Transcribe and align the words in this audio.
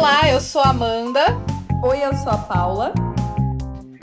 Olá, 0.00 0.30
eu 0.30 0.40
sou 0.40 0.62
a 0.62 0.70
Amanda. 0.70 1.20
Oi, 1.84 2.02
eu 2.02 2.14
sou 2.14 2.32
a 2.32 2.38
Paula. 2.38 2.94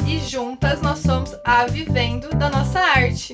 E 0.06 0.20
juntas 0.20 0.80
nós 0.80 1.00
somos 1.00 1.36
a 1.44 1.66
Vivendo 1.66 2.30
da 2.38 2.52
Nossa 2.52 2.80
Arte. 2.80 3.34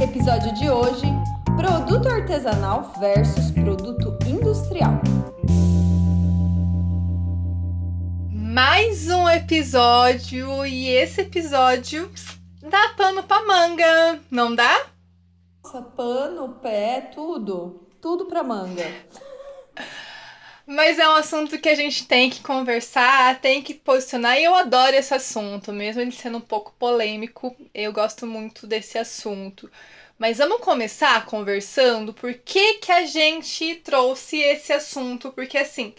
Episódio 0.00 0.54
de 0.54 0.70
hoje: 0.70 1.04
produto 1.56 2.08
artesanal 2.08 2.92
versus 3.00 3.50
produto 3.50 4.16
industrial. 4.24 5.00
Mais 8.30 9.08
um 9.08 9.28
episódio 9.28 10.64
e 10.64 10.90
esse 10.90 11.22
episódio 11.22 12.08
dá 12.62 12.90
pano 12.96 13.24
pra 13.24 13.44
manga, 13.44 14.20
não 14.30 14.54
dá? 14.54 14.86
Nossa, 15.64 15.82
pano, 15.82 16.50
pé, 16.62 17.10
tudo. 17.12 17.88
Tudo 18.00 18.26
pra 18.26 18.44
manga. 18.44 18.86
Mas 20.66 20.98
é 20.98 21.06
um 21.08 21.16
assunto 21.16 21.58
que 21.58 21.68
a 21.68 21.74
gente 21.74 22.06
tem 22.06 22.30
que 22.30 22.40
conversar, 22.40 23.38
tem 23.40 23.62
que 23.62 23.74
posicionar, 23.74 24.38
e 24.38 24.44
eu 24.44 24.54
adoro 24.54 24.96
esse 24.96 25.12
assunto, 25.12 25.72
mesmo 25.72 26.00
ele 26.00 26.12
sendo 26.12 26.38
um 26.38 26.40
pouco 26.40 26.72
polêmico, 26.78 27.54
eu 27.74 27.92
gosto 27.92 28.26
muito 28.26 28.66
desse 28.66 28.96
assunto. 28.96 29.70
Mas 30.18 30.38
vamos 30.38 30.60
começar 30.60 31.26
conversando 31.26 32.14
por 32.14 32.32
que, 32.34 32.74
que 32.74 32.92
a 32.92 33.04
gente 33.04 33.74
trouxe 33.76 34.38
esse 34.38 34.72
assunto, 34.72 35.30
porque 35.32 35.58
assim, 35.58 35.94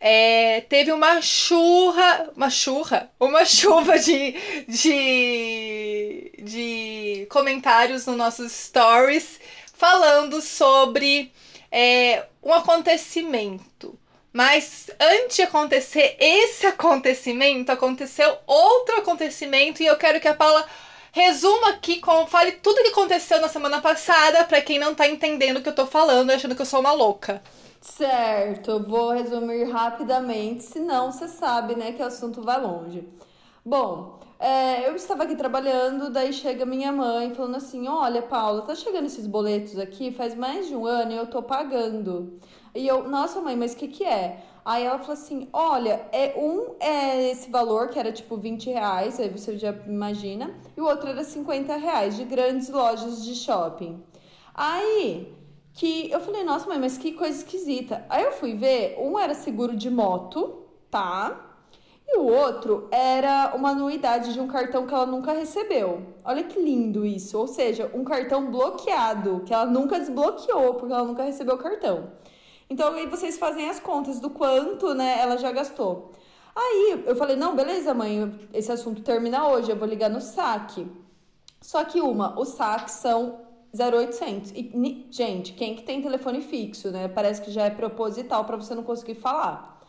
é, 0.00 0.62
teve 0.62 0.92
uma 0.92 1.20
churra, 1.22 2.30
uma 2.36 2.50
churra, 2.50 3.10
uma 3.20 3.44
chuva 3.46 3.98
de, 3.98 4.34
de, 4.68 6.32
de 6.42 7.26
comentários 7.30 8.06
nos 8.06 8.16
nossos 8.16 8.52
stories 8.52 9.38
falando 9.74 10.40
sobre 10.40 11.32
é, 11.70 12.24
um 12.46 12.54
acontecimento. 12.54 13.98
Mas 14.32 14.88
antes 15.00 15.36
de 15.36 15.42
acontecer 15.42 16.16
esse 16.20 16.64
acontecimento, 16.64 17.72
aconteceu 17.72 18.38
outro 18.46 18.98
acontecimento 18.98 19.82
e 19.82 19.86
eu 19.86 19.96
quero 19.96 20.20
que 20.20 20.28
a 20.28 20.34
Paula 20.34 20.64
resuma 21.10 21.70
aqui, 21.70 21.98
com, 21.98 22.26
fale 22.26 22.52
tudo 22.52 22.82
que 22.82 22.90
aconteceu 22.90 23.40
na 23.40 23.48
semana 23.48 23.80
passada 23.80 24.44
para 24.44 24.60
quem 24.60 24.78
não 24.78 24.94
tá 24.94 25.08
entendendo 25.08 25.56
o 25.56 25.62
que 25.62 25.68
eu 25.70 25.74
tô 25.74 25.86
falando, 25.86 26.30
achando 26.30 26.54
que 26.54 26.62
eu 26.62 26.66
sou 26.66 26.78
uma 26.78 26.92
louca. 26.92 27.42
Certo, 27.80 28.80
vou 28.86 29.10
resumir 29.10 29.64
rapidamente, 29.64 30.62
senão 30.62 31.10
você 31.10 31.26
sabe, 31.26 31.74
né, 31.74 31.92
que 31.92 32.02
o 32.02 32.06
assunto 32.06 32.42
vai 32.42 32.60
longe. 32.60 33.08
Bom, 33.66 34.20
é, 34.38 34.88
eu 34.88 34.94
estava 34.94 35.24
aqui 35.24 35.34
trabalhando, 35.34 36.08
daí 36.08 36.32
chega 36.32 36.64
minha 36.64 36.92
mãe 36.92 37.34
falando 37.34 37.56
assim: 37.56 37.88
Olha, 37.88 38.22
Paula, 38.22 38.62
tá 38.62 38.76
chegando 38.76 39.06
esses 39.06 39.26
boletos 39.26 39.76
aqui 39.76 40.12
faz 40.12 40.36
mais 40.36 40.68
de 40.68 40.76
um 40.76 40.86
ano 40.86 41.10
e 41.10 41.16
eu 41.16 41.26
tô 41.26 41.42
pagando. 41.42 42.38
E 42.72 42.86
eu, 42.86 43.08
nossa 43.08 43.40
mãe, 43.40 43.56
mas 43.56 43.72
o 43.72 43.76
que 43.76 43.88
que 43.88 44.04
é? 44.04 44.40
Aí 44.64 44.84
ela 44.84 45.00
falou 45.00 45.14
assim: 45.14 45.48
Olha, 45.52 46.06
é 46.12 46.34
um 46.38 46.76
é 46.78 47.28
esse 47.32 47.50
valor 47.50 47.88
que 47.88 47.98
era 47.98 48.12
tipo 48.12 48.36
20 48.36 48.70
reais, 48.70 49.18
aí 49.18 49.28
você 49.28 49.58
já 49.58 49.72
imagina, 49.84 50.54
e 50.76 50.80
o 50.80 50.84
outro 50.86 51.08
era 51.08 51.24
50 51.24 51.74
reais 51.76 52.16
de 52.16 52.24
grandes 52.24 52.70
lojas 52.70 53.24
de 53.24 53.34
shopping. 53.34 54.00
Aí 54.54 55.34
que 55.72 56.08
eu 56.12 56.20
falei: 56.20 56.44
Nossa 56.44 56.68
mãe, 56.68 56.78
mas 56.78 56.96
que 56.96 57.14
coisa 57.14 57.36
esquisita. 57.36 58.06
Aí 58.08 58.22
eu 58.22 58.30
fui 58.30 58.54
ver, 58.54 58.96
um 59.00 59.18
era 59.18 59.34
seguro 59.34 59.74
de 59.74 59.90
moto, 59.90 60.66
tá? 60.88 61.45
E 62.08 62.18
o 62.18 62.24
outro 62.24 62.88
era 62.90 63.52
uma 63.56 63.70
anuidade 63.70 64.32
de 64.32 64.40
um 64.40 64.46
cartão 64.46 64.86
que 64.86 64.94
ela 64.94 65.06
nunca 65.06 65.32
recebeu. 65.32 66.02
Olha 66.24 66.44
que 66.44 66.60
lindo 66.60 67.04
isso. 67.04 67.36
Ou 67.36 67.48
seja, 67.48 67.90
um 67.92 68.04
cartão 68.04 68.50
bloqueado, 68.50 69.42
que 69.44 69.52
ela 69.52 69.66
nunca 69.66 69.98
desbloqueou, 69.98 70.74
porque 70.74 70.92
ela 70.92 71.04
nunca 71.04 71.24
recebeu 71.24 71.56
o 71.56 71.58
cartão. 71.58 72.12
Então 72.70 72.94
aí 72.94 73.06
vocês 73.06 73.38
fazem 73.38 73.68
as 73.68 73.80
contas 73.80 74.20
do 74.20 74.30
quanto 74.30 74.94
né, 74.94 75.20
ela 75.20 75.36
já 75.36 75.50
gastou. 75.50 76.12
Aí 76.54 77.02
eu 77.06 77.16
falei, 77.16 77.36
não, 77.36 77.54
beleza, 77.54 77.92
mãe, 77.92 78.32
esse 78.52 78.72
assunto 78.72 79.02
termina 79.02 79.46
hoje, 79.48 79.70
eu 79.70 79.76
vou 79.76 79.86
ligar 79.86 80.08
no 80.08 80.20
saque. 80.20 80.86
Só 81.60 81.84
que 81.84 82.00
uma, 82.00 82.38
os 82.38 82.50
saques 82.50 82.94
são 82.94 83.40
0800. 83.78 84.52
E, 84.52 85.06
gente, 85.10 85.52
quem 85.52 85.74
que 85.74 85.82
tem 85.82 86.00
telefone 86.00 86.40
fixo, 86.40 86.90
né? 86.90 87.08
Parece 87.08 87.42
que 87.42 87.50
já 87.50 87.64
é 87.64 87.70
proposital 87.70 88.44
para 88.44 88.56
você 88.56 88.74
não 88.74 88.82
conseguir 88.82 89.16
falar. 89.16 89.80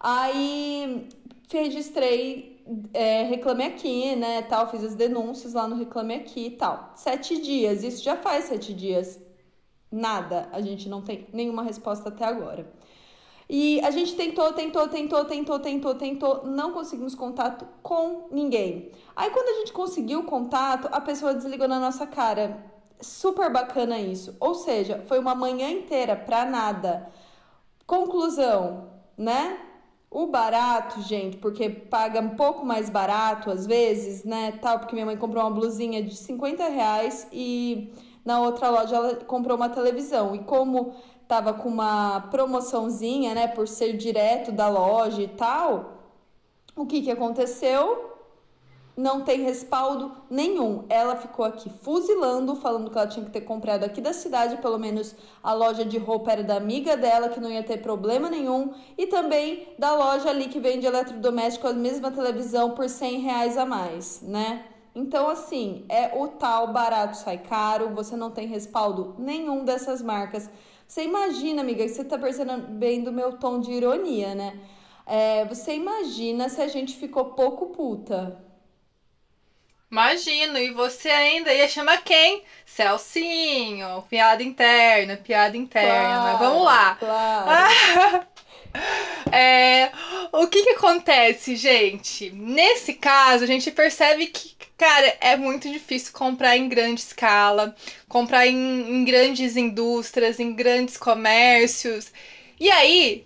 Aí 0.00 1.08
registrei, 1.48 2.62
é, 2.92 3.22
reclame 3.24 3.64
aqui, 3.64 4.16
né, 4.16 4.42
tal, 4.42 4.70
fiz 4.70 4.82
as 4.82 4.94
denúncias 4.94 5.52
lá 5.54 5.68
no 5.68 5.76
reclame 5.76 6.14
aqui 6.14 6.46
e 6.46 6.50
tal. 6.52 6.92
Sete 6.94 7.40
dias, 7.40 7.82
isso 7.82 8.02
já 8.02 8.16
faz 8.16 8.44
sete 8.46 8.72
dias. 8.72 9.20
Nada, 9.90 10.48
a 10.52 10.60
gente 10.60 10.88
não 10.88 11.02
tem 11.02 11.26
nenhuma 11.32 11.62
resposta 11.62 12.08
até 12.08 12.24
agora. 12.24 12.66
E 13.48 13.80
a 13.84 13.90
gente 13.90 14.16
tentou, 14.16 14.52
tentou, 14.52 14.88
tentou, 14.88 15.24
tentou, 15.24 15.58
tentou, 15.58 15.94
tentou, 15.94 16.46
não 16.46 16.72
conseguimos 16.72 17.14
contato 17.14 17.66
com 17.82 18.26
ninguém. 18.30 18.90
Aí 19.14 19.30
quando 19.30 19.48
a 19.48 19.60
gente 19.60 19.72
conseguiu 19.72 20.20
o 20.20 20.24
contato, 20.24 20.88
a 20.90 21.00
pessoa 21.00 21.34
desligou 21.34 21.68
na 21.68 21.78
nossa 21.78 22.06
cara. 22.06 22.64
Super 23.00 23.52
bacana 23.52 23.98
isso. 23.98 24.34
Ou 24.40 24.54
seja, 24.54 25.04
foi 25.06 25.18
uma 25.18 25.34
manhã 25.34 25.70
inteira 25.70 26.16
pra 26.16 26.44
nada. 26.46 27.10
Conclusão, 27.86 28.88
né? 29.16 29.60
O 30.14 30.28
barato, 30.28 31.02
gente, 31.02 31.38
porque 31.38 31.68
paga 31.68 32.20
um 32.20 32.36
pouco 32.36 32.64
mais 32.64 32.88
barato 32.88 33.50
às 33.50 33.66
vezes, 33.66 34.22
né? 34.22 34.52
Tal, 34.62 34.78
porque 34.78 34.94
minha 34.94 35.04
mãe 35.04 35.16
comprou 35.16 35.42
uma 35.42 35.50
blusinha 35.50 36.00
de 36.04 36.14
50 36.14 36.68
reais 36.68 37.26
e 37.32 37.92
na 38.24 38.38
outra 38.40 38.70
loja 38.70 38.94
ela 38.94 39.16
comprou 39.16 39.56
uma 39.56 39.68
televisão. 39.68 40.32
E 40.32 40.38
como 40.44 40.94
tava 41.26 41.52
com 41.52 41.68
uma 41.68 42.20
promoçãozinha, 42.30 43.34
né? 43.34 43.48
Por 43.48 43.66
ser 43.66 43.96
direto 43.96 44.52
da 44.52 44.68
loja 44.68 45.20
e 45.20 45.26
tal, 45.26 46.04
o 46.76 46.86
que 46.86 47.02
que 47.02 47.10
aconteceu? 47.10 48.13
Não 48.96 49.22
tem 49.22 49.42
respaldo 49.42 50.12
nenhum. 50.30 50.84
Ela 50.88 51.16
ficou 51.16 51.44
aqui 51.44 51.70
fuzilando, 51.82 52.54
falando 52.56 52.90
que 52.90 52.96
ela 52.96 53.06
tinha 53.06 53.24
que 53.24 53.32
ter 53.32 53.40
comprado 53.40 53.84
aqui 53.84 54.00
da 54.00 54.12
cidade, 54.12 54.56
pelo 54.58 54.78
menos 54.78 55.14
a 55.42 55.52
loja 55.52 55.84
de 55.84 55.98
roupa 55.98 56.32
era 56.32 56.42
da 56.44 56.56
amiga 56.56 56.96
dela, 56.96 57.28
que 57.28 57.40
não 57.40 57.50
ia 57.50 57.62
ter 57.62 57.78
problema 57.78 58.30
nenhum, 58.30 58.72
e 58.96 59.06
também 59.06 59.68
da 59.78 59.94
loja 59.94 60.30
ali 60.30 60.48
que 60.48 60.60
vende 60.60 60.86
eletrodoméstico, 60.86 61.66
a 61.66 61.72
mesma 61.72 62.10
televisão 62.10 62.70
por 62.70 62.88
100 62.88 63.20
reais 63.20 63.58
a 63.58 63.66
mais, 63.66 64.22
né? 64.22 64.64
Então, 64.94 65.28
assim, 65.28 65.84
é 65.88 66.16
o 66.16 66.28
tal 66.28 66.72
barato 66.72 67.16
sai 67.16 67.38
caro, 67.38 67.90
você 67.90 68.16
não 68.16 68.30
tem 68.30 68.46
respaldo 68.46 69.16
nenhum 69.18 69.64
dessas 69.64 70.00
marcas. 70.00 70.48
Você 70.86 71.02
imagina, 71.02 71.62
amiga, 71.62 71.86
você 71.88 72.04
tá 72.04 72.16
percebendo 72.16 73.08
o 73.08 73.12
meu 73.12 73.32
tom 73.32 73.58
de 73.58 73.72
ironia, 73.72 74.36
né? 74.36 74.60
É, 75.04 75.44
você 75.46 75.74
imagina 75.74 76.48
se 76.48 76.62
a 76.62 76.68
gente 76.68 76.96
ficou 76.96 77.26
pouco 77.26 77.66
puta, 77.66 78.38
Imagino, 79.94 80.58
e 80.58 80.72
você 80.72 81.08
ainda 81.08 81.54
ia 81.54 81.68
chamar 81.68 81.98
quem? 81.98 82.42
Celcinho, 82.66 84.02
piada 84.10 84.42
interna, 84.42 85.16
piada 85.16 85.56
interna. 85.56 86.32
Claro, 86.32 86.38
Vamos 86.38 86.64
lá. 86.64 86.96
Claro. 86.96 88.26
é, 89.30 89.92
o 90.32 90.48
que 90.48 90.64
que 90.64 90.70
acontece, 90.70 91.54
gente? 91.54 92.28
Nesse 92.30 92.94
caso, 92.94 93.44
a 93.44 93.46
gente 93.46 93.70
percebe 93.70 94.26
que, 94.26 94.56
cara, 94.76 95.16
é 95.20 95.36
muito 95.36 95.70
difícil 95.70 96.12
comprar 96.12 96.56
em 96.56 96.68
grande 96.68 97.00
escala, 97.00 97.72
comprar 98.08 98.48
em, 98.48 98.56
em 98.56 99.04
grandes 99.04 99.56
indústrias, 99.56 100.40
em 100.40 100.56
grandes 100.56 100.96
comércios. 100.96 102.12
E 102.58 102.68
aí, 102.68 103.24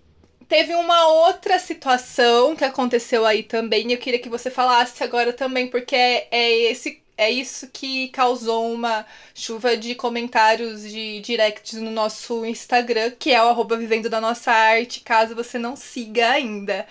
teve 0.49 0.75
uma 0.75 1.07
outra 1.09 1.59
situação 1.59 2.57
que 2.57 2.65
aconteceu 2.65 3.27
aí 3.27 3.43
também. 3.43 3.93
Eu 3.93 3.99
queria 3.99 4.19
que 4.19 4.29
você 4.29 4.51
falasse 4.51 5.05
agora 5.05 5.33
também, 5.33 5.69
porque 5.69 5.95
é, 5.95 6.27
é 6.31 6.51
esse 6.71 7.03
é 7.19 7.29
isso 7.29 7.69
que 7.73 8.09
causou 8.11 8.73
uma 8.73 9.05
chuva 9.35 9.77
de 9.77 9.97
comentários 9.97 10.89
de 10.89 11.21
directs 11.21 11.81
no 11.81 11.91
nosso 11.91 12.47
Instagram, 12.47 13.11
que 13.19 13.33
é 13.33 13.43
o 13.43 13.49
arroba 13.49 13.77
Vivendo 13.77 14.09
da 14.09 14.21
Nossa 14.21 14.53
Arte, 14.53 15.01
caso 15.01 15.35
você 15.35 15.59
não 15.59 15.75
siga 15.75 16.31
ainda. 16.31 16.87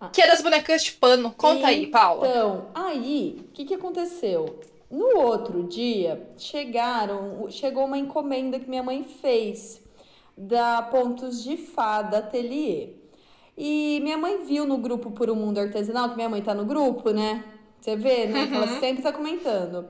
Ah. 0.00 0.08
Que 0.08 0.22
é 0.22 0.28
das 0.28 0.40
bonecas 0.40 0.84
de 0.84 0.92
pano. 0.92 1.32
Conta 1.32 1.58
então, 1.58 1.68
aí, 1.68 1.86
Paula. 1.88 2.28
Então, 2.28 2.68
aí, 2.72 3.40
o 3.40 3.52
que, 3.52 3.64
que 3.64 3.74
aconteceu? 3.74 4.60
No 4.88 5.18
outro 5.18 5.64
dia, 5.64 6.28
chegaram, 6.38 7.48
chegou 7.50 7.86
uma 7.86 7.98
encomenda 7.98 8.60
que 8.60 8.68
minha 8.68 8.84
mãe 8.84 9.02
fez 9.20 9.82
da 10.36 10.82
Pontos 10.82 11.42
de 11.42 11.56
Fada 11.56 12.18
Atelier. 12.18 12.90
E 13.56 14.00
minha 14.02 14.18
mãe 14.18 14.44
viu 14.44 14.66
no 14.66 14.76
grupo 14.76 15.10
Por 15.10 15.30
um 15.30 15.34
Mundo 15.34 15.58
Artesanal, 15.58 16.10
que 16.10 16.16
minha 16.16 16.28
mãe 16.28 16.42
tá 16.42 16.54
no 16.54 16.64
grupo, 16.64 17.10
né? 17.10 17.42
Você 17.80 17.96
vê, 17.96 18.26
né? 18.26 18.48
Ela 18.52 18.66
uhum. 18.66 18.80
sempre 18.80 19.02
tá 19.02 19.12
comentando. 19.12 19.88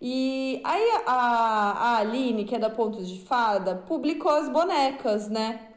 E 0.00 0.60
aí 0.64 0.90
a, 1.06 1.12
a 1.12 1.96
Aline, 1.98 2.44
que 2.44 2.54
é 2.54 2.58
da 2.58 2.70
Pontos 2.70 3.08
de 3.08 3.20
Fada, 3.20 3.76
publicou 3.86 4.32
as 4.32 4.48
bonecas, 4.48 5.28
né? 5.28 5.68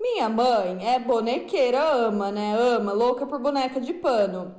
Minha 0.00 0.28
mãe 0.28 0.88
é 0.88 0.98
bonequeira, 0.98 1.80
ama, 1.80 2.30
né? 2.30 2.56
Ama, 2.56 2.92
louca 2.92 3.26
por 3.26 3.40
boneca 3.40 3.80
de 3.80 3.92
pano. 3.92 4.54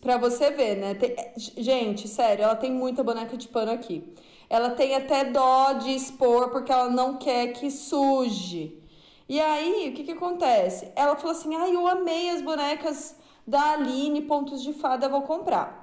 Pra 0.00 0.18
você 0.18 0.50
ver, 0.50 0.76
né? 0.76 0.94
Tem, 0.94 1.16
gente, 1.36 2.06
sério, 2.06 2.44
ela 2.44 2.56
tem 2.56 2.70
muita 2.70 3.02
boneca 3.02 3.36
de 3.36 3.48
pano 3.48 3.72
aqui. 3.72 4.04
Ela 4.50 4.70
tem 4.70 4.96
até 4.96 5.24
dó 5.24 5.74
de 5.74 5.94
expor 5.94 6.50
porque 6.50 6.72
ela 6.72 6.90
não 6.90 7.16
quer 7.16 7.52
que 7.52 7.70
suje. 7.70 8.82
E 9.28 9.40
aí, 9.40 9.88
o 9.88 9.94
que 9.94 10.02
que 10.02 10.10
acontece? 10.10 10.90
Ela 10.96 11.14
falou 11.14 11.30
assim: 11.30 11.54
ai, 11.54 11.74
eu 11.74 11.86
amei 11.86 12.30
as 12.30 12.42
bonecas 12.42 13.16
da 13.46 13.74
Aline, 13.74 14.22
pontos 14.22 14.60
de 14.62 14.72
fada, 14.72 15.08
vou 15.08 15.22
comprar. 15.22 15.80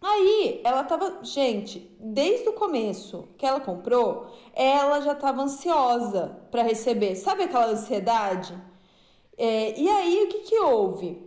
Aí 0.00 0.60
ela 0.62 0.84
tava, 0.84 1.20
gente, 1.24 1.90
desde 1.98 2.48
o 2.50 2.52
começo 2.52 3.28
que 3.38 3.46
ela 3.46 3.60
comprou, 3.60 4.30
ela 4.52 5.00
já 5.00 5.14
tava 5.14 5.42
ansiosa 5.42 6.38
para 6.50 6.62
receber. 6.62 7.16
Sabe 7.16 7.44
aquela 7.44 7.68
ansiedade? 7.68 8.54
É, 9.38 9.78
e 9.78 9.88
aí 9.88 10.24
o 10.24 10.28
que 10.28 10.40
que 10.40 10.58
houve? 10.58 11.26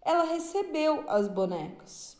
Ela 0.00 0.24
recebeu 0.24 1.04
as 1.08 1.28
bonecas. 1.28 2.13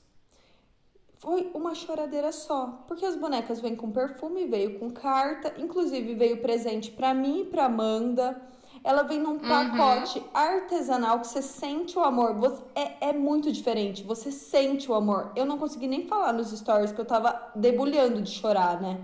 Foi 1.24 1.50
uma 1.54 1.74
choradeira 1.74 2.30
só, 2.32 2.84
porque 2.86 3.02
as 3.02 3.16
bonecas 3.16 3.58
vêm 3.58 3.74
com 3.74 3.90
perfume, 3.90 4.44
veio 4.44 4.78
com 4.78 4.90
carta, 4.90 5.54
inclusive 5.56 6.14
veio 6.14 6.42
presente 6.42 6.90
para 6.90 7.14
mim 7.14 7.40
e 7.40 7.44
para 7.46 7.64
Amanda. 7.64 8.42
Ela 8.84 9.04
vem 9.04 9.18
num 9.18 9.30
uhum. 9.30 9.38
pacote 9.38 10.18
uhum. 10.18 10.24
artesanal 10.34 11.20
que 11.20 11.26
você 11.26 11.40
sente 11.40 11.98
o 11.98 12.02
amor. 12.02 12.34
Você, 12.34 12.62
é, 12.74 13.08
é 13.08 13.12
muito 13.14 13.50
diferente. 13.50 14.02
Você 14.02 14.30
sente 14.30 14.90
o 14.90 14.94
amor. 14.94 15.32
Eu 15.34 15.46
não 15.46 15.56
consegui 15.56 15.86
nem 15.86 16.06
falar 16.06 16.34
nos 16.34 16.50
stories 16.50 16.92
que 16.92 17.00
eu 17.00 17.06
tava 17.06 17.52
debulhando 17.56 18.20
de 18.20 18.30
chorar, 18.30 18.78
né? 18.78 19.00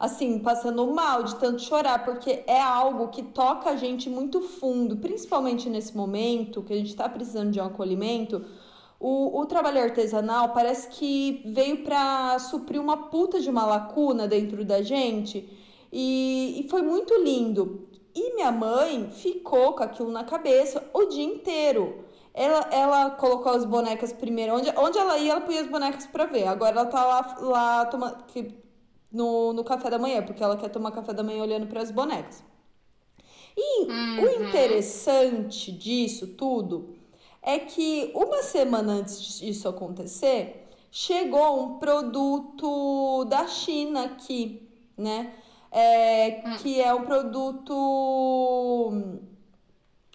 Assim, 0.00 0.40
passando 0.40 0.84
mal 0.92 1.22
de 1.22 1.36
tanto 1.36 1.62
chorar, 1.62 2.04
porque 2.04 2.42
é 2.44 2.60
algo 2.60 3.06
que 3.06 3.22
toca 3.22 3.70
a 3.70 3.76
gente 3.76 4.10
muito 4.10 4.40
fundo, 4.40 4.96
principalmente 4.96 5.70
nesse 5.70 5.96
momento 5.96 6.60
que 6.60 6.72
a 6.72 6.76
gente 6.76 6.96
tá 6.96 7.08
precisando 7.08 7.52
de 7.52 7.60
um 7.60 7.64
acolhimento. 7.66 8.44
O, 9.04 9.40
o 9.40 9.46
trabalho 9.46 9.82
artesanal 9.82 10.50
parece 10.50 10.86
que 10.86 11.42
veio 11.46 11.82
para 11.82 12.38
suprir 12.38 12.80
uma 12.80 13.08
puta 13.10 13.40
de 13.40 13.50
uma 13.50 13.66
lacuna 13.66 14.28
dentro 14.28 14.64
da 14.64 14.80
gente. 14.80 15.50
E, 15.92 16.60
e 16.60 16.68
foi 16.70 16.82
muito 16.82 17.12
lindo. 17.20 17.88
E 18.14 18.32
minha 18.36 18.52
mãe 18.52 19.10
ficou 19.10 19.72
com 19.72 19.82
aquilo 19.82 20.08
na 20.08 20.22
cabeça 20.22 20.88
o 20.94 21.06
dia 21.06 21.24
inteiro. 21.24 22.04
Ela, 22.32 22.68
ela 22.70 23.10
colocou 23.10 23.50
as 23.50 23.64
bonecas 23.64 24.12
primeiro. 24.12 24.54
Onde, 24.54 24.70
onde 24.76 24.96
ela 24.96 25.18
ia, 25.18 25.32
ela 25.32 25.40
punha 25.40 25.62
as 25.62 25.66
bonecas 25.66 26.06
para 26.06 26.26
ver. 26.26 26.46
Agora 26.46 26.70
ela 26.70 26.86
tá 26.86 27.04
lá, 27.04 27.36
lá 27.40 27.86
toma, 27.86 28.24
no, 29.10 29.52
no 29.52 29.64
café 29.64 29.90
da 29.90 29.98
manhã, 29.98 30.22
porque 30.22 30.44
ela 30.44 30.56
quer 30.56 30.68
tomar 30.68 30.92
café 30.92 31.12
da 31.12 31.24
manhã 31.24 31.42
olhando 31.42 31.66
para 31.66 31.82
as 31.82 31.90
bonecas. 31.90 32.44
E 33.56 33.82
uhum. 33.82 34.22
o 34.22 34.46
interessante 34.46 35.72
disso 35.72 36.36
tudo 36.36 37.01
é 37.42 37.58
que 37.58 38.12
uma 38.14 38.42
semana 38.42 38.92
antes 38.94 39.38
disso 39.38 39.68
acontecer, 39.68 40.68
chegou 40.90 41.60
um 41.60 41.78
produto 41.78 43.24
da 43.24 43.46
China 43.46 44.04
aqui, 44.04 44.68
né? 44.96 45.34
é, 45.72 46.30
que 46.58 46.80
é 46.80 46.92
um 46.92 47.02
produto. 47.02 47.72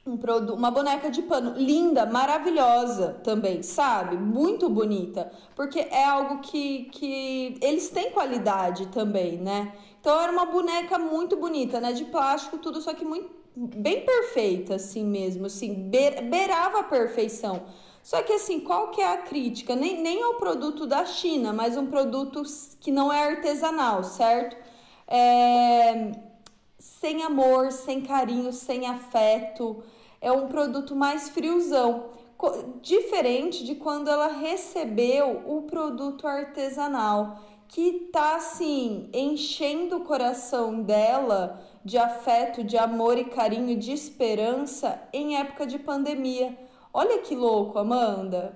Um 0.05 0.15
produ 0.15 0.53
uma 0.53 0.71
boneca 0.71 1.09
de 1.09 1.21
pano 1.21 1.53
linda, 1.57 2.05
maravilhosa 2.05 3.19
também, 3.23 3.61
sabe? 3.61 4.15
Muito 4.15 4.69
bonita, 4.69 5.29
porque 5.53 5.79
é 5.79 6.05
algo 6.05 6.39
que, 6.39 6.85
que 6.93 7.57
eles 7.59 7.89
têm 7.89 8.11
qualidade 8.11 8.85
também, 8.87 9.37
né? 9.37 9.73
Então 9.99 10.17
era 10.21 10.31
uma 10.31 10.45
boneca 10.45 10.97
muito 10.97 11.35
bonita, 11.35 11.81
né? 11.81 11.91
De 11.91 12.05
plástico, 12.05 12.57
tudo, 12.57 12.79
só 12.79 12.93
que 12.93 13.03
muito 13.03 13.29
bem 13.57 14.05
perfeita, 14.05 14.75
assim 14.75 15.03
mesmo, 15.03 15.47
assim, 15.47 15.73
beirava 15.73 16.79
a 16.79 16.83
perfeição. 16.83 17.63
Só 18.03 18.21
que 18.21 18.33
assim, 18.33 18.59
qual 18.61 18.91
que 18.91 19.01
é 19.01 19.11
a 19.11 19.17
crítica? 19.17 19.75
Nem, 19.75 20.01
nem 20.01 20.21
é 20.21 20.27
o 20.27 20.35
produto 20.35 20.85
da 20.85 21.05
China, 21.05 21.51
mas 21.51 21.75
um 21.75 21.87
produto 21.87 22.41
que 22.79 22.91
não 22.91 23.11
é 23.11 23.31
artesanal, 23.31 24.03
certo? 24.03 24.55
é, 25.07 26.11
sem 26.77 27.23
amor, 27.23 27.71
sem 27.71 28.01
carinho, 28.01 28.51
sem 28.51 28.85
afeto. 28.85 29.83
É 30.19 30.31
um 30.31 30.47
produto 30.47 30.95
mais 30.95 31.29
friozão. 31.29 32.09
Diferente 32.81 33.63
de 33.63 33.75
quando 33.75 34.09
ela 34.09 34.27
recebeu 34.27 35.41
o 35.47 35.63
produto 35.63 36.27
artesanal, 36.27 37.41
que 37.67 38.09
tá 38.11 38.35
assim, 38.35 39.09
enchendo 39.11 39.97
o 39.97 40.03
coração 40.03 40.81
dela 40.83 41.65
de 41.87 41.97
afeto, 41.97 42.65
de 42.65 42.77
amor 42.77 43.17
e 43.17 43.23
carinho, 43.23 43.77
de 43.77 43.93
esperança 43.93 45.01
em 45.13 45.37
época 45.39 45.65
de 45.65 45.79
pandemia. 45.79 46.53
Olha 46.93 47.19
que 47.19 47.33
louco, 47.33 47.79
Amanda. 47.79 48.53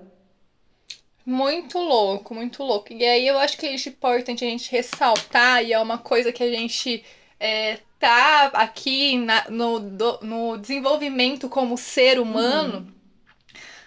Muito 1.24 1.78
louco, 1.78 2.34
muito 2.34 2.62
louco. 2.62 2.92
E 2.92 3.02
aí 3.02 3.26
eu 3.26 3.38
acho 3.38 3.56
que 3.56 3.66
é 3.66 3.74
importante 3.74 4.44
a 4.44 4.48
gente 4.48 4.70
ressaltar, 4.70 5.64
e 5.64 5.72
é 5.72 5.80
uma 5.80 5.96
coisa 5.96 6.30
que 6.30 6.42
a 6.42 6.50
gente 6.50 7.02
é, 7.40 7.78
tá 7.98 8.50
aqui 8.52 9.16
na, 9.16 9.48
no, 9.48 9.80
do, 9.80 10.18
no 10.20 10.58
desenvolvimento 10.58 11.48
como 11.48 11.78
ser 11.78 12.20
humano, 12.20 12.80
uhum. 12.80 12.86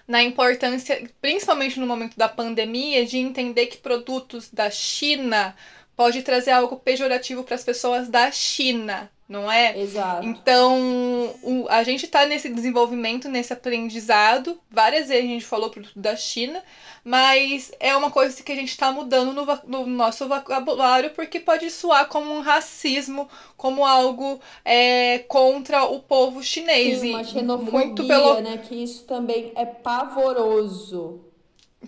na 0.08 0.24
importância, 0.24 1.08
principalmente 1.22 1.80
no 1.80 1.86
momento 1.86 2.18
da 2.18 2.28
pandemia, 2.28 3.06
de 3.06 3.20
entender 3.20 3.68
que 3.68 3.78
produtos 3.78 4.50
da 4.50 4.72
China 4.72 5.56
pode 5.96 6.22
trazer 6.22 6.52
algo 6.52 6.78
pejorativo 6.78 7.44
para 7.44 7.56
as 7.56 7.64
pessoas 7.64 8.10
da 8.10 8.30
China, 8.32 9.10
não 9.28 9.52
é? 9.52 9.80
Exato. 9.80 10.26
Então, 10.26 11.34
o, 11.42 11.66
a 11.70 11.84
gente 11.84 12.06
está 12.06 12.26
nesse 12.26 12.50
desenvolvimento, 12.50 13.30
nesse 13.30 13.54
aprendizado. 13.54 14.60
Várias 14.70 15.08
vezes 15.08 15.24
a 15.24 15.28
gente 15.28 15.46
falou 15.46 15.70
produto 15.70 15.98
da 15.98 16.16
China, 16.16 16.62
mas 17.04 17.72
é 17.80 17.96
uma 17.96 18.12
coisa 18.12 18.44
que 18.44 18.52
a 18.52 18.56
gente 18.56 18.70
está 18.70 18.92
mudando 18.92 19.34
no, 19.34 19.46
no, 19.66 19.88
nosso 19.88 20.28
vocabulário 20.28 21.12
porque 21.12 21.40
pode 21.40 21.72
soar 21.72 22.08
como 22.08 22.32
um 22.32 22.42
racismo, 22.42 23.28
como 23.56 23.86
algo 23.86 24.40
é, 24.64 25.20
contra 25.28 25.86
o 25.86 26.02
povo 26.02 26.44
chinês. 26.44 27.00
Sim, 27.00 27.12
uma 27.12 27.24
xenofobia, 27.24 27.72
muito 27.72 28.06
pelo... 28.06 28.42
né? 28.42 28.58
Que 28.58 28.84
isso 28.84 29.06
também 29.06 29.52
é 29.56 29.66
pavoroso. 29.66 31.22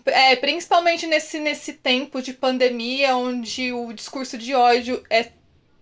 É, 0.05 0.35
principalmente 0.35 1.07
nesse, 1.07 1.39
nesse 1.39 1.73
tempo 1.73 2.21
de 2.21 2.33
pandemia, 2.33 3.15
onde 3.15 3.71
o 3.71 3.93
discurso 3.93 4.37
de 4.37 4.53
ódio 4.53 5.03
é 5.09 5.31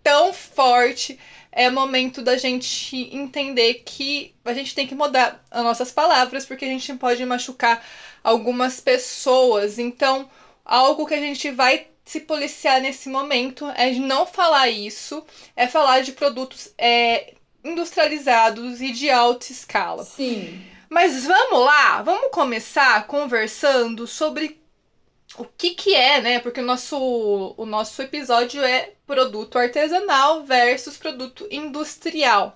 tão 0.03 0.33
forte, 0.33 1.19
é 1.51 1.69
momento 1.69 2.21
da 2.21 2.38
gente 2.38 2.95
entender 3.15 3.75
que 3.85 4.35
a 4.44 4.53
gente 4.53 4.75
tem 4.75 4.85
que 4.85 4.94
mudar 4.94 5.44
as 5.50 5.63
nossas 5.63 5.91
palavras, 5.91 6.45
porque 6.45 6.65
a 6.65 6.67
gente 6.67 6.94
pode 6.95 7.25
machucar 7.25 7.83
algumas 8.23 8.80
pessoas. 8.80 9.80
Então, 9.80 10.30
algo 10.63 11.06
que 11.06 11.13
a 11.13 11.19
gente 11.19 11.49
vai 11.51 11.87
se 12.04 12.19
policiar 12.19 12.81
nesse 12.81 13.09
momento 13.09 13.66
é 13.75 13.90
de 13.90 13.99
não 13.99 14.25
falar 14.25 14.69
isso, 14.69 15.25
é 15.56 15.68
falar 15.68 16.01
de 16.01 16.11
produtos 16.11 16.71
é, 16.78 17.33
industrializados 17.63 18.81
e 18.81 18.92
de 18.92 19.09
alta 19.09 19.51
escala. 19.51 20.04
Sim. 20.04 20.61
Mas 20.95 21.25
vamos 21.25 21.66
lá, 21.66 22.02
vamos 22.04 22.31
começar 22.31 23.06
conversando 23.06 24.07
sobre 24.07 24.61
o 25.37 25.44
que 25.44 25.71
que 25.71 25.94
é, 25.94 26.21
né? 26.21 26.40
Porque 26.40 26.61
o 26.61 26.66
nosso, 26.66 27.54
o 27.57 27.66
nosso 27.66 28.02
episódio 28.02 28.64
é 28.64 28.94
produto 29.06 29.59
artesanal 29.59 30.45
versus 30.45 30.95
produto 30.95 31.45
industrial. 31.52 32.54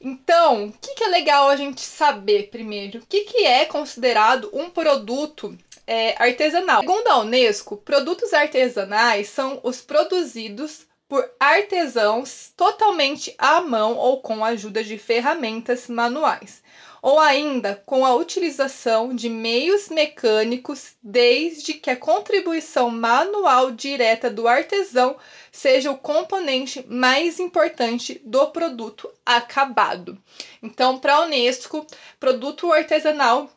Então, 0.00 0.64
o 0.64 0.72
que, 0.72 0.92
que 0.96 1.04
é 1.04 1.06
legal 1.06 1.48
a 1.48 1.54
gente 1.54 1.82
saber 1.82 2.48
primeiro? 2.50 2.98
O 2.98 3.06
que, 3.06 3.20
que 3.20 3.46
é 3.46 3.64
considerado 3.64 4.50
um 4.52 4.68
produto 4.68 5.56
é, 5.86 6.20
artesanal? 6.20 6.80
Segundo 6.80 7.06
a 7.06 7.18
Unesco, 7.20 7.76
produtos 7.76 8.32
artesanais 8.32 9.28
são 9.28 9.60
os 9.62 9.80
produzidos 9.80 10.84
por 11.12 11.30
artesãos 11.38 12.54
totalmente 12.56 13.34
à 13.36 13.60
mão 13.60 13.96
ou 13.96 14.20
com 14.22 14.42
a 14.42 14.48
ajuda 14.48 14.82
de 14.82 14.96
ferramentas 14.96 15.86
manuais, 15.86 16.61
ou 17.02 17.18
ainda 17.18 17.82
com 17.84 18.06
a 18.06 18.14
utilização 18.14 19.12
de 19.12 19.28
meios 19.28 19.88
mecânicos, 19.88 20.92
desde 21.02 21.74
que 21.74 21.90
a 21.90 21.96
contribuição 21.96 22.88
manual 22.90 23.72
direta 23.72 24.30
do 24.30 24.46
artesão 24.46 25.16
seja 25.50 25.90
o 25.90 25.98
componente 25.98 26.86
mais 26.88 27.40
importante 27.40 28.22
do 28.24 28.46
produto 28.52 29.10
acabado. 29.26 30.16
Então, 30.62 30.96
para 30.96 31.16
a 31.16 31.22
Unesco, 31.22 31.84
produto 32.20 32.72
artesanal 32.72 33.50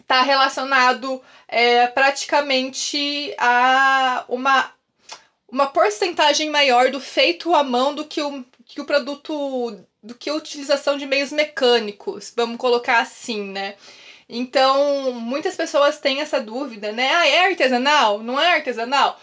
está 0.00 0.22
relacionado 0.22 1.22
é, 1.46 1.86
praticamente 1.86 3.32
a 3.38 4.24
uma, 4.28 4.72
uma 5.48 5.66
porcentagem 5.68 6.50
maior 6.50 6.90
do 6.90 6.98
feito 6.98 7.54
à 7.54 7.62
mão 7.62 7.94
do 7.94 8.04
que 8.04 8.20
o, 8.20 8.44
que 8.66 8.80
o 8.80 8.84
produto, 8.84 9.78
do 10.04 10.14
que 10.14 10.28
a 10.28 10.34
utilização 10.34 10.98
de 10.98 11.06
meios 11.06 11.32
mecânicos, 11.32 12.32
vamos 12.36 12.58
colocar 12.58 13.00
assim, 13.00 13.42
né? 13.42 13.74
Então, 14.28 15.12
muitas 15.12 15.56
pessoas 15.56 15.98
têm 15.98 16.20
essa 16.20 16.40
dúvida, 16.40 16.92
né? 16.92 17.10
Ah, 17.14 17.26
é 17.26 17.46
artesanal? 17.46 18.22
Não 18.22 18.38
é 18.40 18.54
artesanal? 18.54 19.18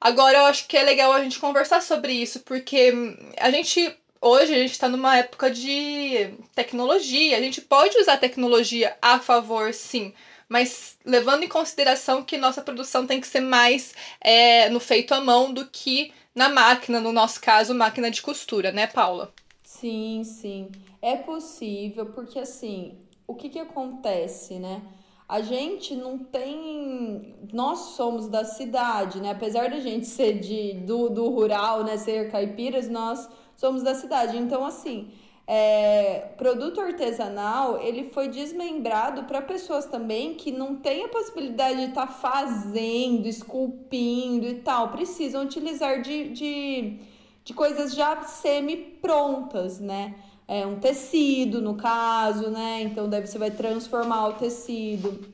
Agora 0.00 0.38
eu 0.38 0.46
acho 0.46 0.66
que 0.68 0.76
é 0.76 0.82
legal 0.82 1.12
a 1.12 1.22
gente 1.22 1.38
conversar 1.38 1.82
sobre 1.82 2.12
isso, 2.12 2.40
porque 2.40 2.92
a 3.36 3.50
gente 3.50 3.96
hoje 4.20 4.54
a 4.54 4.58
gente 4.58 4.70
está 4.72 4.88
numa 4.88 5.18
época 5.18 5.50
de 5.50 6.32
tecnologia, 6.54 7.36
a 7.36 7.40
gente 7.40 7.60
pode 7.60 7.98
usar 7.98 8.16
tecnologia 8.18 8.96
a 9.02 9.18
favor, 9.18 9.74
sim, 9.74 10.14
mas 10.48 10.96
levando 11.04 11.42
em 11.42 11.48
consideração 11.48 12.22
que 12.22 12.36
nossa 12.36 12.62
produção 12.62 13.06
tem 13.06 13.20
que 13.20 13.26
ser 13.26 13.40
mais 13.40 13.94
é, 14.20 14.68
no 14.68 14.78
feito 14.78 15.14
à 15.14 15.20
mão 15.20 15.52
do 15.52 15.66
que 15.66 16.12
na 16.34 16.48
máquina, 16.48 17.00
no 17.00 17.12
nosso 17.12 17.40
caso, 17.40 17.74
máquina 17.74 18.10
de 18.10 18.22
costura, 18.22 18.70
né, 18.72 18.86
Paula? 18.86 19.32
Sim, 19.82 20.22
sim. 20.22 20.70
É 21.02 21.16
possível, 21.16 22.06
porque 22.06 22.38
assim, 22.38 22.94
o 23.26 23.34
que 23.34 23.48
que 23.48 23.58
acontece, 23.58 24.60
né? 24.60 24.80
A 25.28 25.40
gente 25.40 25.96
não 25.96 26.18
tem. 26.18 27.34
Nós 27.52 27.78
somos 27.96 28.28
da 28.28 28.44
cidade, 28.44 29.20
né? 29.20 29.32
Apesar 29.32 29.68
da 29.70 29.80
gente 29.80 30.06
ser 30.16 30.38
de, 30.38 30.74
do, 30.74 31.08
do 31.08 31.28
rural, 31.30 31.82
né? 31.82 31.96
Ser 31.96 32.30
caipiras, 32.30 32.88
nós 32.88 33.28
somos 33.56 33.82
da 33.82 33.92
cidade. 33.92 34.36
Então, 34.36 34.64
assim, 34.64 35.10
é, 35.48 36.28
produto 36.36 36.80
artesanal 36.80 37.80
ele 37.80 38.04
foi 38.04 38.28
desmembrado 38.28 39.24
para 39.24 39.42
pessoas 39.42 39.86
também 39.86 40.34
que 40.34 40.52
não 40.52 40.76
têm 40.76 41.04
a 41.04 41.08
possibilidade 41.08 41.78
de 41.78 41.88
estar 41.88 42.06
tá 42.06 42.12
fazendo, 42.12 43.26
esculpindo 43.26 44.46
e 44.46 44.54
tal, 44.60 44.90
precisam 44.90 45.42
utilizar 45.42 46.00
de, 46.00 46.28
de, 46.28 46.98
de 47.44 47.54
coisas 47.54 47.94
já 47.94 48.22
semi-prontas, 48.22 49.80
né? 49.80 50.14
É 50.46 50.66
um 50.66 50.78
tecido, 50.78 51.62
no 51.62 51.74
caso, 51.74 52.50
né? 52.50 52.82
Então 52.82 53.08
deve 53.08 53.26
você 53.26 53.38
vai 53.38 53.50
transformar 53.50 54.28
o 54.28 54.32
tecido, 54.34 55.24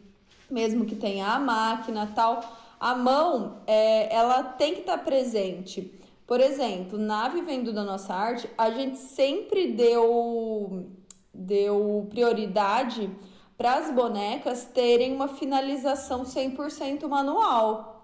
mesmo 0.50 0.84
que 0.84 0.94
tenha 0.94 1.26
a 1.26 1.38
máquina 1.38 2.10
tal. 2.14 2.40
A 2.78 2.94
mão, 2.94 3.58
é, 3.66 4.14
ela 4.14 4.42
tem 4.42 4.74
que 4.74 4.80
estar 4.80 4.98
presente 4.98 5.98
por 6.28 6.42
exemplo, 6.42 6.98
na 6.98 7.26
Vivendo 7.30 7.72
da 7.72 7.82
Nossa 7.82 8.12
Arte, 8.12 8.50
a 8.58 8.70
gente 8.70 8.98
sempre 8.98 9.72
deu, 9.72 10.86
deu 11.32 12.06
prioridade 12.10 13.10
para 13.56 13.76
as 13.76 13.90
bonecas 13.90 14.66
terem 14.66 15.14
uma 15.14 15.28
finalização 15.28 16.24
100% 16.24 17.08
manual. 17.08 17.97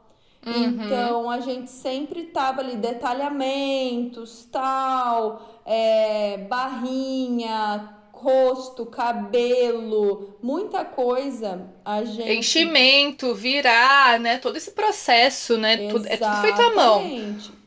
Uhum. 0.47 0.85
Então 0.85 1.31
a 1.31 1.41
gente 1.41 1.71
sempre 1.71 2.25
tava 2.25 2.61
ali 2.61 2.77
detalhamentos, 2.77 4.47
tal, 4.51 5.61
é, 5.65 6.39
barrinha, 6.49 7.95
rosto, 8.13 8.87
cabelo, 8.87 10.37
muita 10.43 10.85
coisa. 10.85 11.67
A 11.85 12.05
gente 12.05 12.33
enchimento, 12.33 13.35
virar, 13.35 14.19
né? 14.19 14.39
Todo 14.39 14.57
esse 14.57 14.71
processo, 14.71 15.59
né? 15.59 15.89
Tudo, 15.89 16.07
é 16.07 16.17
tudo 16.17 16.37
feito 16.41 16.63
à 16.63 16.75
mão. 16.75 17.03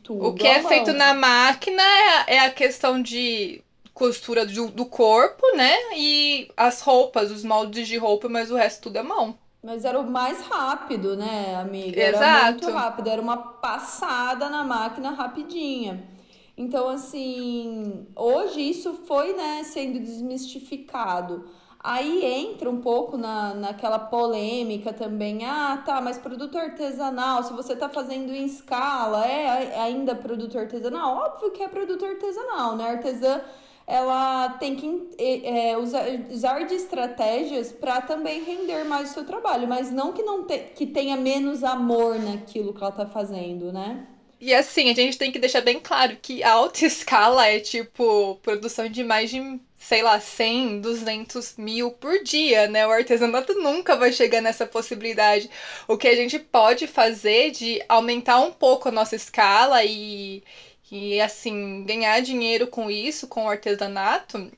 Tudo 0.02 0.26
o 0.26 0.34
que 0.34 0.46
é 0.46 0.60
mão. 0.60 0.68
feito 0.68 0.92
na 0.92 1.14
máquina 1.14 1.82
é, 1.82 2.36
é 2.36 2.38
a 2.40 2.50
questão 2.50 3.00
de 3.00 3.62
costura 3.92 4.46
do, 4.46 4.68
do 4.68 4.86
corpo, 4.86 5.44
né? 5.56 5.76
E 5.96 6.48
as 6.56 6.80
roupas, 6.80 7.30
os 7.30 7.44
moldes 7.44 7.86
de 7.86 7.96
roupa, 7.96 8.28
mas 8.28 8.50
o 8.50 8.56
resto 8.56 8.82
tudo 8.82 8.98
é 8.98 9.02
mão. 9.02 9.36
Mas 9.68 9.84
era 9.84 10.00
o 10.00 10.10
mais 10.10 10.40
rápido, 10.46 11.14
né, 11.14 11.56
amiga? 11.56 12.00
Exato. 12.00 12.24
Era 12.24 12.50
muito 12.52 12.70
rápido, 12.70 13.06
era 13.10 13.20
uma 13.20 13.36
passada 13.36 14.48
na 14.48 14.64
máquina 14.64 15.10
rapidinha. 15.10 16.08
Então, 16.56 16.88
assim, 16.88 18.06
hoje 18.16 18.62
isso 18.62 18.94
foi, 19.06 19.34
né, 19.34 19.62
sendo 19.64 19.98
desmistificado. 19.98 21.50
Aí 21.80 22.24
entra 22.24 22.70
um 22.70 22.80
pouco 22.80 23.18
na, 23.18 23.52
naquela 23.52 23.98
polêmica 23.98 24.90
também. 24.90 25.44
Ah, 25.44 25.82
tá, 25.84 26.00
mas 26.00 26.16
produto 26.16 26.56
artesanal, 26.56 27.42
se 27.42 27.52
você 27.52 27.76
tá 27.76 27.90
fazendo 27.90 28.32
em 28.32 28.46
escala, 28.46 29.26
é 29.26 29.78
ainda 29.78 30.14
produto 30.14 30.58
artesanal? 30.58 31.14
Óbvio 31.14 31.50
que 31.50 31.62
é 31.62 31.68
produto 31.68 32.06
artesanal, 32.06 32.74
né? 32.74 32.92
Artesã, 32.92 33.42
ela 33.88 34.50
tem 34.60 34.76
que 34.76 35.08
é, 35.18 35.74
usar, 35.78 36.62
de 36.64 36.74
estratégias 36.74 37.72
para 37.72 38.02
também 38.02 38.44
render 38.44 38.84
mais 38.84 39.10
o 39.10 39.14
seu 39.14 39.24
trabalho, 39.24 39.66
mas 39.66 39.90
não 39.90 40.12
que, 40.12 40.22
não 40.22 40.44
te, 40.44 40.58
que 40.74 40.84
tenha 40.84 41.16
menos 41.16 41.64
amor 41.64 42.18
naquilo 42.18 42.74
que 42.74 42.82
ela 42.82 42.92
tá 42.92 43.06
fazendo, 43.06 43.72
né? 43.72 44.06
E 44.38 44.54
assim, 44.54 44.90
a 44.90 44.94
gente 44.94 45.16
tem 45.16 45.32
que 45.32 45.38
deixar 45.38 45.62
bem 45.62 45.80
claro 45.80 46.18
que 46.20 46.42
a 46.42 46.52
alta 46.52 46.84
escala 46.84 47.46
é 47.46 47.58
tipo 47.58 48.36
produção 48.42 48.88
de 48.90 49.02
mais 49.02 49.30
de 49.30 49.58
sei 49.78 50.02
lá, 50.02 50.20
100, 50.20 50.80
200 50.80 51.56
mil 51.56 51.92
por 51.92 52.22
dia, 52.22 52.66
né? 52.66 52.86
O 52.86 52.90
artesanato 52.90 53.54
nunca 53.54 53.96
vai 53.96 54.12
chegar 54.12 54.42
nessa 54.42 54.66
possibilidade. 54.66 55.48
O 55.86 55.96
que 55.96 56.08
a 56.08 56.16
gente 56.16 56.38
pode 56.38 56.86
fazer 56.86 57.52
de 57.52 57.80
aumentar 57.88 58.40
um 58.40 58.52
pouco 58.52 58.88
a 58.88 58.92
nossa 58.92 59.16
escala 59.16 59.84
e, 59.84 60.42
e 60.90 61.20
assim, 61.20 61.84
ganhar 61.84 62.20
dinheiro 62.20 62.66
com 62.66 62.90
isso, 62.90 63.28
com 63.28 63.44
o 63.44 63.48
artesanato, 63.48 64.50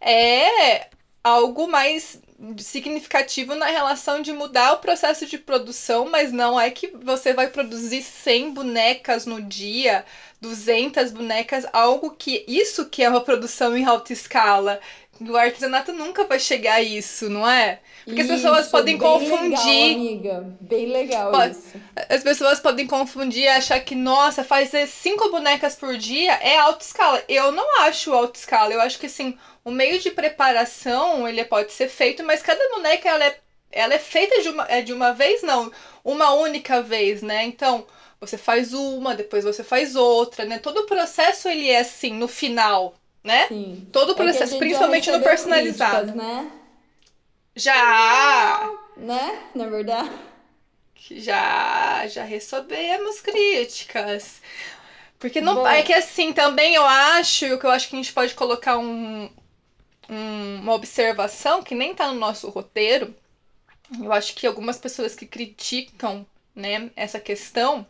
é 0.00 0.88
algo 1.22 1.66
mais 1.68 2.20
significativo 2.58 3.54
na 3.54 3.66
relação 3.66 4.20
de 4.20 4.32
mudar 4.32 4.74
o 4.74 4.78
processo 4.78 5.26
de 5.26 5.38
produção, 5.38 6.08
mas 6.08 6.32
não 6.32 6.60
é 6.60 6.70
que 6.70 6.88
você 6.88 7.32
vai 7.32 7.48
produzir 7.48 8.02
100 8.02 8.52
bonecas 8.52 9.24
no 9.26 9.40
dia, 9.42 10.04
200 10.40 11.10
bonecas, 11.12 11.66
algo 11.72 12.10
que 12.10 12.44
isso 12.46 12.86
que 12.88 13.02
é 13.02 13.08
uma 13.08 13.22
produção 13.22 13.76
em 13.76 13.84
alta 13.84 14.12
escala. 14.12 14.80
O 15.20 15.36
artesanato 15.36 15.92
nunca 15.92 16.24
vai 16.24 16.38
chegar 16.38 16.74
a 16.74 16.82
isso, 16.82 17.28
não 17.28 17.48
é? 17.48 17.80
Porque 18.04 18.22
isso, 18.22 18.32
as 18.32 18.40
pessoas 18.40 18.68
podem 18.68 18.96
bem 18.96 19.08
confundir. 19.08 19.66
Legal, 19.66 19.94
amiga. 19.94 20.56
Bem 20.60 20.86
legal 20.86 21.30
pode, 21.30 21.56
isso. 21.56 21.80
As 22.08 22.22
pessoas 22.22 22.60
podem 22.60 22.86
confundir 22.86 23.44
e 23.44 23.48
achar 23.48 23.80
que, 23.80 23.94
nossa, 23.94 24.44
fazer 24.44 24.86
cinco 24.86 25.30
bonecas 25.30 25.74
por 25.74 25.96
dia 25.96 26.32
é 26.34 26.58
alta 26.58 26.84
escala. 26.84 27.22
Eu 27.28 27.50
não 27.52 27.82
acho 27.82 28.12
alta 28.12 28.38
escala. 28.38 28.72
Eu 28.72 28.80
acho 28.80 28.98
que, 28.98 29.06
assim, 29.06 29.36
o 29.64 29.70
meio 29.70 29.98
de 29.98 30.10
preparação, 30.10 31.26
ele 31.26 31.44
pode 31.44 31.72
ser 31.72 31.88
feito, 31.88 32.22
mas 32.22 32.42
cada 32.42 32.68
boneca, 32.70 33.08
ela 33.08 33.24
é, 33.24 33.38
ela 33.72 33.94
é 33.94 33.98
feita 33.98 34.42
de 34.42 34.48
uma, 34.48 34.66
é 34.68 34.82
de 34.82 34.92
uma 34.92 35.12
vez, 35.12 35.42
não. 35.42 35.72
Uma 36.04 36.32
única 36.34 36.82
vez, 36.82 37.22
né? 37.22 37.44
Então, 37.44 37.86
você 38.20 38.38
faz 38.38 38.72
uma, 38.72 39.14
depois 39.14 39.44
você 39.44 39.62
faz 39.62 39.96
outra, 39.96 40.44
né? 40.44 40.58
Todo 40.58 40.80
o 40.80 40.86
processo 40.86 41.48
ele 41.48 41.68
é 41.68 41.80
assim 41.80 42.12
no 42.14 42.28
final, 42.28 42.94
né? 43.26 43.48
Sim. 43.48 43.86
Todo 43.92 44.10
o 44.10 44.12
é 44.12 44.14
processo, 44.14 44.54
é 44.54 44.58
principalmente 44.58 45.10
no 45.10 45.20
personalizado. 45.20 46.12
Críticas, 46.12 46.16
né? 46.16 46.50
Já. 47.54 48.70
Né? 48.96 49.42
Na 49.54 49.66
verdade. 49.66 50.10
Já, 51.10 52.06
já 52.06 52.24
recebemos 52.24 53.20
críticas. 53.20 54.40
Porque 55.18 55.40
não 55.40 55.56
Bom. 55.56 55.66
é 55.66 55.82
que 55.82 55.92
assim, 55.92 56.32
também 56.32 56.74
eu 56.74 56.84
acho 56.84 57.58
que 57.58 57.66
eu 57.66 57.70
acho 57.70 57.88
que 57.88 57.96
a 57.96 57.98
gente 57.98 58.12
pode 58.12 58.34
colocar 58.34 58.78
um, 58.78 59.30
um, 60.08 60.60
uma 60.60 60.74
observação 60.74 61.62
que 61.62 61.74
nem 61.74 61.94
tá 61.94 62.08
no 62.08 62.18
nosso 62.18 62.48
roteiro. 62.48 63.14
Eu 64.02 64.12
acho 64.12 64.34
que 64.34 64.46
algumas 64.46 64.78
pessoas 64.78 65.14
que 65.14 65.26
criticam 65.26 66.26
né, 66.54 66.90
essa 66.96 67.20
questão, 67.20 67.86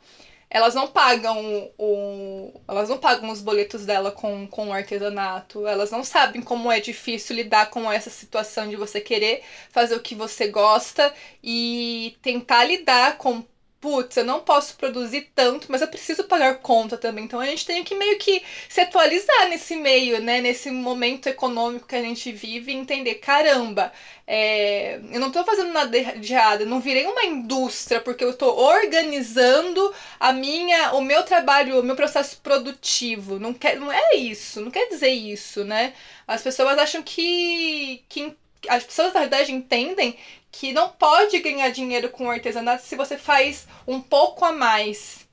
elas 0.49 0.75
não 0.75 0.87
pagam 0.87 1.71
o, 1.79 2.53
elas 2.69 2.89
não 2.89 2.99
pagam 2.99 3.31
os 3.31 3.41
boletos 3.41 3.85
dela 3.85 4.13
com, 4.13 4.47
com 4.47 4.69
o 4.69 4.73
artesanato. 4.73 5.67
Elas 5.67 5.91
não 5.91 6.05
sabem 6.05 6.41
como 6.41 6.71
é 6.71 6.81
difícil 6.81 7.37
lidar 7.37 7.71
com 7.71 7.91
essa 7.91 8.11
situação 8.11 8.69
de 8.69 8.77
você 8.77 9.01
querer 9.01 9.43
fazer 9.71 9.97
o 9.97 10.01
que 10.03 10.15
você 10.15 10.49
gosta 10.49 11.13
e 11.43 12.17
tentar 12.23 12.65
lidar 12.65 13.19
com 13.19 13.45
putz, 13.81 14.17
eu 14.17 14.25
não 14.25 14.41
posso 14.41 14.77
produzir 14.77 15.31
tanto, 15.35 15.67
mas 15.71 15.81
eu 15.83 15.89
preciso 15.89 16.25
pagar 16.25 16.59
conta 16.59 16.97
também. 16.97 17.25
Então 17.25 17.41
a 17.41 17.47
gente 17.47 17.65
tem 17.67 17.85
que 17.85 17.95
meio 17.95 18.19
que 18.19 18.43
se 18.69 18.81
atualizar 18.81 19.49
nesse 19.49 19.77
meio, 19.77 20.21
né? 20.21 20.41
Nesse 20.41 20.71
momento 20.71 21.29
econômico 21.29 21.87
que 21.87 21.97
a 21.97 22.03
gente 22.03 22.33
vive 22.33 22.73
e 22.73 22.77
entender, 22.77 23.17
caramba, 23.17 23.93
é, 24.27 24.99
eu 25.13 25.21
não 25.21 25.31
tô 25.31 25.45
fazendo 25.45 25.73
nada 25.73 25.91
de 26.19 26.33
errado, 26.33 26.63
eu 26.63 26.67
não 26.67 26.81
virei 26.81 27.07
uma 27.07 27.25
indústria 27.25 28.01
porque 28.01 28.25
eu 28.25 28.37
tô 28.37 28.53
organizando 28.55 29.95
a 30.19 30.33
minha, 30.33 30.93
o 30.95 31.01
meu 31.01 31.23
trabalho, 31.23 31.81
o 31.81 31.83
meu 31.85 31.95
processo 31.97 32.39
produtivo. 32.43 33.39
Não, 33.39 33.55
quer, 33.55 33.77
não 33.79 33.93
é 33.93 34.17
isso, 34.17 34.61
não 34.61 34.71
quer 34.71 34.89
dizer 34.89 35.11
isso, 35.11 35.65
né? 35.65 35.95
As 36.27 36.43
pessoas 36.43 36.77
acham 36.79 37.03
que, 37.03 38.03
que 38.09 38.35
as 38.69 38.85
pessoas 38.85 39.13
na 39.13 39.21
verdade 39.21 39.53
entendem 39.53 40.17
que 40.59 40.73
não 40.73 40.89
pode 40.89 41.39
ganhar 41.41 41.69
dinheiro 41.71 42.11
com 42.11 42.31
artesanato 42.31 42.83
se 42.83 42.97
você 42.97 43.19
faz 43.19 43.67
um 43.87 44.01
pouco 44.01 44.45
a 44.45 44.53
mais. 44.53 45.27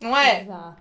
Não 0.00 0.16
é? 0.16 0.42
Exato. 0.42 0.80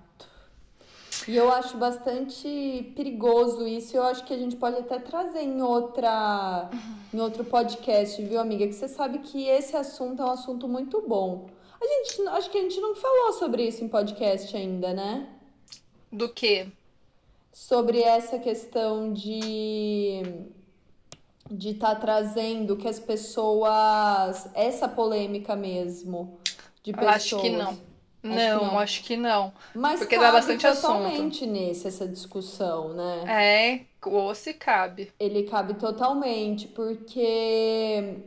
E 1.28 1.36
eu 1.36 1.52
acho 1.52 1.78
bastante 1.78 2.94
perigoso 2.96 3.68
isso. 3.68 3.98
Eu 3.98 4.04
acho 4.04 4.24
que 4.24 4.34
a 4.34 4.38
gente 4.38 4.56
pode 4.56 4.78
até 4.78 4.98
trazer 4.98 5.42
em 5.42 5.62
outra 5.62 6.70
em 7.14 7.20
outro 7.20 7.44
podcast, 7.44 8.22
viu, 8.24 8.40
amiga? 8.40 8.66
Que 8.66 8.74
você 8.74 8.88
sabe 8.88 9.20
que 9.20 9.48
esse 9.48 9.76
assunto 9.76 10.22
é 10.22 10.26
um 10.26 10.32
assunto 10.32 10.68
muito 10.68 11.02
bom. 11.02 11.50
A 11.82 11.86
gente 11.86 12.28
acho 12.30 12.50
que 12.50 12.58
a 12.58 12.62
gente 12.62 12.80
não 12.80 12.96
falou 12.96 13.34
sobre 13.34 13.68
isso 13.68 13.84
em 13.84 13.90
podcast 13.90 14.56
ainda, 14.56 14.94
né? 14.94 15.28
Do 16.12 16.30
que? 16.30 16.68
Sobre 17.52 18.02
essa 18.02 18.40
questão 18.40 19.12
de 19.12 20.22
de 21.50 21.70
estar 21.70 21.96
tá 21.96 22.02
trazendo 22.02 22.76
que 22.76 22.88
as 22.88 23.00
pessoas 23.00 24.50
essa 24.54 24.88
polêmica 24.88 25.56
mesmo 25.56 26.40
de 26.84 26.94
pessoas. 26.94 27.16
Acho 27.16 27.42
que 27.42 27.50
não. 27.50 27.90
Acho 28.22 28.36
não, 28.36 28.60
que 28.60 28.66
não, 28.66 28.80
acho 28.80 29.04
que 29.04 29.18
não. 29.18 29.54
Mas 29.74 30.00
porque 30.00 30.18
dá 30.18 30.32
bastante 30.32 30.68
totalmente 30.68 31.44
assunto. 31.44 31.52
nesse 31.52 31.88
essa 31.88 32.06
discussão, 32.06 32.94
né? 32.94 33.86
É, 34.04 34.10
ou 34.10 34.36
se 34.36 34.54
cabe. 34.54 35.12
Ele 35.18 35.44
cabe 35.44 35.76
totalmente, 35.76 36.68
porque 36.68 38.18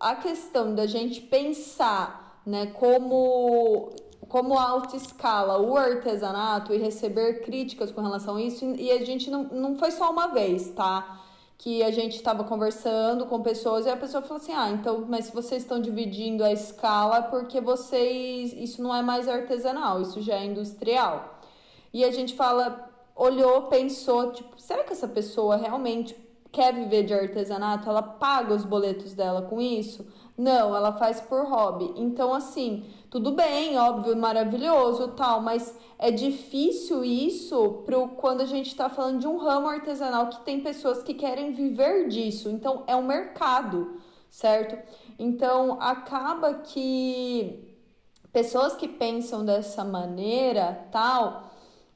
a 0.00 0.14
questão 0.16 0.74
da 0.74 0.86
gente 0.86 1.20
pensar, 1.20 2.40
né, 2.46 2.66
como 2.74 3.90
como 4.28 4.58
alta 4.58 4.96
escala 4.96 5.60
o 5.60 5.76
artesanato 5.76 6.74
e 6.74 6.78
receber 6.78 7.42
críticas 7.42 7.92
com 7.92 8.00
relação 8.00 8.36
a 8.36 8.42
isso, 8.42 8.64
e 8.74 8.90
a 8.90 9.04
gente 9.04 9.30
não, 9.30 9.44
não 9.44 9.76
foi 9.76 9.92
só 9.92 10.10
uma 10.10 10.28
vez, 10.28 10.70
tá? 10.70 11.22
Que 11.58 11.82
a 11.82 11.90
gente 11.90 12.16
estava 12.16 12.44
conversando 12.44 13.26
com 13.26 13.40
pessoas 13.40 13.86
e 13.86 13.90
a 13.90 13.96
pessoa 13.96 14.22
falou 14.22 14.36
assim: 14.36 14.52
ah, 14.52 14.70
então, 14.70 15.06
mas 15.08 15.26
se 15.26 15.34
vocês 15.34 15.62
estão 15.62 15.80
dividindo 15.80 16.44
a 16.44 16.52
escala, 16.52 17.22
porque 17.22 17.60
vocês. 17.60 18.52
Isso 18.52 18.82
não 18.82 18.94
é 18.94 19.02
mais 19.02 19.26
artesanal, 19.28 20.00
isso 20.02 20.20
já 20.20 20.34
é 20.34 20.44
industrial. 20.44 21.40
E 21.92 22.04
a 22.04 22.10
gente 22.10 22.34
fala, 22.34 22.90
olhou, 23.14 23.62
pensou, 23.62 24.32
tipo, 24.32 24.60
será 24.60 24.84
que 24.84 24.92
essa 24.92 25.08
pessoa 25.08 25.56
realmente 25.56 26.14
quer 26.52 26.74
viver 26.74 27.04
de 27.04 27.14
artesanato? 27.14 27.88
Ela 27.88 28.02
paga 28.02 28.52
os 28.54 28.64
boletos 28.64 29.14
dela 29.14 29.42
com 29.42 29.60
isso? 29.60 30.06
Não, 30.36 30.76
ela 30.76 30.92
faz 30.92 31.20
por 31.20 31.46
hobby. 31.46 31.94
Então, 31.96 32.34
assim, 32.34 32.84
tudo 33.16 33.32
bem, 33.32 33.78
óbvio, 33.78 34.14
maravilhoso 34.14 35.08
tal, 35.08 35.40
mas 35.40 35.74
é 35.98 36.10
difícil 36.10 37.02
isso 37.02 37.82
pro, 37.86 38.08
quando 38.08 38.42
a 38.42 38.44
gente 38.44 38.66
está 38.66 38.90
falando 38.90 39.20
de 39.20 39.26
um 39.26 39.38
ramo 39.38 39.68
artesanal 39.68 40.28
que 40.28 40.40
tem 40.40 40.60
pessoas 40.60 41.02
que 41.02 41.14
querem 41.14 41.50
viver 41.50 42.08
disso. 42.08 42.50
Então, 42.50 42.84
é 42.86 42.94
um 42.94 43.02
mercado, 43.02 43.98
certo? 44.30 44.76
Então, 45.18 45.78
acaba 45.80 46.56
que 46.56 47.74
pessoas 48.30 48.76
que 48.76 48.86
pensam 48.86 49.46
dessa 49.46 49.82
maneira, 49.82 50.86
tal, 50.92 51.50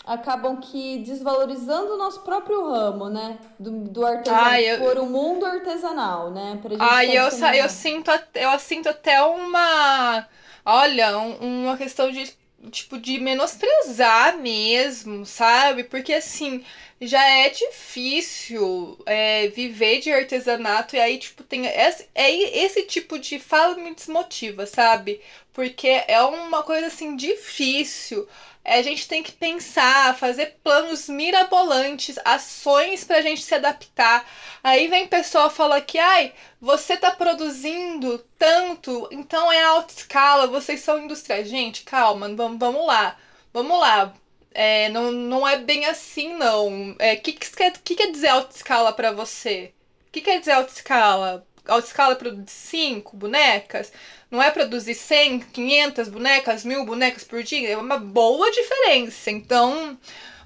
acabam 0.06 0.56
que 0.56 1.00
desvalorizando 1.00 1.96
o 1.96 1.98
nosso 1.98 2.20
próprio 2.20 2.66
ramo, 2.66 3.10
né? 3.10 3.38
Do, 3.58 3.70
do 3.90 4.06
artesanato, 4.06 4.56
eu... 4.56 4.78
por 4.78 4.96
o 4.96 5.02
um 5.02 5.10
mundo 5.10 5.44
artesanal, 5.44 6.30
né? 6.30 6.58
Pra 6.62 6.70
gente 6.70 6.80
ah, 6.80 7.04
eu, 7.04 7.24
eu, 7.24 7.68
sinto, 7.68 8.10
eu 8.34 8.58
sinto 8.58 8.88
até 8.88 9.22
uma... 9.22 10.26
Olha, 10.64 11.18
um, 11.18 11.64
uma 11.64 11.76
questão 11.76 12.10
de, 12.12 12.30
tipo, 12.70 12.98
de 12.98 13.18
menosprezar 13.18 14.38
mesmo, 14.38 15.24
sabe? 15.26 15.84
Porque, 15.84 16.12
assim, 16.12 16.64
já 17.00 17.22
é 17.26 17.48
difícil 17.50 18.98
é, 19.06 19.48
viver 19.48 20.00
de 20.00 20.12
artesanato 20.12 20.96
e 20.96 21.00
aí, 21.00 21.18
tipo, 21.18 21.42
tem 21.42 21.66
esse, 21.66 22.08
é 22.14 22.30
esse 22.64 22.82
tipo 22.84 23.18
de 23.18 23.38
fala 23.38 23.76
me 23.76 23.94
desmotiva, 23.94 24.66
sabe? 24.66 25.20
Porque 25.52 25.88
é 26.06 26.22
uma 26.22 26.62
coisa, 26.62 26.86
assim, 26.88 27.16
difícil 27.16 28.28
a 28.64 28.82
gente 28.82 29.08
tem 29.08 29.22
que 29.22 29.32
pensar, 29.32 30.16
fazer 30.16 30.58
planos 30.62 31.08
mirabolantes, 31.08 32.18
ações 32.24 33.04
para 33.04 33.16
a 33.16 33.22
gente 33.22 33.42
se 33.42 33.54
adaptar. 33.54 34.28
Aí 34.62 34.86
vem 34.88 35.08
pessoa 35.08 35.50
fala 35.50 35.80
que, 35.80 35.98
ai, 35.98 36.32
você 36.60 36.96
tá 36.96 37.10
produzindo 37.10 38.18
tanto, 38.38 39.08
então 39.10 39.50
é 39.50 39.62
alta 39.62 39.94
escala, 39.94 40.46
vocês 40.46 40.80
são 40.80 41.02
industriais. 41.02 41.48
Gente, 41.48 41.82
calma, 41.84 42.28
vamos, 42.34 42.58
vamos 42.58 42.86
lá, 42.86 43.16
vamos 43.52 43.80
lá. 43.80 44.14
É, 44.52 44.88
não, 44.90 45.10
não 45.12 45.46
é 45.48 45.56
bem 45.58 45.86
assim, 45.86 46.34
não. 46.34 46.92
O 46.92 46.96
é, 46.98 47.16
que, 47.16 47.32
que, 47.32 47.50
quer, 47.50 47.72
que 47.78 47.94
quer 47.94 48.10
dizer 48.10 48.28
alta 48.28 48.54
escala 48.56 48.92
para 48.92 49.12
você? 49.12 49.72
O 50.08 50.12
que 50.12 50.20
quer 50.20 50.38
dizer 50.40 50.52
alta 50.52 50.72
escala? 50.72 51.46
Alta 51.66 51.86
escala 51.86 52.16
produzir 52.16 52.50
5 52.50 53.16
bonecas? 53.16 53.92
Não 54.30 54.40
é 54.42 54.50
produzir 54.50 54.94
100, 54.94 55.40
500 55.40 56.08
bonecas, 56.08 56.64
mil 56.64 56.84
bonecas 56.84 57.24
por 57.24 57.42
dia, 57.42 57.70
é 57.70 57.76
uma 57.76 57.98
boa 57.98 58.50
diferença. 58.50 59.30
Então, 59.30 59.98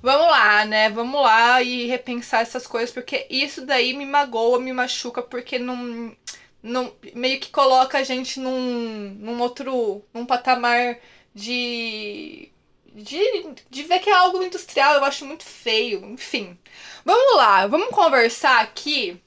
vamos 0.02 0.26
lá, 0.26 0.64
né? 0.64 0.88
Vamos 0.90 1.20
lá 1.20 1.62
e 1.62 1.86
repensar 1.86 2.40
essas 2.40 2.66
coisas, 2.66 2.90
porque 2.90 3.26
isso 3.28 3.66
daí 3.66 3.92
me 3.94 4.06
magoa, 4.06 4.58
me 4.58 4.72
machuca, 4.72 5.22
porque 5.22 5.58
não. 5.58 6.16
não 6.62 6.94
meio 7.14 7.38
que 7.40 7.50
coloca 7.50 7.98
a 7.98 8.02
gente 8.02 8.40
num, 8.40 9.16
num 9.20 9.40
outro. 9.40 10.02
num 10.14 10.26
patamar 10.26 10.98
de. 11.34 12.50
De, 12.96 13.54
de 13.68 13.82
ver 13.82 13.98
que 13.98 14.08
é 14.08 14.14
algo 14.14 14.40
industrial, 14.42 14.94
eu 14.94 15.04
acho 15.04 15.26
muito 15.26 15.44
feio, 15.44 16.04
enfim. 16.06 16.56
Vamos 17.04 17.36
lá, 17.36 17.66
vamos 17.66 17.88
conversar 17.88 18.60
aqui 18.60 19.20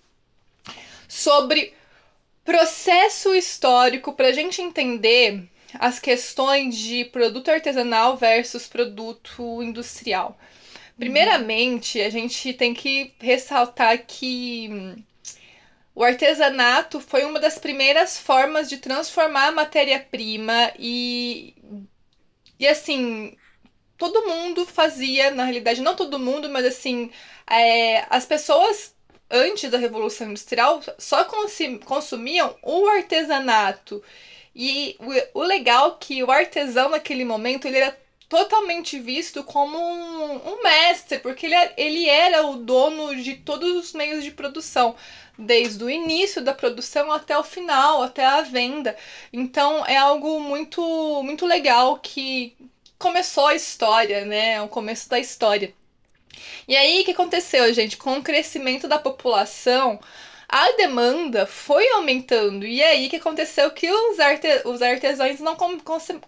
sobre 1.07 1.73
processo 2.47 3.35
histórico 3.35 4.13
para 4.13 4.29
a 4.29 4.31
gente 4.31 4.61
entender 4.61 5.49
as 5.73 5.99
questões 5.99 6.77
de 6.77 7.03
produto 7.03 7.51
artesanal 7.51 8.15
versus 8.15 8.65
produto 8.67 9.61
industrial. 9.61 10.39
Primeiramente, 10.97 11.99
a 11.99 12.09
gente 12.09 12.53
tem 12.53 12.73
que 12.73 13.13
ressaltar 13.19 14.05
que 14.07 14.95
o 15.93 16.01
artesanato 16.05 17.01
foi 17.01 17.25
uma 17.25 17.37
das 17.37 17.59
primeiras 17.59 18.17
formas 18.17 18.69
de 18.69 18.77
transformar 18.77 19.47
a 19.47 19.51
matéria-prima 19.51 20.71
e, 20.79 21.53
e 22.57 22.65
assim, 22.65 23.35
todo 23.97 24.25
mundo 24.25 24.65
fazia, 24.65 25.31
na 25.31 25.43
realidade, 25.43 25.81
não 25.81 25.97
todo 25.97 26.17
mundo, 26.17 26.49
mas 26.49 26.65
assim, 26.65 27.11
é, 27.45 28.05
as 28.09 28.25
pessoas 28.25 28.95
antes 29.29 29.69
da 29.69 29.77
Revolução 29.77 30.29
Industrial, 30.29 30.81
só 30.97 31.25
consumiam 31.85 32.55
o 32.61 32.87
artesanato. 32.87 34.03
E 34.55 34.97
o, 35.33 35.43
legal 35.43 35.91
é 35.91 36.03
que 36.03 36.23
o 36.23 36.31
artesão 36.31 36.89
naquele 36.89 37.23
momento 37.23 37.67
ele 37.67 37.77
era 37.77 37.97
totalmente 38.27 38.99
visto 38.99 39.43
como 39.43 39.77
um, 39.77 40.53
um 40.53 40.63
mestre, 40.63 41.19
porque 41.19 41.45
ele, 41.45 41.55
ele 41.77 42.09
era 42.09 42.45
o 42.45 42.57
dono 42.57 43.15
de 43.15 43.35
todos 43.35 43.71
os 43.75 43.93
meios 43.93 44.23
de 44.23 44.31
produção, 44.31 44.95
desde 45.37 45.83
o 45.83 45.89
início 45.89 46.41
da 46.41 46.53
produção 46.53 47.11
até 47.11 47.37
o 47.37 47.43
final, 47.43 48.01
até 48.01 48.25
a 48.25 48.41
venda. 48.41 48.97
Então 49.31 49.85
é 49.85 49.95
algo 49.95 50.39
muito, 50.39 50.81
muito 51.23 51.45
legal 51.45 51.99
que 51.99 52.55
começou 52.97 53.47
a 53.47 53.55
história, 53.55 54.25
né? 54.25 54.53
É 54.53 54.61
o 54.61 54.67
começo 54.67 55.09
da 55.09 55.19
história. 55.19 55.73
E 56.67 56.75
aí, 56.75 57.01
o 57.01 57.05
que 57.05 57.11
aconteceu, 57.11 57.73
gente? 57.73 57.97
Com 57.97 58.17
o 58.17 58.23
crescimento 58.23 58.87
da 58.87 58.99
população, 58.99 59.99
a 60.49 60.71
demanda 60.73 61.45
foi 61.45 61.87
aumentando. 61.89 62.65
E 62.65 62.81
aí, 62.81 63.07
o 63.07 63.09
que 63.09 63.17
aconteceu? 63.17 63.69
Que 63.71 63.91
os, 63.91 64.19
arte 64.19 64.47
os 64.65 64.81
artesãos 64.81 65.39
não 65.39 65.55
com 65.55 65.77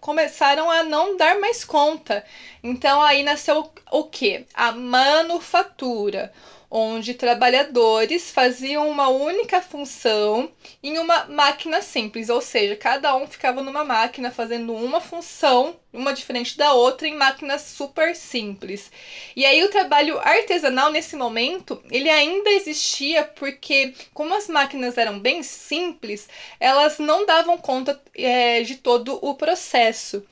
começaram 0.02 0.70
a 0.70 0.84
não 0.84 1.16
dar 1.16 1.40
mais 1.40 1.64
conta. 1.64 2.26
Então, 2.62 3.02
aí 3.02 3.24
nasceu 3.24 3.72
o 3.92 4.04
que? 4.04 4.46
A 4.54 4.72
manufatura 4.72 6.34
onde 6.72 7.16
trabalhadores 7.16 8.30
faziam 8.30 8.88
uma 8.90 9.10
única 9.10 9.62
função 9.62 10.52
em 10.84 11.00
uma 11.00 11.26
máquina 11.26 11.82
simples, 11.82 12.30
ou 12.30 12.42
seja, 12.42 12.76
cada 12.76 13.16
um 13.16 13.26
ficava 13.26 13.64
numa 13.64 13.84
máquina 13.84 14.30
fazendo 14.30 14.74
uma 14.74 15.02
função, 15.02 15.76
uma 15.92 16.14
diferente 16.14 16.56
da 16.56 16.74
outra, 16.74 17.08
em 17.08 17.16
máquinas 17.16 17.62
super 17.64 18.16
simples. 18.16 18.92
E 19.36 19.46
aí 19.46 19.64
o 19.64 19.70
trabalho 19.70 20.20
artesanal 20.20 20.92
nesse 20.92 21.16
momento, 21.16 21.82
ele 21.90 22.10
ainda 22.10 22.52
existia 22.52 23.24
porque 23.24 23.96
como 24.14 24.36
as 24.36 24.48
máquinas 24.48 24.98
eram 24.98 25.20
bem 25.20 25.42
simples, 25.42 26.30
elas 26.60 27.00
não 27.00 27.26
davam 27.26 27.58
conta 27.58 28.00
é, 28.16 28.62
de 28.62 28.76
todo 28.76 29.18
o 29.26 29.34
processo. 29.34 30.24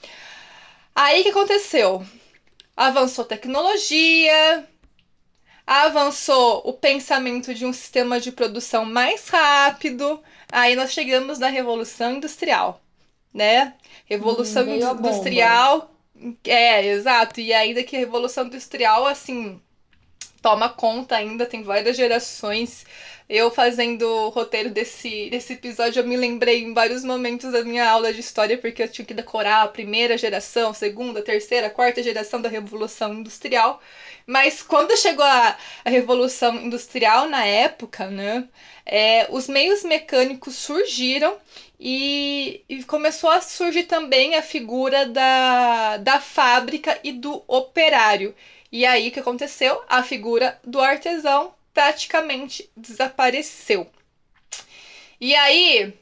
Aí 0.93 1.21
o 1.21 1.23
que 1.23 1.29
aconteceu? 1.29 2.05
Avançou 2.75 3.25
tecnologia, 3.25 4.67
avançou 5.67 6.61
o 6.63 6.71
pensamento 6.71 7.53
de 7.53 7.65
um 7.65 7.73
sistema 7.73 8.21
de 8.21 8.31
produção 8.31 8.85
mais 8.85 9.27
rápido. 9.27 10.23
Aí 10.49 10.77
nós 10.77 10.93
chegamos 10.93 11.37
na 11.37 11.49
Revolução 11.49 12.15
Industrial, 12.15 12.81
né? 13.33 13.73
Revolução 14.05 14.65
hum, 14.65 14.75
Industrial. 14.77 15.93
É, 16.45 16.85
exato. 16.85 17.41
E 17.41 17.53
ainda 17.53 17.83
que 17.83 17.97
a 17.97 17.99
Revolução 17.99 18.45
Industrial, 18.45 19.05
assim, 19.05 19.61
toma 20.41 20.69
conta 20.69 21.17
ainda, 21.17 21.45
tem 21.45 21.63
várias 21.63 21.97
gerações. 21.97 22.85
Eu 23.29 23.51
fazendo 23.51 24.03
o 24.03 24.29
roteiro 24.29 24.69
desse, 24.69 25.29
desse 25.29 25.51
episódio, 25.51 25.99
eu 25.99 26.07
me 26.07 26.15
lembrei 26.15 26.63
em 26.63 26.73
vários 26.73 27.03
momentos 27.03 27.51
da 27.51 27.61
minha 27.61 27.89
aula 27.89 28.13
de 28.13 28.21
história, 28.21 28.57
porque 28.57 28.81
eu 28.83 28.87
tinha 28.87 29.05
que 29.05 29.13
decorar 29.13 29.63
a 29.63 29.67
primeira 29.67 30.17
geração, 30.17 30.73
segunda, 30.73 31.21
terceira, 31.21 31.69
quarta 31.69 32.01
geração 32.01 32.41
da 32.41 32.47
Revolução 32.47 33.13
Industrial. 33.13 33.81
Mas 34.27 34.61
quando 34.61 34.97
chegou 34.97 35.23
a, 35.25 35.57
a 35.85 35.89
Revolução 35.89 36.55
Industrial 36.57 37.29
na 37.29 37.45
época, 37.45 38.07
né, 38.07 38.47
é, 38.85 39.25
os 39.29 39.47
meios 39.47 39.83
mecânicos 39.83 40.55
surgiram 40.55 41.37
e, 41.79 42.61
e, 42.67 42.83
começou 42.83 43.29
a 43.29 43.39
surgir 43.39 43.83
também 43.83 44.35
a 44.35 44.41
figura 44.41 45.05
da, 45.05 45.97
da 45.97 46.19
fábrica 46.19 46.99
e 47.03 47.13
do 47.13 47.41
operário. 47.47 48.35
E 48.69 48.85
aí 48.85 49.07
o 49.07 49.11
que 49.11 49.19
aconteceu? 49.21 49.81
A 49.87 50.03
figura 50.03 50.59
do 50.63 50.81
artesão 50.81 51.53
praticamente 51.73 52.69
desapareceu. 52.75 53.89
E 55.21 55.33
aí, 55.35 55.93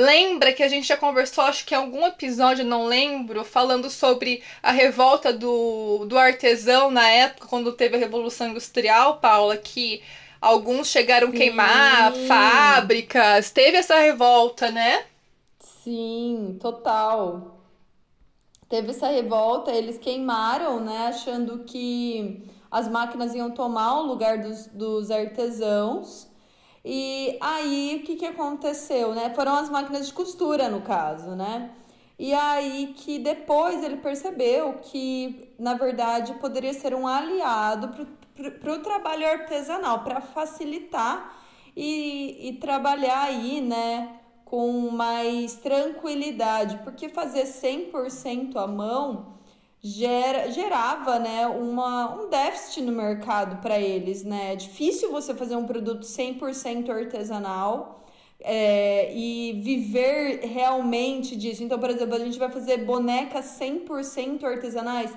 Lembra 0.00 0.52
que 0.54 0.62
a 0.62 0.68
gente 0.68 0.88
já 0.88 0.96
conversou, 0.96 1.44
acho 1.44 1.66
que 1.66 1.74
em 1.74 1.76
algum 1.76 2.06
episódio, 2.06 2.64
não 2.64 2.86
lembro, 2.86 3.44
falando 3.44 3.90
sobre 3.90 4.42
a 4.62 4.72
revolta 4.72 5.30
do, 5.32 6.06
do 6.06 6.16
artesão 6.16 6.90
na 6.90 7.06
época, 7.08 7.46
quando 7.46 7.72
teve 7.72 7.96
a 7.96 7.98
Revolução 7.98 8.48
Industrial, 8.48 9.18
Paula, 9.18 9.58
que 9.58 10.02
alguns 10.40 10.88
chegaram 10.88 11.28
a 11.28 11.32
queimar 11.32 12.14
fábricas. 12.14 13.50
Teve 13.50 13.76
essa 13.76 13.98
revolta, 13.98 14.70
né? 14.70 15.04
Sim, 15.58 16.58
total. 16.60 17.60
teve 18.68 18.90
essa 18.90 19.08
revolta, 19.08 19.72
eles 19.72 19.98
queimaram, 19.98 20.80
né, 20.80 21.08
achando 21.08 21.64
que 21.64 22.44
as 22.70 22.88
máquinas 22.88 23.34
iam 23.34 23.50
tomar 23.50 24.00
o 24.00 24.06
lugar 24.06 24.38
dos, 24.38 24.66
dos 24.68 25.10
artesãos. 25.10 26.29
E 26.84 27.36
aí, 27.40 28.00
o 28.00 28.06
que, 28.06 28.16
que 28.16 28.26
aconteceu, 28.26 29.14
né? 29.14 29.30
Foram 29.34 29.54
as 29.54 29.68
máquinas 29.68 30.06
de 30.06 30.12
costura, 30.12 30.68
no 30.68 30.80
caso, 30.80 31.30
né? 31.36 31.70
E 32.18 32.34
aí 32.34 32.94
que 32.98 33.18
depois 33.18 33.82
ele 33.82 33.96
percebeu 33.96 34.74
que, 34.82 35.54
na 35.58 35.74
verdade, 35.74 36.34
poderia 36.34 36.74
ser 36.74 36.94
um 36.94 37.06
aliado 37.06 38.06
para 38.60 38.72
o 38.74 38.78
trabalho 38.78 39.26
artesanal, 39.26 40.04
para 40.04 40.20
facilitar 40.20 41.34
e, 41.74 42.48
e 42.48 42.52
trabalhar 42.54 43.22
aí, 43.22 43.60
né, 43.62 44.20
com 44.44 44.90
mais 44.90 45.54
tranquilidade, 45.54 46.78
porque 46.84 47.08
fazer 47.08 47.44
100% 47.44 48.56
à 48.56 48.66
mão 48.66 49.39
gera, 49.82 50.50
gerava, 50.50 51.18
né, 51.18 51.46
uma, 51.46 52.14
um 52.14 52.28
déficit 52.28 52.82
no 52.82 52.92
mercado 52.92 53.60
para 53.62 53.78
eles, 53.78 54.24
né? 54.24 54.52
É 54.52 54.56
difícil 54.56 55.10
você 55.10 55.34
fazer 55.34 55.56
um 55.56 55.66
produto 55.66 56.02
100% 56.02 56.90
artesanal 56.90 58.04
é, 58.40 59.12
e 59.14 59.60
viver 59.62 60.40
realmente 60.44 61.36
disso. 61.36 61.62
Então, 61.62 61.78
por 61.78 61.90
exemplo, 61.90 62.14
a 62.14 62.18
gente 62.18 62.38
vai 62.38 62.50
fazer 62.50 62.78
bonecas 62.84 63.58
100% 63.58 64.44
artesanais. 64.44 65.12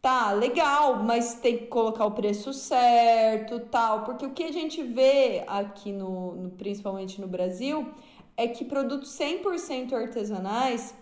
Tá, 0.00 0.30
legal, 0.32 1.02
mas 1.02 1.34
tem 1.34 1.58
que 1.58 1.66
colocar 1.66 2.06
o 2.06 2.12
preço 2.12 2.52
certo, 2.52 3.58
tal, 3.58 4.04
porque 4.04 4.24
o 4.24 4.30
que 4.30 4.44
a 4.44 4.52
gente 4.52 4.80
vê 4.80 5.42
aqui 5.48 5.90
no, 5.90 6.36
no 6.36 6.50
principalmente 6.50 7.20
no 7.20 7.26
Brasil 7.26 7.92
é 8.36 8.46
que 8.46 8.64
produtos 8.64 9.18
100% 9.18 9.94
artesanais, 9.94 10.94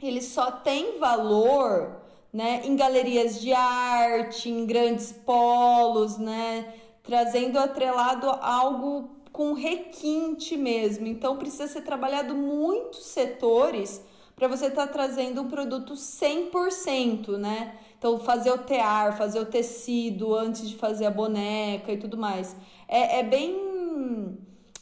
eles 0.00 0.26
só 0.26 0.52
têm 0.52 1.00
valor, 1.00 2.00
né, 2.32 2.62
em 2.64 2.76
galerias 2.76 3.40
de 3.40 3.52
arte, 3.52 4.48
em 4.48 4.66
grandes 4.66 5.12
polos, 5.12 6.18
né, 6.18 6.74
trazendo 7.02 7.58
atrelado 7.58 8.28
algo 8.28 9.10
com 9.32 9.52
requinte 9.52 10.56
mesmo. 10.56 11.06
Então 11.06 11.36
precisa 11.36 11.66
ser 11.66 11.82
trabalhado 11.82 12.34
muitos 12.34 13.06
setores 13.06 14.02
para 14.34 14.48
você 14.48 14.66
estar 14.66 14.86
tá 14.86 14.92
trazendo 14.92 15.42
um 15.42 15.48
produto 15.48 15.94
100%, 15.94 17.36
né? 17.36 17.74
Então 17.98 18.18
fazer 18.20 18.52
o 18.52 18.58
tear, 18.58 19.16
fazer 19.16 19.40
o 19.40 19.46
tecido 19.46 20.34
antes 20.34 20.68
de 20.68 20.76
fazer 20.76 21.06
a 21.06 21.10
boneca 21.10 21.92
e 21.92 21.96
tudo 21.96 22.16
mais. 22.16 22.56
É, 22.86 23.18
é 23.18 23.22
bem 23.22 24.38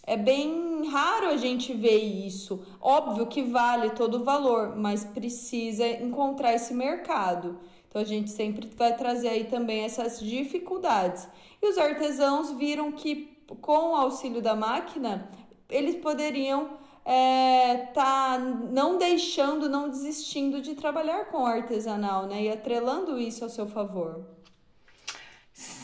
é 0.07 0.17
bem 0.17 0.87
raro 0.87 1.27
a 1.27 1.37
gente 1.37 1.75
ver 1.75 1.99
isso. 1.99 2.65
Óbvio 2.81 3.27
que 3.27 3.43
vale 3.43 3.91
todo 3.91 4.19
o 4.19 4.25
valor, 4.25 4.77
mas 4.77 5.05
precisa 5.05 5.87
encontrar 5.87 6.55
esse 6.55 6.73
mercado. 6.73 7.59
Então 7.89 8.01
a 8.01 8.05
gente 8.05 8.31
sempre 8.31 8.71
vai 8.77 8.97
trazer 8.97 9.29
aí 9.29 9.45
também 9.45 9.81
essas 9.81 10.21
dificuldades. 10.21 11.29
E 11.61 11.69
os 11.69 11.77
artesãos 11.77 12.53
viram 12.53 12.93
que 12.93 13.37
com 13.61 13.91
o 13.91 13.97
auxílio 13.97 14.41
da 14.41 14.55
máquina, 14.55 15.29
eles 15.69 15.97
poderiam 15.97 16.71
é, 17.05 17.87
tá 17.95 18.39
não 18.39 18.99
deixando, 18.99 19.69
não 19.69 19.89
desistindo 19.89 20.61
de 20.61 20.75
trabalhar 20.75 21.27
com 21.27 21.39
o 21.39 21.47
artesanal, 21.47 22.27
né? 22.27 22.45
E 22.45 22.51
atrelando 22.51 23.19
isso 23.19 23.45
ao 23.45 23.51
seu 23.51 23.67
favor. 23.67 24.36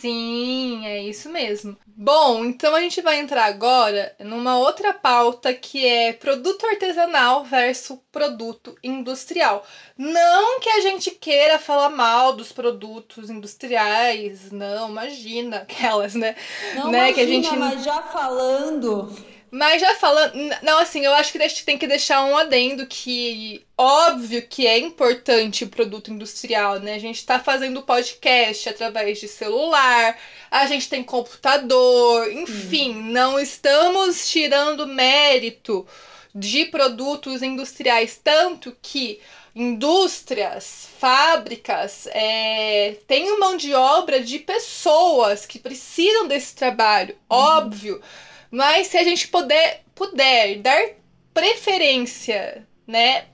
Sim, 0.02 0.84
é 0.84 1.00
isso 1.00 1.30
mesmo. 1.30 1.76
Bom, 1.86 2.44
então 2.44 2.74
a 2.74 2.80
gente 2.80 3.00
vai 3.00 3.20
entrar 3.20 3.44
agora 3.44 4.12
numa 4.18 4.58
outra 4.58 4.92
pauta 4.92 5.54
que 5.54 5.86
é 5.86 6.12
produto 6.12 6.66
artesanal 6.66 7.44
versus 7.44 8.00
produto 8.10 8.76
industrial. 8.82 9.64
Não 9.96 10.58
que 10.58 10.68
a 10.68 10.80
gente 10.80 11.12
queira 11.12 11.56
falar 11.56 11.88
mal 11.88 12.32
dos 12.32 12.50
produtos 12.50 13.30
industriais, 13.30 14.50
não, 14.50 14.88
imagina, 14.88 15.58
aquelas, 15.58 16.16
né? 16.16 16.34
Não 16.74 16.90
né, 16.90 17.10
imagina, 17.10 17.14
que 17.14 17.20
a 17.20 17.26
gente... 17.26 17.56
mas 17.56 17.84
já 17.84 18.02
falando 18.02 19.08
mas 19.52 19.82
já 19.82 19.94
falando. 19.96 20.32
Não, 20.62 20.78
assim, 20.78 21.04
eu 21.04 21.12
acho 21.12 21.30
que 21.30 21.36
a 21.36 21.46
gente 21.46 21.66
tem 21.66 21.76
que 21.76 21.86
deixar 21.86 22.24
um 22.24 22.34
adendo 22.34 22.86
que. 22.86 23.62
Óbvio 23.76 24.40
que 24.48 24.66
é 24.66 24.78
importante 24.78 25.64
o 25.64 25.68
produto 25.68 26.10
industrial, 26.10 26.80
né? 26.80 26.94
A 26.94 26.98
gente 26.98 27.26
tá 27.26 27.38
fazendo 27.38 27.82
podcast 27.82 28.66
através 28.70 29.20
de 29.20 29.28
celular, 29.28 30.18
a 30.50 30.66
gente 30.66 30.88
tem 30.88 31.04
computador, 31.04 32.32
enfim, 32.32 32.92
hum. 32.92 33.02
não 33.12 33.38
estamos 33.38 34.30
tirando 34.30 34.86
mérito 34.86 35.86
de 36.34 36.64
produtos 36.66 37.42
industriais, 37.42 38.18
tanto 38.24 38.74
que 38.80 39.20
indústrias, 39.54 40.88
fábricas, 40.98 42.08
é, 42.12 42.96
tem 43.06 43.38
mão 43.38 43.54
de 43.58 43.74
obra 43.74 44.18
de 44.22 44.38
pessoas 44.38 45.44
que 45.44 45.58
precisam 45.58 46.26
desse 46.26 46.54
trabalho, 46.54 47.14
uhum. 47.30 47.36
óbvio. 47.36 48.02
Mas 48.52 48.88
se 48.88 48.98
a 48.98 49.02
gente 49.02 49.28
puder, 49.28 49.82
puder 49.94 50.58
dar 50.58 50.90
preferência, 51.32 52.68
né? 52.86 53.24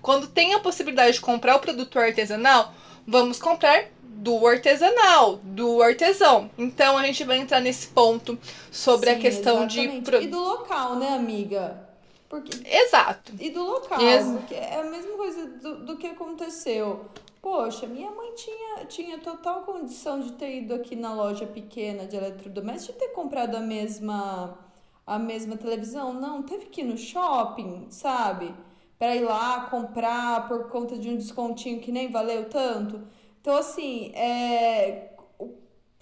Quando 0.00 0.28
tem 0.28 0.54
a 0.54 0.60
possibilidade 0.60 1.14
de 1.14 1.20
comprar 1.20 1.56
o 1.56 1.58
produto 1.58 1.98
artesanal, 1.98 2.72
vamos 3.04 3.40
comprar 3.40 3.88
do 4.00 4.46
artesanal, 4.46 5.40
do 5.42 5.82
artesão. 5.82 6.48
Então 6.56 6.96
a 6.96 7.02
gente 7.02 7.24
vai 7.24 7.38
entrar 7.38 7.60
nesse 7.60 7.88
ponto 7.88 8.38
sobre 8.70 9.10
Sim, 9.10 9.16
a 9.16 9.18
questão 9.18 9.64
exatamente. 9.64 10.10
de. 10.12 10.24
E 10.24 10.26
do 10.28 10.38
local, 10.38 10.94
né, 10.94 11.08
amiga? 11.08 11.88
Porque... 12.28 12.50
Exato. 12.64 13.32
E 13.40 13.50
do 13.50 13.64
local, 13.64 14.00
Ex 14.00 14.26
porque 14.26 14.54
é 14.54 14.80
a 14.80 14.84
mesma 14.84 15.16
coisa 15.16 15.46
do, 15.46 15.86
do 15.86 15.96
que 15.96 16.06
aconteceu. 16.06 17.06
Poxa, 17.42 17.86
minha 17.86 18.10
mãe 18.10 18.32
tinha, 18.34 18.84
tinha 18.84 19.18
total 19.18 19.62
condição 19.62 20.20
de 20.20 20.32
ter 20.32 20.58
ido 20.58 20.74
aqui 20.74 20.94
na 20.94 21.14
loja 21.14 21.46
pequena 21.46 22.04
de 22.04 22.16
eletrodomésticos 22.16 22.94
e 22.94 22.98
ter 22.98 23.08
comprado 23.08 23.56
a 23.56 23.60
mesma 23.60 24.67
a 25.08 25.18
mesma 25.18 25.56
televisão. 25.56 26.12
Não, 26.12 26.42
teve 26.42 26.66
que 26.66 26.82
ir 26.82 26.84
no 26.84 26.96
shopping, 26.98 27.86
sabe? 27.90 28.54
Para 28.98 29.16
ir 29.16 29.22
lá 29.22 29.62
comprar 29.70 30.46
por 30.48 30.68
conta 30.68 30.98
de 30.98 31.08
um 31.08 31.16
descontinho 31.16 31.80
que 31.80 31.90
nem 31.90 32.10
valeu 32.10 32.48
tanto. 32.48 33.00
Então, 33.40 33.56
assim, 33.56 34.12
é, 34.14 35.12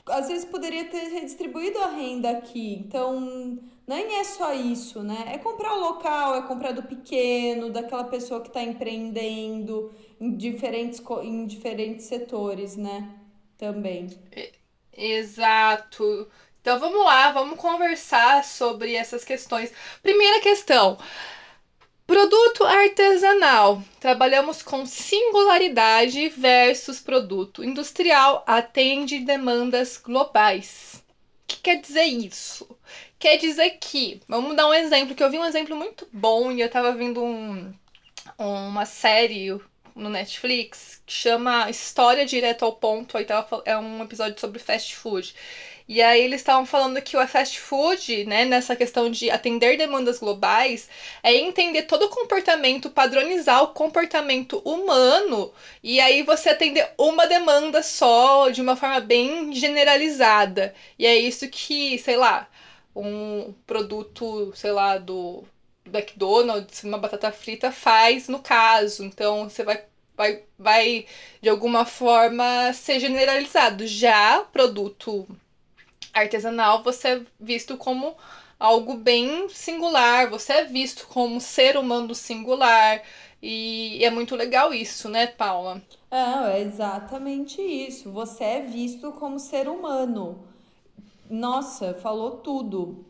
às 0.09 0.29
vezes 0.29 0.45
poderia 0.45 0.85
ter 0.87 1.09
redistribuído 1.09 1.79
a 1.79 1.89
renda 1.89 2.31
aqui. 2.31 2.75
Então, 2.75 3.59
nem 3.87 4.19
é 4.19 4.25
só 4.25 4.53
isso, 4.53 5.03
né? 5.03 5.25
É 5.35 5.39
comprar 5.39 5.75
o 5.75 5.81
local, 5.81 6.35
é 6.37 6.43
comprar 6.43 6.73
do 6.73 6.83
pequeno, 6.83 7.71
daquela 7.71 8.05
pessoa 8.05 8.41
que 8.41 8.49
está 8.49 8.63
empreendendo 8.63 9.93
em 10.21 10.37
diferentes, 10.37 11.01
em 11.23 11.47
diferentes 11.47 12.07
setores, 12.07 12.77
né? 12.77 13.15
Também. 13.57 14.09
Exato. 14.93 16.29
Então 16.67 16.81
vamos 16.81 17.05
lá, 17.05 17.31
vamos 17.31 17.61
conversar 17.61 18.43
sobre 18.43 18.97
essas 18.97 19.23
questões. 19.23 19.73
Primeira 20.03 20.41
questão. 20.41 20.99
Produto 22.05 22.65
artesanal. 22.65 23.81
Trabalhamos 24.01 24.65
com 24.65 24.85
singularidade 24.85 26.29
versus 26.31 26.99
produto 26.99 27.63
industrial 27.63 28.43
atende 28.49 29.21
demandas 29.21 29.97
globais. 29.97 31.05
O 31.45 31.47
que 31.47 31.59
quer 31.59 31.81
dizer 31.81 32.03
isso? 32.03 32.69
Quer 33.17 33.37
dizer 33.37 33.79
que, 33.81 34.21
vamos 34.27 34.57
dar 34.57 34.67
um 34.67 34.75
exemplo, 34.75 35.15
que 35.15 35.23
eu 35.23 35.31
vi 35.31 35.39
um 35.39 35.45
exemplo 35.45 35.77
muito 35.77 36.09
bom 36.13 36.51
e 36.51 36.61
eu 36.61 36.69
tava 36.69 36.91
vendo 36.91 37.23
um, 37.23 37.73
uma 38.37 38.85
série 38.85 39.57
no 39.95 40.11
Netflix 40.11 41.01
que 41.07 41.13
chama 41.13 41.71
História 41.71 42.27
Direto 42.27 42.65
ao 42.65 42.73
Ponto, 42.73 43.17
aí 43.17 43.25
tava, 43.25 43.63
é 43.65 43.79
um 43.79 44.03
episódio 44.03 44.39
sobre 44.41 44.59
fast 44.59 44.97
food. 44.97 45.33
E 45.89 46.03
aí 46.03 46.23
eles 46.23 46.41
estavam 46.41 46.67
falando 46.67 47.01
que 47.01 47.17
o 47.17 47.29
fast 47.29 47.61
food, 47.61 48.25
né, 48.27 48.45
nessa 48.45 48.75
questão 48.75 49.11
de 49.11 49.31
atender 49.31 49.79
demandas 49.79 50.19
globais, 50.19 50.89
é 51.23 51.35
entender 51.35 51.83
todo 51.83 52.07
o 52.07 52.09
comportamento, 52.09 52.91
padronizar 52.91 53.63
o 53.63 53.69
comportamento 53.69 54.61
humano, 54.65 55.53
e 55.83 56.01
aí 56.01 56.23
você 56.25 56.51
atender 56.51 56.89
uma 56.99 57.27
demanda 57.27 57.83
só, 57.83 58.51
de 58.51 58.61
uma 58.61 58.77
forma 58.77 59.01
bem 59.01 59.53
generalizada. 59.53 60.75
E 60.99 61.07
é 61.07 61.17
isso 61.17 61.49
que, 61.49 61.99
sei 61.99 62.17
lá, 62.17 62.49
um 62.95 63.55
produto, 63.67 64.53
sei 64.57 64.73
lá, 64.73 64.99
do 64.99 65.45
McDonald's, 65.87 66.83
uma 66.85 66.99
batata 66.99 67.31
frita 67.33 67.71
faz 67.71 68.29
no 68.29 68.41
caso. 68.41 69.05
Então 69.05 69.49
você 69.49 69.63
vai 69.63 69.85
vai, 70.17 70.43
vai 70.59 71.07
de 71.43 71.49
alguma 71.49 71.85
forma 71.85 72.73
ser 72.73 72.99
generalizado. 72.99 73.87
Já 73.87 74.41
produto 74.53 75.27
artesanal, 76.17 76.83
você 76.83 77.09
é 77.09 77.23
visto 77.41 77.77
como 77.77 78.17
algo 78.59 78.97
bem 78.97 79.49
singular, 79.51 80.29
você 80.31 80.53
é 80.55 80.65
visto 80.65 81.07
como 81.09 81.41
ser 81.41 81.77
humano 81.77 82.15
singular. 82.15 83.03
E 83.43 84.03
é 84.05 84.11
muito 84.11 84.35
legal 84.37 84.73
isso, 84.75 85.09
né, 85.09 85.27
Paula? 85.27 85.83
É, 86.11 86.59
é 86.59 86.61
exatamente 86.63 87.61
isso. 87.61 88.11
Você 88.13 88.45
é 88.45 88.61
visto 88.63 89.13
como 89.13 89.39
ser 89.39 89.69
humano. 89.69 90.45
Nossa, 91.31 91.95
falou 91.95 92.39
tudo. 92.39 93.07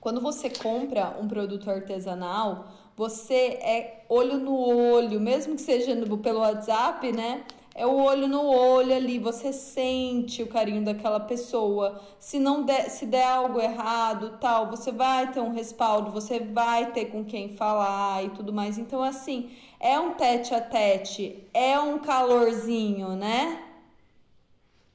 Quando 0.00 0.20
você 0.20 0.50
compra 0.50 1.16
um 1.20 1.28
produto 1.28 1.70
artesanal, 1.70 2.68
Você 2.96 3.34
é 3.62 4.04
olho 4.08 4.38
no 4.38 4.54
olho, 4.54 5.18
mesmo 5.20 5.56
que 5.56 5.62
seja 5.62 5.94
pelo 6.22 6.40
WhatsApp, 6.40 7.10
né? 7.12 7.44
É 7.74 7.86
o 7.86 7.94
olho 7.96 8.28
no 8.28 8.44
olho 8.44 8.94
ali, 8.94 9.18
você 9.18 9.52
sente 9.52 10.42
o 10.42 10.46
carinho 10.46 10.84
daquela 10.84 11.20
pessoa. 11.20 12.00
Se 12.18 12.38
não 12.38 12.64
der, 12.64 12.90
se 12.90 13.06
der 13.06 13.24
algo 13.24 13.60
errado, 13.60 14.38
tal, 14.38 14.68
você 14.70 14.92
vai 14.92 15.32
ter 15.32 15.40
um 15.40 15.52
respaldo, 15.52 16.10
você 16.10 16.38
vai 16.38 16.92
ter 16.92 17.06
com 17.06 17.24
quem 17.24 17.56
falar 17.56 18.24
e 18.24 18.30
tudo 18.30 18.52
mais. 18.52 18.76
Então 18.78 19.02
assim, 19.02 19.50
é 19.80 19.98
um 19.98 20.14
tete 20.14 20.54
a 20.54 20.60
tete, 20.60 21.42
é 21.54 21.78
um 21.78 21.98
calorzinho, 21.98 23.16
né? 23.16 23.62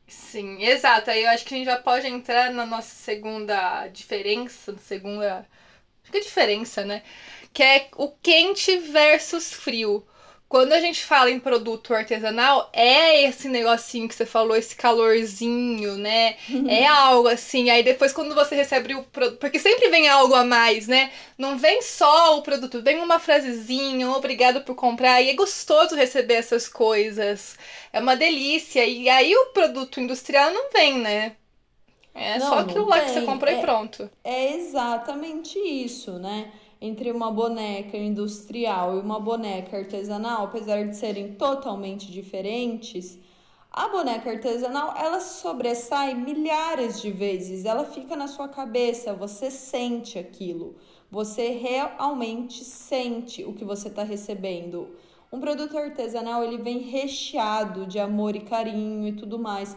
Sim, 0.08 0.64
exato. 0.64 1.10
Aí 1.12 1.24
eu 1.24 1.30
acho 1.30 1.46
que 1.46 1.54
a 1.54 1.58
gente 1.58 1.66
já 1.66 1.78
pode 1.82 2.08
entrar 2.08 2.52
na 2.52 2.66
nossa 2.66 2.94
segunda 2.96 3.88
diferença, 3.90 4.76
segunda. 4.78 5.46
Que 6.12 6.20
diferença, 6.22 6.86
né? 6.86 7.04
Que 7.54 7.64
é 7.64 7.90
o 7.98 8.10
quente 8.10 8.78
versus 8.78 9.54
frio. 9.54 10.06
Quando 10.50 10.72
a 10.72 10.80
gente 10.80 11.04
fala 11.04 11.30
em 11.30 11.42
produto 11.42 11.94
artesanal, 11.94 12.70
é 12.72 13.24
esse 13.24 13.50
negocinho 13.50 14.08
que 14.08 14.16
você 14.16 14.26
falou, 14.26 14.56
esse 14.56 14.76
calorzinho, 14.78 15.98
né? 15.98 16.38
Uhum. 16.50 16.70
É 16.70 16.86
algo 16.86 17.28
assim. 17.28 17.70
Aí 17.70 17.84
depois, 17.84 18.14
quando 18.14 18.34
você 18.34 18.56
recebe 18.56 18.96
o 18.96 19.04
produto. 19.04 19.40
Porque 19.40 19.60
sempre 19.60 19.90
vem 19.90 20.08
algo 20.08 20.34
a 20.34 20.46
mais, 20.46 20.88
né? 20.88 21.12
Não 21.38 21.58
vem 21.58 21.82
só 21.82 22.38
o 22.38 22.44
produto, 22.44 22.82
vem 22.82 23.00
uma 23.02 23.20
frasezinha, 23.20 24.08
um 24.08 24.14
obrigado 24.14 24.62
por 24.62 24.74
comprar. 24.74 25.22
E 25.22 25.30
é 25.30 25.34
gostoso 25.34 25.96
receber 25.96 26.36
essas 26.36 26.70
coisas. 26.70 27.58
É 27.92 28.00
uma 28.00 28.16
delícia. 28.16 28.86
E 28.86 29.10
aí 29.10 29.36
o 29.36 29.48
produto 29.48 30.00
industrial 30.00 30.54
não 30.54 30.72
vem, 30.72 30.98
né? 30.98 31.36
É 32.16 32.40
não, 32.40 32.48
só 32.48 32.60
aquilo 32.60 32.86
lá 32.86 33.02
que 33.02 33.12
você 33.12 33.22
comprou 33.22 33.52
é, 33.54 33.58
e 33.58 33.62
pronto. 33.62 34.10
É 34.24 34.54
exatamente 34.54 35.60
isso, 35.60 36.14
né? 36.14 36.52
Entre 36.80 37.12
uma 37.12 37.32
boneca 37.32 37.98
industrial 37.98 38.96
e 38.96 39.00
uma 39.00 39.20
boneca 39.20 39.78
artesanal, 39.78 40.46
apesar 40.46 40.84
de 40.86 40.96
serem 40.96 41.34
totalmente 41.34 42.12
diferentes, 42.12 43.20
a 43.72 43.90
boneca 43.90 44.32
artesanal 44.32 44.96
ela 44.98 45.20
sobressai 45.20 46.14
milhares 46.14 47.02
de 47.02 47.12
vezes, 47.12 47.66
ela 47.66 47.86
fica 47.86 48.16
na 48.16 48.28
sua 48.28 48.48
cabeça, 48.48 49.14
você 49.14 49.52
sente 49.52 50.18
aquilo, 50.18 50.76
você 51.12 51.50
realmente 51.50 52.64
sente 52.64 53.44
o 53.44 53.54
que 53.54 53.64
você 53.64 53.88
está 53.88 54.04
recebendo. 54.04 54.90
Um 55.32 55.40
produto 55.40 55.78
artesanal 55.78 56.44
ele 56.44 56.58
vem 56.58 56.80
recheado 56.80 57.86
de 57.86 58.00
amor 58.00 58.36
e 58.36 58.42
carinho 58.42 59.08
e 59.08 59.14
tudo 59.14 59.38
mais. 59.38 59.76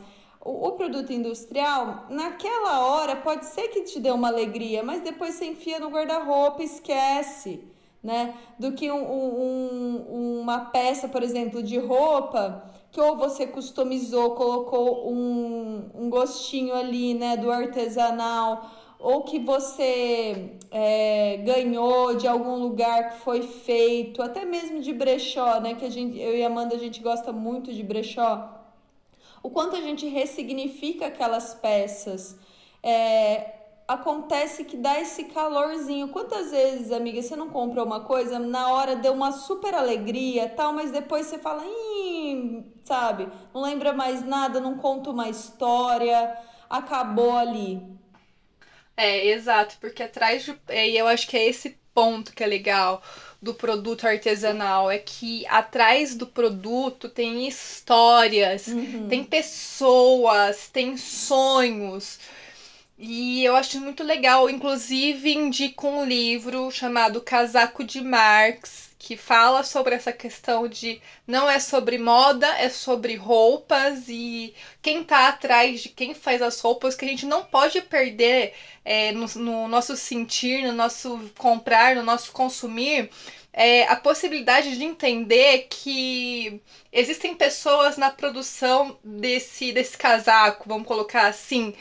O, 0.50 0.66
o, 0.66 0.72
produto 0.72 1.12
industrial, 1.12 2.06
naquela 2.10 2.80
hora, 2.80 3.14
pode 3.14 3.46
ser 3.46 3.68
que 3.68 3.82
te 3.82 4.00
dê 4.00 4.10
uma 4.10 4.26
alegria, 4.26 4.82
mas 4.82 5.00
depois 5.00 5.34
você 5.34 5.46
enfia 5.46 5.78
no 5.78 5.90
guarda-roupa, 5.90 6.60
esquece, 6.60 7.60
né? 8.02 8.34
Do 8.58 8.72
que 8.72 8.90
um, 8.90 9.00
um, 9.00 10.40
uma 10.40 10.58
peça, 10.66 11.06
por 11.06 11.22
exemplo, 11.22 11.62
de 11.62 11.78
roupa, 11.78 12.64
que 12.90 13.00
ou 13.00 13.16
você 13.16 13.46
customizou, 13.46 14.32
colocou 14.32 15.08
um, 15.12 15.88
um 15.94 16.10
gostinho 16.10 16.74
ali, 16.74 17.14
né, 17.14 17.36
do 17.36 17.48
artesanal, 17.48 18.68
ou 18.98 19.22
que 19.22 19.38
você 19.38 20.56
é, 20.72 21.36
ganhou 21.44 22.16
de 22.16 22.26
algum 22.26 22.56
lugar 22.56 23.10
que 23.10 23.18
foi 23.20 23.42
feito, 23.42 24.20
até 24.20 24.44
mesmo 24.44 24.80
de 24.80 24.92
brechó, 24.92 25.60
né? 25.60 25.74
Que 25.74 25.84
a 25.84 25.90
gente, 25.90 26.18
eu 26.18 26.36
e 26.36 26.42
a 26.42 26.48
Amanda, 26.48 26.74
a 26.74 26.78
gente 26.78 27.00
gosta 27.00 27.32
muito 27.32 27.72
de 27.72 27.84
brechó 27.84 28.59
o 29.42 29.50
quanto 29.50 29.76
a 29.76 29.80
gente 29.80 30.06
ressignifica 30.06 31.06
aquelas 31.06 31.54
peças. 31.54 32.38
É, 32.82 33.54
acontece 33.86 34.64
que 34.64 34.76
dá 34.76 35.00
esse 35.00 35.24
calorzinho. 35.24 36.08
Quantas 36.08 36.50
vezes, 36.50 36.92
amiga, 36.92 37.20
você 37.20 37.34
não 37.34 37.50
compra 37.50 37.82
uma 37.82 38.00
coisa, 38.00 38.38
na 38.38 38.72
hora 38.72 38.96
deu 38.96 39.12
uma 39.12 39.32
super 39.32 39.74
alegria, 39.74 40.48
tal, 40.48 40.72
mas 40.72 40.92
depois 40.92 41.26
você 41.26 41.38
fala, 41.38 41.64
sabe, 42.84 43.28
não 43.52 43.62
lembra 43.62 43.92
mais 43.92 44.24
nada, 44.24 44.60
não 44.60 44.76
conta 44.76 45.10
uma 45.10 45.28
história, 45.28 46.36
acabou 46.68 47.36
ali. 47.36 47.82
É, 48.96 49.28
exato, 49.28 49.76
porque 49.80 50.02
atrás 50.02 50.44
de. 50.44 50.56
E 50.68 50.96
eu 50.96 51.08
acho 51.08 51.26
que 51.26 51.36
é 51.36 51.46
esse 51.46 51.78
ponto 51.94 52.32
que 52.32 52.44
é 52.44 52.46
legal 52.46 53.02
do 53.42 53.54
produto 53.54 54.06
artesanal 54.06 54.90
é 54.90 54.98
que 54.98 55.46
atrás 55.46 56.14
do 56.14 56.26
produto 56.26 57.08
tem 57.08 57.48
histórias, 57.48 58.66
uhum. 58.66 59.08
tem 59.08 59.24
pessoas, 59.24 60.68
tem 60.68 60.96
sonhos. 60.96 62.18
E 62.98 63.42
eu 63.42 63.56
acho 63.56 63.80
muito 63.80 64.04
legal, 64.04 64.50
inclusive 64.50 65.32
indico 65.32 65.88
um 65.88 66.04
livro 66.04 66.70
chamado 66.70 67.22
Casaco 67.22 67.82
de 67.82 68.02
Marx, 68.02 68.89
que 69.00 69.16
fala 69.16 69.64
sobre 69.64 69.94
essa 69.94 70.12
questão 70.12 70.68
de 70.68 71.00
não 71.26 71.48
é 71.48 71.58
sobre 71.58 71.96
moda, 71.96 72.46
é 72.58 72.68
sobre 72.68 73.16
roupas 73.16 74.04
e 74.08 74.54
quem 74.82 75.02
tá 75.02 75.28
atrás 75.28 75.80
de 75.80 75.88
quem 75.88 76.12
faz 76.12 76.42
as 76.42 76.60
roupas, 76.60 76.94
que 76.94 77.06
a 77.06 77.08
gente 77.08 77.24
não 77.24 77.42
pode 77.42 77.80
perder 77.80 78.52
é, 78.84 79.10
no, 79.12 79.26
no 79.36 79.68
nosso 79.68 79.96
sentir, 79.96 80.64
no 80.64 80.74
nosso 80.74 81.18
comprar, 81.38 81.96
no 81.96 82.02
nosso 82.02 82.30
consumir, 82.30 83.08
é, 83.54 83.84
a 83.84 83.96
possibilidade 83.96 84.76
de 84.76 84.84
entender 84.84 85.66
que 85.70 86.60
existem 86.92 87.34
pessoas 87.34 87.96
na 87.96 88.10
produção 88.10 88.98
desse, 89.02 89.72
desse 89.72 89.96
casaco, 89.96 90.68
vamos 90.68 90.86
colocar 90.86 91.26
assim, 91.26 91.74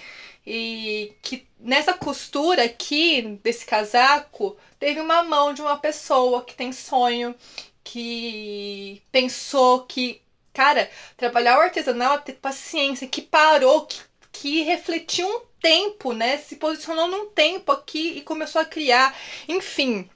e 0.51 1.15
que 1.21 1.47
nessa 1.59 1.93
costura 1.93 2.63
aqui 2.63 3.39
desse 3.43 3.65
casaco 3.67 4.57
teve 4.79 4.99
uma 4.99 5.21
mão 5.21 5.53
de 5.53 5.61
uma 5.61 5.77
pessoa 5.77 6.43
que 6.43 6.55
tem 6.55 6.71
sonho, 6.73 7.35
que 7.83 8.99
pensou 9.11 9.85
que, 9.85 10.23
cara, 10.51 10.89
trabalhar 11.15 11.59
o 11.59 11.61
artesanal 11.61 12.15
é 12.15 12.17
ter 12.17 12.33
paciência, 12.33 13.07
que 13.07 13.21
parou, 13.21 13.85
que, 13.85 14.01
que 14.31 14.61
refletiu 14.63 15.27
um 15.27 15.41
tempo, 15.61 16.13
né? 16.13 16.39
Se 16.39 16.55
posicionou 16.55 17.07
num 17.07 17.27
tempo 17.29 17.71
aqui 17.71 18.17
e 18.17 18.21
começou 18.21 18.59
a 18.59 18.65
criar. 18.65 19.15
Enfim, 19.47 20.09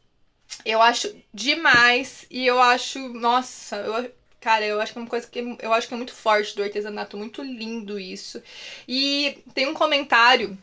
eu 0.66 0.82
acho 0.82 1.16
demais 1.32 2.26
e 2.32 2.48
eu 2.48 2.60
acho, 2.60 2.98
nossa, 3.10 3.76
eu, 3.78 4.12
cara, 4.44 4.66
eu 4.66 4.82
acho 4.82 4.92
que 4.92 5.00
é 5.00 5.02
uma 5.02 5.10
coisa 5.10 5.28
que 5.28 5.40
eu 5.62 5.74
acho 5.74 5.88
que 5.88 5.94
é 5.94 5.98
muito 5.98 6.14
forte 6.14 6.54
do 6.56 6.64
artesanato, 6.64 7.18
muito 7.18 7.42
lindo 7.42 7.98
isso. 7.98 8.44
E 8.88 9.42
tem 9.54 9.68
um 9.68 9.74
comentário 9.74 10.58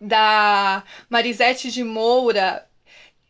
da 0.00 0.82
Marisete 1.10 1.70
de 1.70 1.84
Moura 1.84 2.66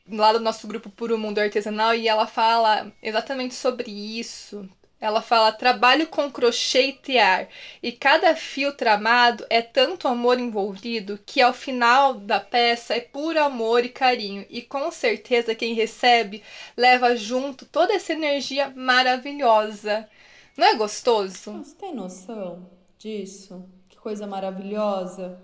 lá 0.09 0.33
do 0.33 0.41
nosso 0.41 0.69
grupo 0.69 0.91
Puro 0.91 1.19
Mundo 1.19 1.41
Artesanal 1.41 1.95
e 1.95 2.09
ela 2.09 2.27
fala 2.27 2.93
exatamente 3.03 3.55
sobre 3.55 3.91
isso. 3.91 4.69
Ela 5.05 5.21
fala: 5.21 5.53
trabalho 5.53 6.07
com 6.07 6.31
crochê 6.31 6.87
e 6.87 6.93
tear, 6.95 7.47
e 7.83 7.93
cada 7.93 8.35
fio 8.35 8.73
tramado 8.73 9.45
é 9.51 9.61
tanto 9.61 10.09
amor 10.09 10.41
envolvido 10.41 11.21
que 11.27 11.43
ao 11.43 11.53
final 11.53 12.15
da 12.15 12.41
peça 12.41 12.95
é 12.95 13.01
puro 13.01 13.39
amor 13.39 13.85
e 13.85 13.91
carinho, 13.91 14.47
e 14.49 14.63
com 14.63 14.91
certeza 14.91 15.55
quem 15.55 15.75
recebe 15.75 16.43
leva 16.75 17.15
junto 17.15 17.67
toda 17.67 17.93
essa 17.93 18.15
energia 18.15 18.73
maravilhosa. 18.75 20.09
Não 20.57 20.67
é 20.67 20.75
gostoso? 20.75 21.53
Você 21.53 21.75
tem 21.75 21.95
noção 21.95 22.67
disso? 22.99 23.63
Que 23.91 23.99
coisa 23.99 24.27
maravilhosa. 24.27 25.39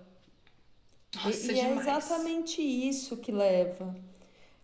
Nossa, 1.16 1.53
e, 1.53 1.57
e 1.57 1.61
é 1.61 1.73
exatamente 1.73 2.62
isso 2.62 3.18
que 3.18 3.31
leva. 3.31 3.94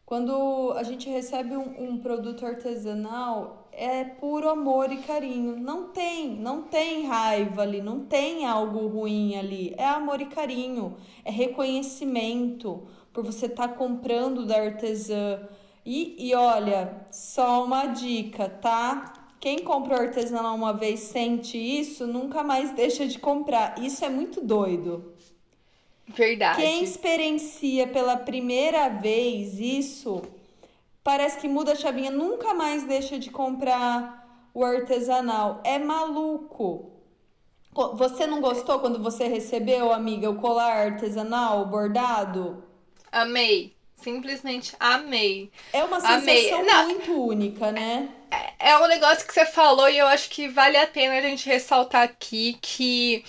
Quando 0.07 0.73
a 0.77 0.85
gente 0.85 1.11
recebe 1.11 1.57
um, 1.57 1.91
um, 1.91 1.99
produto 1.99 2.47
artesanal, 2.47 3.69
é 3.73 4.05
puro 4.05 4.49
amor 4.49 4.93
e 4.93 4.99
carinho. 4.99 5.57
Não 5.57 5.89
tem, 5.89 6.31
não 6.31 6.63
tem 6.63 7.09
raiva 7.09 7.63
ali, 7.63 7.83
não 7.83 7.99
tem 7.99 8.47
algo 8.47 8.87
ruim 8.87 9.37
ali. 9.37 9.75
É 9.77 9.85
amor 9.85 10.21
e 10.21 10.27
carinho, 10.27 10.97
é 11.25 11.31
reconhecimento 11.33 12.87
por 13.13 13.25
você 13.25 13.47
estar 13.47 13.67
tá 13.67 13.75
comprando 13.75 14.47
da 14.47 14.57
artesã. 14.63 15.41
E, 15.85 16.15
e 16.29 16.33
olha, 16.37 17.05
só 17.11 17.65
uma 17.65 17.87
dica, 17.87 18.49
tá? 18.49 19.13
Quem 19.41 19.59
comprou 19.59 19.99
artesanal 19.99 20.55
uma 20.55 20.73
vez 20.73 21.01
sente 21.01 21.59
isso, 21.59 22.07
nunca 22.07 22.45
mais 22.45 22.73
deixa 22.77 23.09
de 23.09 23.19
comprar. 23.19 23.83
Isso 23.83 24.05
é 24.05 24.09
muito 24.09 24.41
doido. 24.41 25.16
Verdade. 26.09 26.61
Quem 26.61 26.85
experiencia 26.85 27.87
pela 27.87 28.17
primeira 28.17 28.89
vez 28.89 29.59
isso, 29.59 30.23
parece 31.03 31.39
que 31.39 31.49
muda 31.49 31.73
a 31.73 31.77
chavinha, 31.77 32.11
nunca 32.11 32.55
mais 32.55 32.85
deixa 32.85 33.19
de 33.19 33.31
comprar 33.31 34.49
o 34.55 34.65
artesanal. 34.65 35.61
É 35.65 35.79
maluco. 35.79 36.93
Você 37.95 38.27
não 38.27 38.41
gostou 38.41 38.79
quando 38.79 39.03
você 39.03 39.27
recebeu, 39.27 39.93
amiga, 39.93 40.31
o 40.31 40.37
colar 40.37 40.87
artesanal 40.87 41.67
bordado? 41.67 42.65
Amei. 43.13 43.77
Simplesmente 43.97 44.75
amei. 44.79 45.51
É 45.73 45.85
uma 45.85 46.01
sensação 46.01 46.85
muito 46.85 47.13
única, 47.13 47.73
né? 47.73 48.09
É, 48.31 48.71
é 48.71 48.79
um 48.79 48.87
negócio 48.87 49.27
que 49.27 49.35
você 49.35 49.45
falou 49.45 49.89
e 49.89 49.99
eu 49.99 50.07
acho 50.07 50.31
que 50.31 50.49
vale 50.49 50.77
a 50.77 50.87
pena 50.87 51.19
a 51.19 51.21
gente 51.21 51.49
ressaltar 51.49 52.03
aqui 52.03 52.59
que 52.61 53.25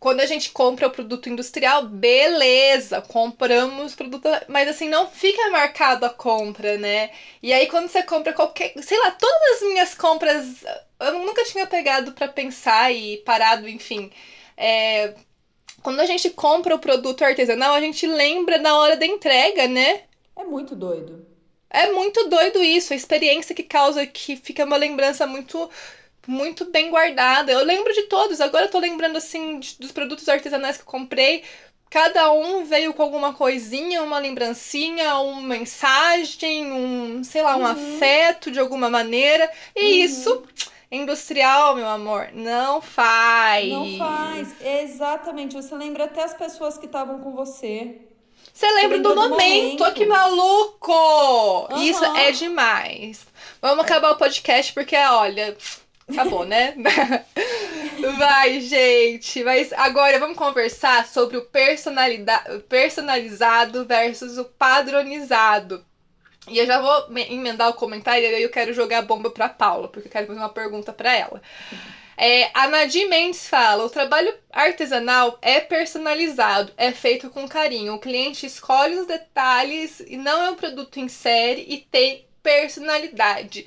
quando 0.00 0.20
a 0.20 0.26
gente 0.26 0.50
compra 0.50 0.86
o 0.88 0.90
produto 0.90 1.28
industrial, 1.28 1.84
beleza, 1.86 3.02
compramos 3.02 3.92
o 3.92 3.96
produto, 3.96 4.26
mas 4.48 4.66
assim, 4.66 4.88
não 4.88 5.06
fica 5.06 5.50
marcado 5.50 6.06
a 6.06 6.10
compra, 6.10 6.78
né? 6.78 7.10
E 7.42 7.52
aí 7.52 7.66
quando 7.66 7.88
você 7.88 8.02
compra 8.02 8.32
qualquer, 8.32 8.72
sei 8.82 8.98
lá, 8.98 9.10
todas 9.10 9.56
as 9.56 9.68
minhas 9.68 9.94
compras, 9.94 10.64
eu 11.00 11.12
nunca 11.18 11.44
tinha 11.44 11.66
pegado 11.66 12.12
para 12.12 12.28
pensar 12.28 12.90
e 12.90 13.18
parado, 13.18 13.68
enfim. 13.68 14.10
É, 14.56 15.14
quando 15.82 16.00
a 16.00 16.06
gente 16.06 16.30
compra 16.30 16.74
o 16.74 16.78
produto 16.78 17.22
artesanal, 17.22 17.74
a 17.74 17.80
gente 17.80 18.06
lembra 18.06 18.56
na 18.56 18.78
hora 18.78 18.96
da 18.96 19.04
entrega, 19.04 19.68
né? 19.68 20.04
É 20.34 20.44
muito 20.44 20.74
doido. 20.74 21.26
É 21.68 21.92
muito 21.92 22.26
doido 22.28 22.62
isso, 22.62 22.94
a 22.94 22.96
experiência 22.96 23.54
que 23.54 23.62
causa 23.62 24.06
que 24.06 24.34
fica 24.34 24.64
uma 24.64 24.78
lembrança 24.78 25.26
muito 25.26 25.70
muito 26.26 26.66
bem 26.66 26.90
guardada. 26.90 27.52
Eu 27.52 27.64
lembro 27.64 27.92
de 27.92 28.02
todos, 28.02 28.40
agora 28.40 28.66
eu 28.66 28.70
tô 28.70 28.78
lembrando 28.78 29.16
assim 29.16 29.58
de, 29.58 29.76
dos 29.78 29.92
produtos 29.92 30.28
artesanais 30.28 30.76
que 30.76 30.82
eu 30.82 30.86
comprei. 30.86 31.42
Cada 31.90 32.30
um 32.32 32.64
veio 32.64 32.94
com 32.94 33.02
alguma 33.02 33.32
coisinha, 33.32 34.00
uma 34.02 34.20
lembrancinha, 34.20 35.16
uma 35.16 35.42
mensagem, 35.42 36.72
um, 36.72 37.24
sei 37.24 37.42
lá, 37.42 37.56
um 37.56 37.60
uhum. 37.60 37.66
afeto 37.66 38.48
de 38.50 38.60
alguma 38.60 38.88
maneira. 38.88 39.50
E 39.74 39.80
uhum. 39.80 40.04
isso, 40.04 40.42
industrial, 40.90 41.74
meu 41.74 41.88
amor, 41.88 42.28
não 42.32 42.80
faz. 42.80 43.68
Não 43.68 43.98
faz, 43.98 44.54
exatamente. 44.60 45.54
Você 45.54 45.74
lembra 45.74 46.04
até 46.04 46.22
as 46.22 46.32
pessoas 46.32 46.78
que 46.78 46.86
estavam 46.86 47.18
com 47.18 47.32
você. 47.32 47.96
Você 48.52 48.70
lembra, 48.72 48.98
do, 48.98 49.08
do 49.08 49.14
momento. 49.16 49.80
momento. 49.80 49.94
Que 49.94 50.06
maluco! 50.06 50.92
Uhum. 51.72 51.82
Isso 51.82 52.04
é 52.04 52.30
demais. 52.30 53.26
Vamos 53.60 53.84
acabar 53.84 54.12
o 54.12 54.16
podcast 54.16 54.72
porque, 54.72 54.96
olha, 54.96 55.56
Acabou, 56.12 56.44
né? 56.44 56.74
Vai, 58.18 58.60
gente. 58.60 59.42
Mas 59.44 59.72
agora 59.72 60.18
vamos 60.18 60.36
conversar 60.36 61.06
sobre 61.06 61.36
o 61.36 61.46
personalizado 62.68 63.84
versus 63.84 64.38
o 64.38 64.44
padronizado. 64.44 65.84
E 66.48 66.58
eu 66.58 66.66
já 66.66 66.80
vou 66.80 67.16
emendar 67.16 67.68
o 67.68 67.74
comentário 67.74 68.24
e 68.24 68.34
aí 68.34 68.42
eu 68.42 68.50
quero 68.50 68.72
jogar 68.72 68.98
a 68.98 69.02
bomba 69.02 69.30
pra 69.30 69.48
Paula, 69.48 69.88
porque 69.88 70.08
eu 70.08 70.12
quero 70.12 70.26
fazer 70.26 70.40
uma 70.40 70.48
pergunta 70.48 70.92
para 70.92 71.14
ela. 71.14 71.40
É, 72.16 72.50
a 72.52 72.68
Nadir 72.68 73.08
Mendes 73.08 73.48
fala: 73.48 73.84
o 73.84 73.90
trabalho 73.90 74.34
artesanal 74.52 75.38
é 75.40 75.60
personalizado, 75.60 76.72
é 76.76 76.92
feito 76.92 77.30
com 77.30 77.48
carinho. 77.48 77.94
O 77.94 77.98
cliente 77.98 78.44
escolhe 78.46 78.98
os 78.98 79.06
detalhes 79.06 80.00
e 80.00 80.16
não 80.16 80.42
é 80.42 80.50
um 80.50 80.54
produto 80.54 80.98
em 80.98 81.08
série 81.08 81.64
e 81.68 81.78
tem 81.78 82.26
personalidade. 82.42 83.66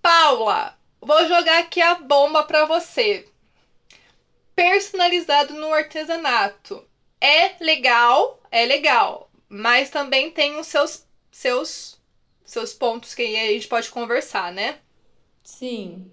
Paula, 0.00 0.74
Vou 1.04 1.26
jogar 1.26 1.58
aqui 1.58 1.80
a 1.80 1.96
bomba 1.96 2.44
para 2.44 2.64
você. 2.64 3.28
Personalizado 4.54 5.52
no 5.54 5.74
artesanato. 5.74 6.86
É 7.20 7.56
legal, 7.62 8.40
é 8.52 8.64
legal, 8.64 9.28
mas 9.48 9.90
também 9.90 10.30
tem 10.30 10.58
os 10.60 10.68
seus 10.68 11.04
seus 11.30 12.00
seus 12.44 12.72
pontos 12.72 13.14
que 13.14 13.22
a 13.22 13.52
gente 13.52 13.66
pode 13.66 13.90
conversar, 13.90 14.52
né? 14.52 14.78
Sim. 15.42 16.08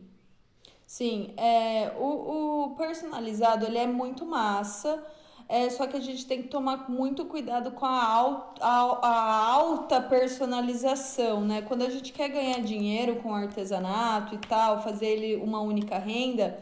Sim, 0.87 1.35
é, 1.37 1.91
o, 1.95 2.71
o 2.71 2.75
personalizado 2.75 3.67
ele 3.67 3.77
é 3.77 3.85
muito 3.85 4.25
massa, 4.25 5.05
é, 5.49 5.67
só 5.71 5.87
que 5.87 5.97
a 5.97 5.99
gente 5.99 6.27
tem 6.27 6.43
que 6.43 6.47
tomar 6.47 6.87
muito 6.87 7.25
cuidado 7.25 7.71
com 7.71 7.83
a, 7.83 8.05
alta, 8.05 8.63
a, 8.63 8.99
a 9.01 9.45
alta 9.47 9.99
personalização, 9.99 11.41
né? 11.41 11.63
Quando 11.63 11.81
a 11.81 11.89
gente 11.89 12.13
quer 12.13 12.29
ganhar 12.29 12.61
dinheiro 12.61 13.15
com 13.15 13.33
artesanato 13.33 14.35
e 14.35 14.37
tal, 14.37 14.83
fazer 14.83 15.07
ele 15.07 15.37
uma 15.37 15.59
única 15.59 15.97
renda 15.97 16.55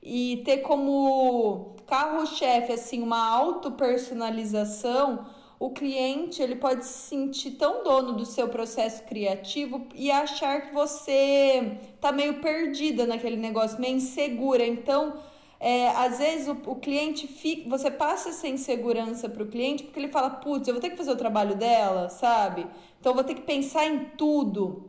e 0.00 0.40
ter 0.44 0.58
como 0.58 1.74
carro-chefe 1.84 2.72
assim 2.72 3.02
uma 3.02 3.28
auto 3.28 3.72
personalização, 3.72 5.26
o 5.58 5.70
cliente 5.70 6.40
ele 6.40 6.54
pode 6.54 6.86
se 6.86 7.08
sentir 7.08 7.52
tão 7.52 7.82
dono 7.82 8.12
do 8.12 8.24
seu 8.24 8.48
processo 8.48 9.02
criativo 9.02 9.84
e 9.96 10.12
achar 10.12 10.60
que 10.62 10.72
você 10.72 11.76
tá 12.00 12.12
meio 12.12 12.34
perdida 12.34 13.04
naquele 13.04 13.36
negócio, 13.36 13.80
meio 13.80 13.96
insegura. 13.96 14.64
Então, 14.64 15.14
é, 15.60 15.88
às 15.88 16.18
vezes 16.18 16.46
o, 16.46 16.52
o 16.70 16.76
cliente 16.76 17.26
fica, 17.26 17.68
você 17.68 17.90
passa 17.90 18.28
essa 18.28 18.46
insegurança 18.46 19.28
para 19.28 19.42
o 19.42 19.48
cliente 19.48 19.82
porque 19.82 19.98
ele 19.98 20.08
fala, 20.08 20.30
putz, 20.30 20.68
eu 20.68 20.74
vou 20.74 20.80
ter 20.80 20.90
que 20.90 20.96
fazer 20.96 21.10
o 21.10 21.16
trabalho 21.16 21.56
dela, 21.56 22.08
sabe? 22.08 22.66
Então 23.00 23.10
eu 23.10 23.14
vou 23.14 23.24
ter 23.24 23.34
que 23.34 23.42
pensar 23.42 23.86
em 23.86 24.04
tudo. 24.16 24.88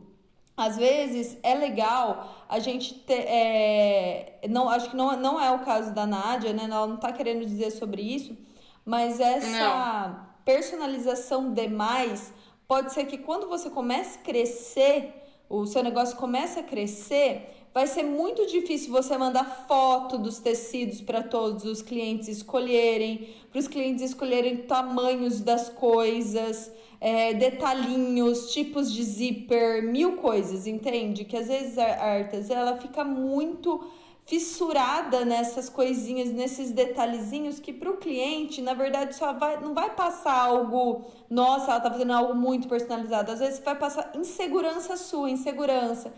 Às 0.56 0.76
vezes 0.76 1.38
é 1.42 1.54
legal 1.54 2.44
a 2.48 2.58
gente 2.58 2.94
ter. 2.94 3.24
É, 3.26 4.40
não, 4.48 4.68
acho 4.68 4.90
que 4.90 4.96
não, 4.96 5.16
não 5.16 5.40
é 5.40 5.50
o 5.50 5.60
caso 5.60 5.92
da 5.94 6.06
Nádia, 6.06 6.52
né? 6.52 6.64
Ela 6.64 6.86
não 6.86 6.96
está 6.96 7.10
querendo 7.12 7.44
dizer 7.44 7.70
sobre 7.70 8.02
isso, 8.02 8.36
mas 8.84 9.20
essa 9.20 10.08
não. 10.08 10.26
personalização 10.44 11.54
demais 11.54 12.32
pode 12.68 12.92
ser 12.92 13.06
que 13.06 13.18
quando 13.18 13.48
você 13.48 13.70
comece 13.70 14.18
a 14.18 14.22
crescer, 14.22 15.14
o 15.48 15.66
seu 15.66 15.82
negócio 15.82 16.16
começa 16.16 16.60
a 16.60 16.62
crescer, 16.62 17.59
vai 17.72 17.86
ser 17.86 18.02
muito 18.02 18.46
difícil 18.46 18.90
você 18.90 19.16
mandar 19.16 19.66
foto 19.68 20.18
dos 20.18 20.38
tecidos 20.38 21.00
para 21.00 21.22
todos 21.22 21.64
os 21.64 21.82
clientes 21.82 22.28
escolherem, 22.28 23.28
para 23.50 23.60
os 23.60 23.68
clientes 23.68 24.02
escolherem 24.02 24.58
tamanhos 24.58 25.40
das 25.40 25.68
coisas, 25.68 26.70
é, 27.00 27.32
detalhinhos, 27.34 28.52
tipos 28.52 28.92
de 28.92 29.02
zíper, 29.02 29.82
mil 29.82 30.16
coisas, 30.16 30.66
entende? 30.66 31.24
Que 31.24 31.36
às 31.36 31.48
vezes 31.48 31.78
a 31.78 31.84
artes 31.84 32.50
ela 32.50 32.76
fica 32.76 33.04
muito 33.04 33.82
fissurada 34.26 35.24
nessas 35.24 35.68
coisinhas, 35.68 36.30
nesses 36.30 36.70
detalhezinhos 36.70 37.58
que 37.58 37.72
para 37.72 37.90
o 37.90 37.96
cliente, 37.96 38.62
na 38.62 38.74
verdade, 38.74 39.16
só 39.16 39.32
vai, 39.32 39.60
não 39.60 39.74
vai 39.74 39.90
passar 39.90 40.38
algo, 40.44 41.04
nossa, 41.28 41.72
ela 41.72 41.80
tá 41.80 41.90
fazendo 41.90 42.12
algo 42.12 42.34
muito 42.34 42.68
personalizado. 42.68 43.32
Às 43.32 43.40
vezes 43.40 43.60
vai 43.60 43.74
passar 43.76 44.12
insegurança 44.14 44.96
sua, 44.96 45.30
insegurança. 45.30 46.12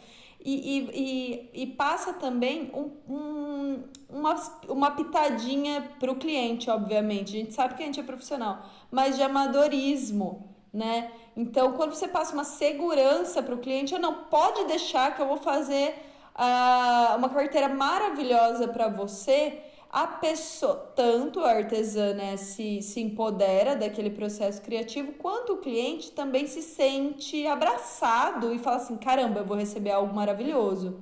E, 0.44 1.50
e, 1.54 1.62
e, 1.62 1.66
passa 1.68 2.14
também 2.14 2.68
um, 2.74 2.90
um, 3.08 3.84
uma, 4.10 4.34
uma 4.68 4.90
pitadinha 4.90 5.88
para 6.00 6.10
o 6.10 6.16
cliente, 6.16 6.68
obviamente. 6.68 7.36
A 7.36 7.38
gente 7.38 7.54
sabe 7.54 7.74
que 7.74 7.82
a 7.82 7.86
gente 7.86 8.00
é 8.00 8.02
profissional, 8.02 8.66
mas 8.90 9.14
de 9.14 9.22
amadorismo, 9.22 10.52
né? 10.74 11.12
Então, 11.36 11.74
quando 11.74 11.94
você 11.94 12.08
passa 12.08 12.34
uma 12.34 12.42
segurança 12.42 13.40
para 13.40 13.54
o 13.54 13.58
cliente, 13.58 13.94
eu 13.94 14.00
não 14.00 14.24
pode 14.24 14.64
deixar 14.64 15.14
que 15.14 15.22
eu 15.22 15.28
vou 15.28 15.36
fazer 15.36 15.94
uh, 16.34 17.16
uma 17.16 17.28
carteira 17.28 17.68
maravilhosa 17.68 18.66
para 18.66 18.88
você 18.88 19.62
a 19.92 20.06
pessoa, 20.06 20.74
tanto 20.96 21.40
a 21.40 21.50
artesã 21.50 22.14
né, 22.14 22.38
se, 22.38 22.80
se 22.80 22.98
empodera 22.98 23.76
daquele 23.76 24.08
processo 24.08 24.62
criativo, 24.62 25.12
quanto 25.12 25.52
o 25.52 25.58
cliente 25.58 26.12
também 26.12 26.46
se 26.46 26.62
sente 26.62 27.46
abraçado 27.46 28.54
e 28.54 28.58
fala 28.58 28.76
assim: 28.76 28.96
caramba, 28.96 29.40
eu 29.40 29.44
vou 29.44 29.56
receber 29.56 29.90
algo 29.90 30.14
maravilhoso. 30.14 31.00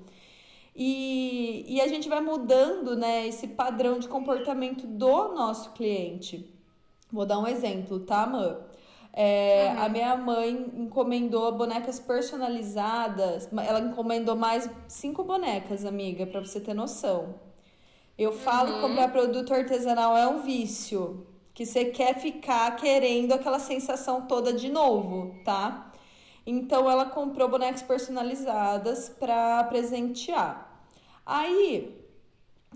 E, 0.75 1.65
e 1.69 1.81
a 1.81 1.87
gente 1.87 2.09
vai 2.09 2.21
mudando 2.21 2.97
né, 2.97 3.29
esse 3.29 3.49
padrão 3.49 4.01
de 4.01 4.09
comportamento 4.09 4.87
do 4.89 5.35
nosso 5.35 5.71
cliente. 5.73 6.53
Vou 7.13 7.25
dar 7.25 7.39
um 7.39 7.47
exemplo, 7.47 8.01
tá, 8.01 8.27
Mã? 8.27 8.59
É, 9.13 9.73
uhum. 9.73 9.83
A 9.83 9.89
minha 9.89 10.17
mãe 10.17 10.73
encomendou 10.77 11.53
bonecas 11.53 12.01
personalizadas. 12.01 13.49
Ela 13.53 13.81
encomendou 13.81 14.35
mais 14.35 14.69
cinco 14.89 15.23
bonecas, 15.23 15.85
amiga, 15.85 16.27
para 16.27 16.41
você 16.41 16.61
ter 16.61 16.75
noção. 16.75 17.50
Eu 18.21 18.33
falo 18.33 18.75
uhum. 18.75 18.81
comprar 18.83 19.09
produto 19.09 19.55
artesanal 19.55 20.15
é 20.15 20.29
um 20.29 20.43
vício. 20.43 21.27
Que 21.55 21.65
você 21.65 21.87
quer 21.87 22.21
ficar 22.21 22.77
querendo 22.77 23.33
aquela 23.33 23.59
sensação 23.59 24.27
toda 24.27 24.53
de 24.53 24.69
novo, 24.69 25.35
tá? 25.43 25.91
Então 26.47 26.91
ela 26.91 27.07
comprou 27.07 27.49
bonecas 27.49 27.81
personalizadas 27.81 29.09
para 29.09 29.65
presentear. 29.65 30.85
Aí 31.25 31.97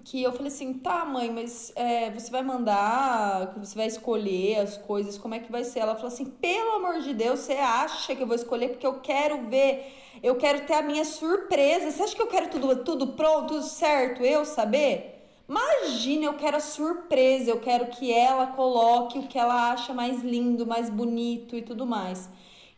que 0.02 0.22
eu 0.22 0.33
falei 0.33 0.48
assim, 0.48 0.72
tá, 0.74 1.04
mãe, 1.04 1.31
mas 1.31 1.73
é, 1.77 2.10
você 2.10 2.31
vai 2.31 2.42
mandar, 2.42 3.54
você 3.58 3.75
vai 3.75 3.87
escolher 3.87 4.60
as 4.60 4.79
coisas, 4.79 5.19
como 5.19 5.35
é 5.35 5.40
que 5.40 5.52
vai 5.52 5.64
ser? 5.64 5.81
Ela 5.81 5.94
falou 5.94 6.08
assim, 6.08 6.27
pelo 6.27 6.73
amor 6.73 7.00
de 7.00 7.12
Deus, 7.12 7.40
você 7.40 7.54
acha 7.54 8.16
que 8.16 8.23
eu 8.23 8.27
vou 8.27 8.37
escolher 8.37 8.71
porque 8.71 8.87
eu 8.87 9.00
quero 9.00 9.46
ver, 9.48 9.92
eu 10.23 10.37
quero 10.37 10.66
ter 10.66 10.75
a 10.75 10.83
minha 10.83 11.04
surpresa. 11.04 11.90
Você 11.90 12.02
acha 12.02 12.16
que 12.16 12.23
eu 12.23 12.29
quero 12.29 12.48
tudo, 12.48 12.83
tudo 12.83 13.06
pronto, 13.08 13.54
tudo 13.54 13.62
certo, 13.62 14.23
eu 14.23 14.46
saber? 14.46 15.13
Imagina, 15.49 16.25
eu 16.25 16.35
quero 16.35 16.57
a 16.57 16.61
surpresa, 16.61 17.51
eu 17.51 17.61
quero 17.61 17.88
que 17.88 18.13
ela 18.13 18.49
coloque 18.49 19.19
o 19.19 19.27
que 19.27 19.38
ela 19.38 19.73
acha 19.73 19.92
mais 19.92 20.23
lindo, 20.23 20.67
mais 20.67 20.88
bonito 20.88 21.55
e 21.55 21.63
tudo 21.63 21.87
mais. 21.87 22.29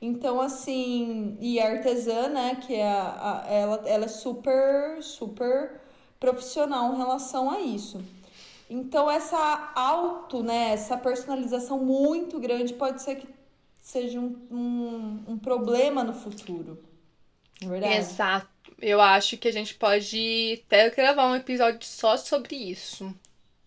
Então, 0.03 0.41
assim, 0.41 1.37
e 1.41 1.61
a 1.61 1.71
artesã, 1.71 2.29
né, 2.29 2.57
que 2.57 2.75
é 2.75 2.87
a, 2.87 3.45
a, 3.45 3.53
ela, 3.53 3.83
ela 3.87 4.05
é 4.05 4.09
super, 4.09 5.03
super 5.03 5.81
profissional 6.19 6.93
em 6.93 6.97
relação 6.97 7.51
a 7.51 7.61
isso. 7.61 8.05
Então, 8.69 9.09
essa 9.09 9.73
auto, 9.75 10.43
né, 10.43 10.73
essa 10.73 10.97
personalização 10.97 11.79
muito 11.79 12.41
grande 12.41 12.75
pode 12.75 13.01
ser 13.01 13.17
que 13.17 13.29
seja 13.81 14.19
um, 14.19 14.37
um, 14.51 15.25
um 15.29 15.39
problema 15.39 16.03
no 16.03 16.13
futuro. 16.13 16.79
É 17.63 17.67
verdade? 17.67 17.95
Exato 17.95 18.56
eu 18.81 19.01
acho 19.01 19.37
que 19.39 19.49
a 19.49 19.53
gente 19.53 19.75
pode 19.75 20.63
até 20.67 20.91
gravar 20.91 21.29
um 21.29 21.37
episódio 21.37 21.87
só 21.87 22.17
sobre 22.17 22.57
isso. 22.57 23.15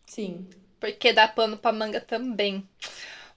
Sim. 0.05 0.47
porque 0.79 1.13
dá 1.13 1.27
pano 1.27 1.57
pra 1.57 1.71
manga 1.71 2.01
também. 2.01 2.67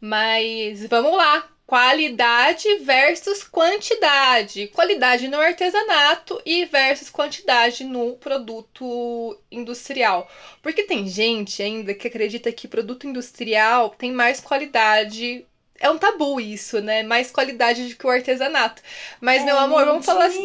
Mas 0.00 0.86
vamos 0.86 1.16
lá. 1.16 1.48
Qualidade 1.66 2.78
versus 2.80 3.44
quantidade. 3.44 4.68
Qualidade 4.68 5.28
no 5.28 5.38
artesanato 5.40 6.40
e 6.44 6.64
versus 6.66 7.08
quantidade 7.08 7.84
no 7.84 8.16
produto 8.16 9.38
industrial. 9.50 10.30
Porque 10.60 10.84
tem 10.84 11.06
gente 11.08 11.62
ainda 11.62 11.94
que 11.94 12.08
acredita 12.08 12.52
que 12.52 12.68
produto 12.68 13.06
industrial 13.06 13.90
tem 13.90 14.12
mais 14.12 14.40
qualidade 14.40 15.46
é 15.82 15.90
um 15.90 15.98
tabu 15.98 16.40
isso, 16.40 16.80
né? 16.80 17.02
Mais 17.02 17.30
qualidade 17.30 17.88
do 17.88 17.96
que 17.96 18.06
o 18.06 18.10
artesanato. 18.10 18.80
Mas, 19.20 19.42
é 19.42 19.44
meu 19.44 19.58
amor, 19.58 19.84
vamos 19.84 20.06
falar 20.06 20.26
assim. 20.26 20.38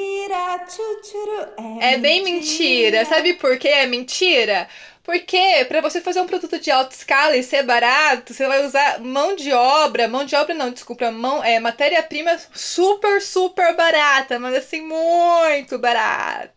É, 1.79 1.93
é 1.93 1.97
bem 1.97 2.23
mentira. 2.23 3.05
Sabe 3.05 3.35
por 3.35 3.57
que 3.59 3.67
é 3.67 3.85
mentira? 3.85 4.67
Porque 5.03 5.63
para 5.69 5.79
você 5.79 6.01
fazer 6.01 6.19
um 6.19 6.25
produto 6.25 6.59
de 6.59 6.69
alta 6.69 6.93
escala 6.93 7.38
e 7.38 7.43
ser 7.43 7.63
barato, 7.63 8.33
você 8.33 8.45
vai 8.45 8.65
usar 8.65 8.99
mão 8.99 9.35
de 9.35 9.53
obra, 9.53 10.07
mão 10.07 10.25
de 10.25 10.35
obra 10.35 10.53
não, 10.53 10.69
desculpa, 10.71 11.09
mão 11.11 11.41
é 11.41 11.59
matéria-prima 11.61 12.38
super 12.53 13.21
super 13.21 13.73
barata, 13.73 14.38
mas 14.38 14.55
assim 14.55 14.81
muito 14.81 15.79
barata. 15.79 16.51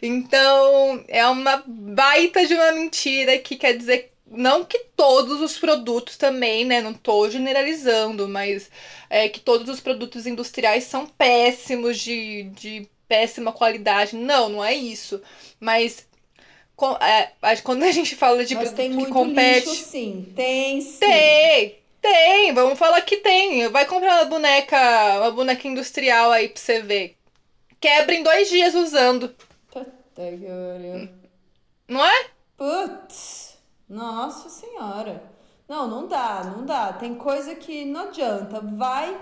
Então, 0.00 1.04
é 1.08 1.26
uma 1.26 1.62
baita 1.66 2.46
de 2.46 2.54
uma 2.54 2.72
mentira 2.72 3.36
que 3.38 3.56
quer 3.56 3.76
dizer 3.76 4.09
não 4.30 4.64
que 4.64 4.78
todos 4.96 5.40
os 5.40 5.58
produtos 5.58 6.16
também, 6.16 6.64
né? 6.64 6.80
Não 6.80 6.94
tô 6.94 7.28
generalizando, 7.28 8.28
mas 8.28 8.70
é 9.10 9.28
que 9.28 9.40
todos 9.40 9.68
os 9.68 9.80
produtos 9.80 10.26
industriais 10.26 10.84
são 10.84 11.04
péssimos, 11.04 11.98
de, 11.98 12.44
de 12.54 12.88
péssima 13.08 13.52
qualidade. 13.52 14.14
Não, 14.14 14.48
não 14.48 14.64
é 14.64 14.72
isso. 14.72 15.20
Mas 15.58 16.06
é, 17.00 17.56
quando 17.56 17.82
a 17.82 17.90
gente 17.90 18.14
fala 18.14 18.44
de 18.44 18.54
mas 18.54 18.72
tem 18.72 18.88
muito 18.88 19.12
compete. 19.12 19.68
Lixo, 19.68 19.84
sim. 19.84 20.32
Tem 20.36 20.80
sim. 20.80 20.98
Tem, 21.00 21.78
tem. 22.00 22.54
Vamos 22.54 22.78
falar 22.78 23.00
que 23.02 23.16
tem. 23.16 23.68
Vai 23.68 23.84
comprar 23.84 24.14
uma 24.14 24.24
boneca, 24.26 24.78
uma 25.18 25.30
boneca 25.32 25.66
industrial 25.66 26.30
aí 26.30 26.48
pra 26.48 26.62
você 26.62 26.80
ver. 26.80 27.16
Quebra 27.80 28.14
em 28.14 28.22
dois 28.22 28.48
dias 28.48 28.74
usando. 28.74 29.34
Não 31.88 32.04
é? 32.04 32.26
Putz. 32.56 33.58
Nossa 33.90 34.48
Senhora. 34.48 35.20
Não, 35.68 35.88
não 35.88 36.06
dá, 36.06 36.44
não 36.44 36.64
dá. 36.64 36.92
Tem 36.92 37.16
coisa 37.16 37.56
que 37.56 37.84
não 37.84 38.02
adianta. 38.02 38.60
Vai, 38.60 39.20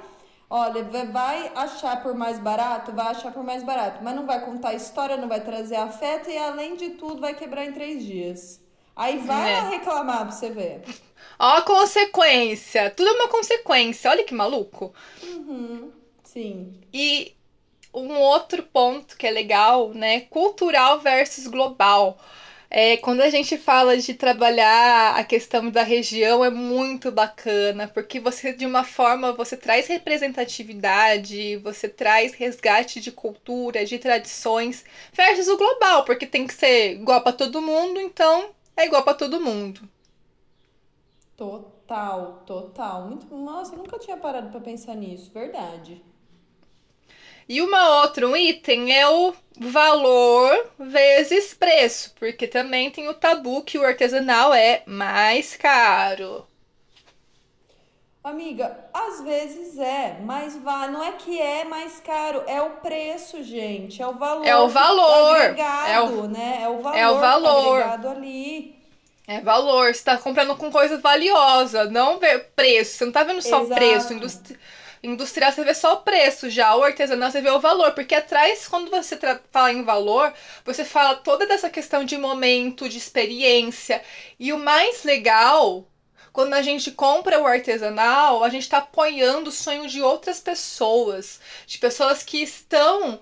olha, 0.48 0.84
vai 0.84 1.50
achar 1.54 2.02
por 2.02 2.14
mais 2.14 2.38
barato, 2.38 2.92
vai 2.92 3.06
achar 3.06 3.32
por 3.32 3.42
mais 3.42 3.62
barato, 3.62 4.04
mas 4.04 4.14
não 4.14 4.26
vai 4.26 4.44
contar 4.44 4.74
história, 4.74 5.16
não 5.16 5.26
vai 5.26 5.40
trazer 5.40 5.76
afeto 5.76 6.30
e 6.30 6.36
além 6.36 6.76
de 6.76 6.90
tudo 6.90 7.20
vai 7.20 7.34
quebrar 7.34 7.64
em 7.64 7.72
três 7.72 8.04
dias. 8.04 8.60
Aí 8.94 9.18
vai 9.18 9.52
é. 9.52 9.56
lá 9.56 9.68
reclamar 9.70 10.26
pra 10.26 10.32
você 10.32 10.50
ver. 10.50 10.82
Ó 11.38 11.56
a 11.56 11.62
consequência. 11.62 12.90
Tudo 12.90 13.08
é 13.08 13.12
uma 13.12 13.28
consequência. 13.28 14.10
Olha 14.10 14.24
que 14.24 14.34
maluco. 14.34 14.92
Uhum. 15.22 15.90
Sim. 16.24 16.78
E 16.92 17.34
um 17.94 18.18
outro 18.18 18.62
ponto 18.64 19.16
que 19.16 19.26
é 19.26 19.30
legal, 19.30 19.90
né? 19.94 20.20
Cultural 20.22 21.00
versus 21.00 21.46
global. 21.46 22.18
É, 22.70 22.96
quando 22.98 23.22
a 23.22 23.30
gente 23.30 23.56
fala 23.56 23.96
de 23.96 24.12
trabalhar 24.14 25.16
a 25.16 25.24
questão 25.24 25.70
da 25.70 25.82
região 25.82 26.44
é 26.44 26.50
muito 26.50 27.10
bacana, 27.10 27.88
porque 27.88 28.20
você 28.20 28.52
de 28.52 28.66
uma 28.66 28.84
forma 28.84 29.32
você 29.32 29.56
traz 29.56 29.86
representatividade, 29.86 31.56
você 31.56 31.88
traz 31.88 32.34
resgate 32.34 33.00
de 33.00 33.10
cultura, 33.10 33.84
de 33.86 33.98
tradições, 33.98 34.84
versus 35.12 35.48
o 35.48 35.56
global, 35.56 36.04
porque 36.04 36.26
tem 36.26 36.46
que 36.46 36.54
ser 36.54 36.92
igual 36.92 37.22
para 37.22 37.32
todo 37.32 37.62
mundo, 37.62 38.00
então 38.00 38.50
é 38.76 38.84
igual 38.86 39.02
para 39.02 39.14
todo 39.14 39.40
mundo. 39.40 39.88
Total, 41.36 42.42
total. 42.44 43.06
Muito, 43.06 43.34
nossa, 43.34 43.74
eu 43.74 43.78
nunca 43.78 43.98
tinha 43.98 44.16
parado 44.16 44.50
para 44.50 44.60
pensar 44.60 44.94
nisso, 44.94 45.30
verdade. 45.32 46.02
E 47.48 47.62
uma 47.62 48.02
outro 48.02 48.36
item 48.36 48.94
é 48.94 49.08
o 49.08 49.32
valor 49.58 50.70
vezes 50.78 51.54
preço, 51.54 52.12
porque 52.18 52.46
também 52.46 52.90
tem 52.90 53.08
o 53.08 53.14
tabu 53.14 53.62
que 53.62 53.78
o 53.78 53.84
artesanal 53.84 54.52
é 54.52 54.82
mais 54.86 55.56
caro. 55.56 56.46
Amiga, 58.22 58.76
às 58.92 59.22
vezes 59.22 59.78
é, 59.78 60.18
mas 60.22 60.58
vá, 60.58 60.88
não 60.88 61.02
é 61.02 61.12
que 61.12 61.40
é 61.40 61.64
mais 61.64 61.98
caro, 62.00 62.42
é 62.46 62.60
o 62.60 62.70
preço, 62.70 63.42
gente, 63.42 64.02
é 64.02 64.06
o 64.06 64.12
valor. 64.12 64.46
É 64.46 64.54
o 64.54 64.68
valor. 64.68 65.36
Agregado, 65.36 65.90
é 65.90 66.00
o, 66.02 66.28
né? 66.28 66.58
É 66.62 66.68
o 66.68 66.82
valor. 66.82 66.98
É 66.98 67.08
o 67.08 67.18
valor. 67.18 67.82
Tá 67.82 68.10
ali. 68.10 68.76
É 69.26 69.40
valor, 69.40 69.94
você 69.94 70.04
tá 70.04 70.18
comprando 70.18 70.54
com 70.56 70.70
coisa 70.70 70.98
valiosa, 70.98 71.84
não 71.84 72.20
preço. 72.54 72.98
Você 72.98 73.04
não 73.06 73.12
tá 73.12 73.22
vendo 73.22 73.40
só 73.40 73.62
Exato. 73.62 73.74
preço. 73.74 74.12
Indústria 74.12 74.58
Industrial 75.02 75.52
você 75.52 75.64
vê 75.64 75.74
só 75.74 75.94
o 75.94 76.00
preço, 76.02 76.50
já 76.50 76.74
o 76.74 76.82
artesanal 76.82 77.30
você 77.30 77.40
vê 77.40 77.50
o 77.50 77.60
valor, 77.60 77.92
porque 77.92 78.14
atrás, 78.14 78.66
quando 78.66 78.90
você 78.90 79.18
fala 79.50 79.72
em 79.72 79.84
valor, 79.84 80.32
você 80.64 80.84
fala 80.84 81.16
toda 81.16 81.46
dessa 81.46 81.70
questão 81.70 82.04
de 82.04 82.18
momento, 82.18 82.88
de 82.88 82.98
experiência. 82.98 84.02
E 84.38 84.52
o 84.52 84.58
mais 84.58 85.04
legal, 85.04 85.86
quando 86.32 86.54
a 86.54 86.62
gente 86.62 86.90
compra 86.90 87.40
o 87.40 87.46
artesanal, 87.46 88.42
a 88.42 88.48
gente 88.48 88.62
está 88.62 88.78
apoiando 88.78 89.50
o 89.50 89.52
sonho 89.52 89.88
de 89.88 90.02
outras 90.02 90.40
pessoas, 90.40 91.40
de 91.66 91.78
pessoas 91.78 92.22
que 92.22 92.42
estão 92.42 93.20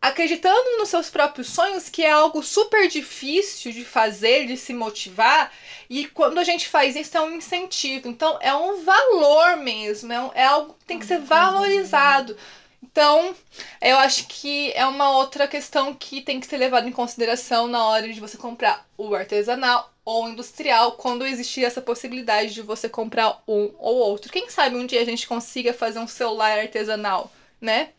acreditando 0.00 0.78
nos 0.78 0.88
seus 0.88 1.10
próprios 1.10 1.48
sonhos, 1.48 1.88
que 1.88 2.04
é 2.04 2.10
algo 2.10 2.42
super 2.42 2.88
difícil 2.88 3.72
de 3.72 3.84
fazer, 3.84 4.46
de 4.46 4.56
se 4.56 4.72
motivar, 4.72 5.52
e 6.00 6.06
quando 6.06 6.38
a 6.38 6.44
gente 6.44 6.68
faz 6.68 6.96
isso 6.96 7.16
é 7.16 7.20
um 7.20 7.34
incentivo. 7.34 8.08
Então 8.08 8.38
é 8.40 8.54
um 8.54 8.82
valor 8.82 9.58
mesmo, 9.58 10.12
é, 10.12 10.20
um, 10.20 10.30
é 10.34 10.44
algo 10.44 10.74
que 10.78 10.86
tem 10.86 10.98
que 10.98 11.04
ser 11.04 11.18
valorizado. 11.18 12.34
Então, 12.82 13.34
eu 13.80 13.96
acho 13.98 14.26
que 14.26 14.72
é 14.72 14.84
uma 14.86 15.16
outra 15.16 15.46
questão 15.46 15.94
que 15.94 16.20
tem 16.20 16.40
que 16.40 16.46
ser 16.46 16.56
levada 16.56 16.88
em 16.88 16.92
consideração 16.92 17.66
na 17.66 17.84
hora 17.84 18.12
de 18.12 18.20
você 18.20 18.36
comprar 18.36 18.86
o 18.98 19.14
artesanal 19.14 19.92
ou 20.04 20.28
industrial, 20.28 20.92
quando 20.92 21.26
existir 21.26 21.64
essa 21.64 21.80
possibilidade 21.80 22.52
de 22.52 22.62
você 22.62 22.88
comprar 22.88 23.42
um 23.46 23.70
ou 23.78 23.96
outro. 23.96 24.32
Quem 24.32 24.50
sabe 24.50 24.76
um 24.76 24.86
dia 24.86 25.00
a 25.00 25.04
gente 25.04 25.28
consiga 25.28 25.72
fazer 25.72 26.00
um 26.00 26.08
celular 26.08 26.58
artesanal, 26.58 27.30
né? 27.60 27.90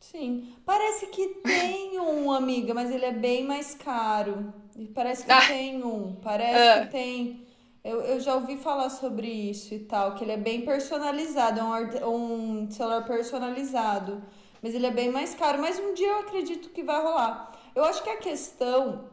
Sim. 0.00 0.54
Parece 0.64 1.06
que 1.06 1.28
tem 1.44 1.98
um, 2.00 2.32
amiga, 2.32 2.74
mas 2.74 2.90
ele 2.90 3.04
é 3.04 3.12
bem 3.12 3.44
mais 3.44 3.74
caro. 3.74 4.52
Parece 4.94 5.24
que 5.24 5.32
ah. 5.32 5.46
tem 5.46 5.82
um. 5.82 6.14
Parece 6.16 6.80
ah. 6.80 6.86
que 6.86 6.92
tem. 6.92 7.46
Eu, 7.82 8.00
eu 8.00 8.20
já 8.20 8.34
ouvi 8.34 8.56
falar 8.56 8.90
sobre 8.90 9.28
isso 9.28 9.72
e 9.72 9.78
tal, 9.78 10.14
que 10.14 10.24
ele 10.24 10.32
é 10.32 10.36
bem 10.36 10.62
personalizado, 10.62 11.60
é 11.60 12.06
um, 12.06 12.62
um 12.62 12.70
celular 12.70 13.04
personalizado. 13.04 14.22
Mas 14.62 14.74
ele 14.74 14.86
é 14.86 14.90
bem 14.90 15.10
mais 15.10 15.34
caro. 15.34 15.60
Mas 15.60 15.78
um 15.78 15.94
dia 15.94 16.08
eu 16.08 16.18
acredito 16.20 16.70
que 16.70 16.82
vai 16.82 17.00
rolar. 17.00 17.52
Eu 17.74 17.84
acho 17.84 18.02
que 18.02 18.10
a 18.10 18.16
questão 18.16 19.04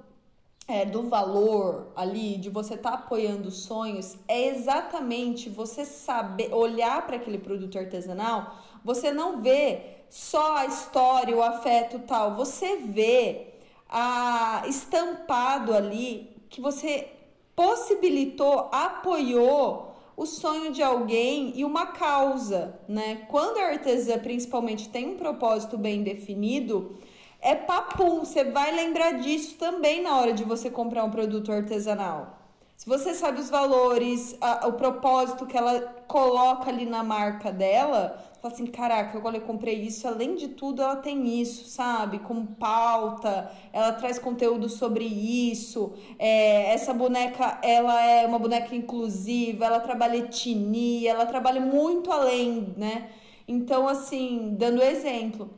é, 0.68 0.86
do 0.86 1.03
valor 1.09 1.91
ali, 1.95 2.38
de 2.38 2.49
você 2.49 2.76
estar 2.76 2.91
tá 2.91 2.97
apoiando 2.97 3.51
sonhos, 3.51 4.18
é 4.28 4.47
exatamente 4.47 5.49
você 5.49 5.86
saber 5.86 6.53
olhar 6.53 7.05
para 7.05 7.18
aquele 7.18 7.38
produto 7.38 7.78
artesanal, 7.78 8.55
você 8.84 9.11
não 9.11 9.41
vê 9.41 9.82
só 10.09 10.57
a 10.57 10.66
história, 10.66 11.36
o 11.36 11.41
afeto 11.41 11.99
tal. 11.99 12.36
Você 12.36 12.78
vê 12.78 13.53
a 13.96 14.64
estampado 14.68 15.72
ali 15.72 16.36
que 16.50 16.60
você 16.60 17.08
possibilitou, 17.56 18.70
apoiou 18.72 19.94
o 20.18 20.26
sonho 20.26 20.72
de 20.72 20.82
alguém 20.82 21.54
e 21.56 21.64
uma 21.64 21.88
causa, 21.88 22.80
né? 22.88 23.26
Quando 23.30 23.60
a 23.60 23.68
artesã 23.68 24.18
principalmente 24.18 24.89
tem 24.89 25.10
um 25.10 25.18
propósito 25.18 25.78
bem 25.78 26.02
definido, 26.02 26.98
é 27.39 27.54
papum, 27.54 28.20
você 28.20 28.44
vai 28.44 28.72
lembrar 28.72 29.20
disso 29.20 29.56
também 29.58 30.02
na 30.02 30.18
hora 30.18 30.34
de 30.34 30.44
você 30.44 30.72
comprar 30.72 31.04
um 31.04 31.12
produto 31.12 31.52
artesanal. 31.52 32.39
Se 32.76 32.88
você 32.88 33.14
sabe 33.14 33.39
os 33.39 33.50
valores, 33.50 34.36
a, 34.41 34.68
o 34.68 34.74
propósito 34.74 35.46
que 35.46 35.56
ela 35.56 35.82
coloca 36.08 36.70
ali 36.70 36.86
na 36.86 37.04
marca 37.04 37.52
dela, 37.52 38.22
fala 38.44 38.56
assim, 38.56 38.66
caraca, 38.68 39.18
agora 39.18 39.38
eu 39.38 39.41
comprei 39.41 39.80
isso, 39.80 40.06
além 40.06 40.36
de 40.36 40.50
tudo 40.50 40.82
ela 40.82 40.98
tem 40.98 41.39
isso, 41.39 41.70
sabe? 41.70 42.20
Como 42.20 42.46
pauta, 42.56 43.50
ela 43.72 43.94
traz 43.94 44.20
conteúdo 44.20 44.68
sobre 44.68 45.06
isso, 45.06 45.94
é, 46.20 46.74
essa 46.74 46.94
boneca, 46.94 47.60
ela 47.64 48.04
é 48.04 48.28
uma 48.28 48.38
boneca 48.38 48.76
inclusiva, 48.76 49.64
ela 49.64 49.80
trabalha 49.80 50.18
etnia, 50.18 51.12
ela 51.12 51.26
trabalha 51.26 51.62
muito 51.62 52.12
além, 52.12 52.74
né? 52.76 53.12
Então, 53.48 53.88
assim, 53.88 54.56
dando 54.58 54.82
exemplo, 54.82 55.50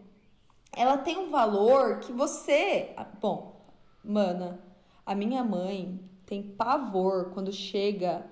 ela 0.72 0.96
tem 0.96 1.18
um 1.18 1.32
valor 1.32 2.02
que 2.02 2.12
você... 2.12 2.94
Bom, 3.20 3.66
mana, 4.04 4.60
a 5.04 5.16
minha 5.16 5.44
mãe 5.44 6.00
tem 6.24 6.44
pavor 6.44 7.32
quando 7.34 7.52
chega 7.52 8.28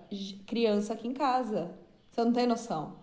criança 0.45 0.93
aqui 0.93 1.07
em 1.07 1.13
casa. 1.13 1.71
Você 2.11 2.23
não 2.23 2.31
tem 2.31 2.45
noção. 2.45 3.02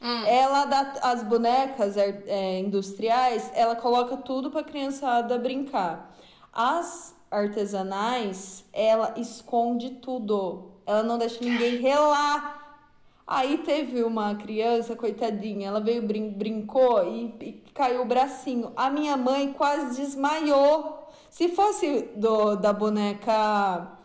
Hum. 0.00 0.24
Ela 0.26 0.66
dá 0.66 0.94
as 1.02 1.22
bonecas 1.22 1.96
é, 1.96 2.22
é, 2.26 2.58
industriais, 2.60 3.50
ela 3.54 3.74
coloca 3.76 4.16
tudo 4.16 4.50
para 4.50 4.62
criançada 4.62 5.38
brincar. 5.38 6.14
As 6.52 7.14
artesanais, 7.30 8.64
ela 8.72 9.14
esconde 9.16 9.90
tudo. 9.90 10.72
Ela 10.86 11.02
não 11.02 11.18
deixa 11.18 11.42
ninguém 11.44 11.76
relar. 11.76 12.56
Aí 13.26 13.58
teve 13.58 14.04
uma 14.04 14.36
criança, 14.36 14.94
coitadinha, 14.94 15.66
ela 15.66 15.80
veio, 15.80 16.00
brin 16.06 16.30
brincou 16.30 17.04
e, 17.12 17.34
e 17.40 17.52
caiu 17.74 18.02
o 18.02 18.04
bracinho. 18.04 18.72
A 18.76 18.88
minha 18.88 19.16
mãe 19.16 19.52
quase 19.52 20.00
desmaiou. 20.00 21.08
Se 21.28 21.48
fosse 21.48 22.10
do, 22.14 22.54
da 22.54 22.72
boneca 22.72 23.95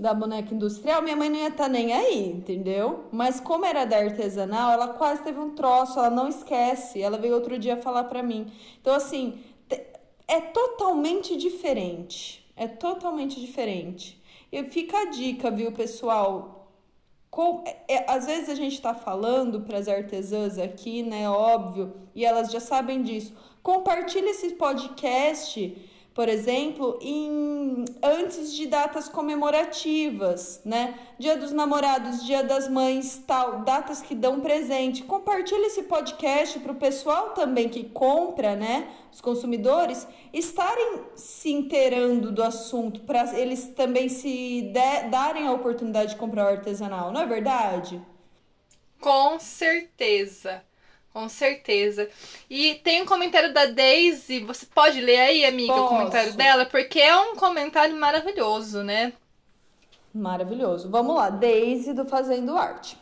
da 0.00 0.14
boneca 0.14 0.54
industrial, 0.54 1.02
minha 1.02 1.14
mãe 1.14 1.28
não 1.28 1.38
ia 1.38 1.48
estar 1.48 1.64
tá 1.64 1.68
nem 1.68 1.92
aí, 1.92 2.26
entendeu? 2.26 3.04
Mas 3.12 3.38
como 3.38 3.66
era 3.66 3.84
da 3.84 3.98
artesanal, 3.98 4.72
ela 4.72 4.88
quase 4.88 5.22
teve 5.22 5.38
um 5.38 5.50
troço, 5.50 5.98
ela 5.98 6.08
não 6.08 6.26
esquece. 6.26 7.02
Ela 7.02 7.18
veio 7.18 7.34
outro 7.34 7.58
dia 7.58 7.76
falar 7.76 8.04
para 8.04 8.22
mim. 8.22 8.50
Então, 8.80 8.94
assim, 8.94 9.38
é 10.26 10.40
totalmente 10.40 11.36
diferente. 11.36 12.50
É 12.56 12.66
totalmente 12.66 13.38
diferente. 13.38 14.18
E 14.50 14.64
fica 14.64 14.96
a 15.02 15.04
dica, 15.10 15.50
viu, 15.50 15.70
pessoal? 15.70 16.72
Com, 17.30 17.62
é, 17.66 17.96
é 17.96 18.10
às 18.10 18.24
vezes 18.24 18.48
a 18.48 18.54
gente 18.54 18.72
está 18.72 18.94
falando 18.94 19.60
para 19.60 19.76
as 19.76 19.86
artesãs 19.86 20.58
aqui, 20.58 21.02
né? 21.02 21.28
Óbvio, 21.28 21.92
e 22.14 22.24
elas 22.24 22.50
já 22.50 22.58
sabem 22.58 23.02
disso. 23.02 23.34
Compartilhe 23.62 24.30
esse 24.30 24.54
podcast 24.54 25.89
por 26.20 26.28
exemplo, 26.28 26.98
em, 27.00 27.82
antes 28.02 28.52
de 28.52 28.66
datas 28.66 29.08
comemorativas, 29.08 30.60
né? 30.66 30.98
Dia 31.18 31.34
dos 31.34 31.50
namorados, 31.50 32.26
dia 32.26 32.44
das 32.44 32.68
mães, 32.68 33.24
tal, 33.26 33.60
datas 33.60 34.02
que 34.02 34.14
dão 34.14 34.38
presente. 34.38 35.02
Compartilhe 35.02 35.64
esse 35.64 35.84
podcast 35.84 36.60
para 36.60 36.72
o 36.72 36.74
pessoal 36.74 37.30
também 37.30 37.70
que 37.70 37.84
compra, 37.84 38.54
né? 38.54 38.90
Os 39.10 39.22
consumidores 39.22 40.06
estarem 40.30 41.04
se 41.14 41.50
inteirando 41.50 42.30
do 42.30 42.42
assunto, 42.42 43.00
para 43.00 43.34
eles 43.40 43.68
também 43.68 44.10
se 44.10 44.60
de, 44.74 45.08
darem 45.08 45.46
a 45.46 45.52
oportunidade 45.52 46.10
de 46.10 46.16
comprar 46.16 46.44
o 46.44 46.48
artesanal, 46.48 47.10
não 47.10 47.22
é 47.22 47.26
verdade? 47.26 47.98
Com 49.00 49.40
certeza. 49.40 50.62
Com 51.12 51.28
certeza. 51.28 52.08
E 52.48 52.76
tem 52.76 53.02
um 53.02 53.06
comentário 53.06 53.52
da 53.52 53.66
Daisy. 53.66 54.40
Você 54.44 54.66
pode 54.66 55.00
ler 55.00 55.18
aí, 55.18 55.44
amiga, 55.44 55.72
Posso. 55.72 55.84
o 55.84 55.88
comentário 55.88 56.32
dela? 56.34 56.64
Porque 56.64 57.00
é 57.00 57.16
um 57.16 57.34
comentário 57.34 57.96
maravilhoso, 57.96 58.82
né? 58.82 59.12
Maravilhoso. 60.14 60.88
Vamos 60.90 61.16
lá, 61.16 61.30
Daisy 61.30 61.92
do 61.92 62.04
Fazendo 62.04 62.56
Arte. 62.56 62.96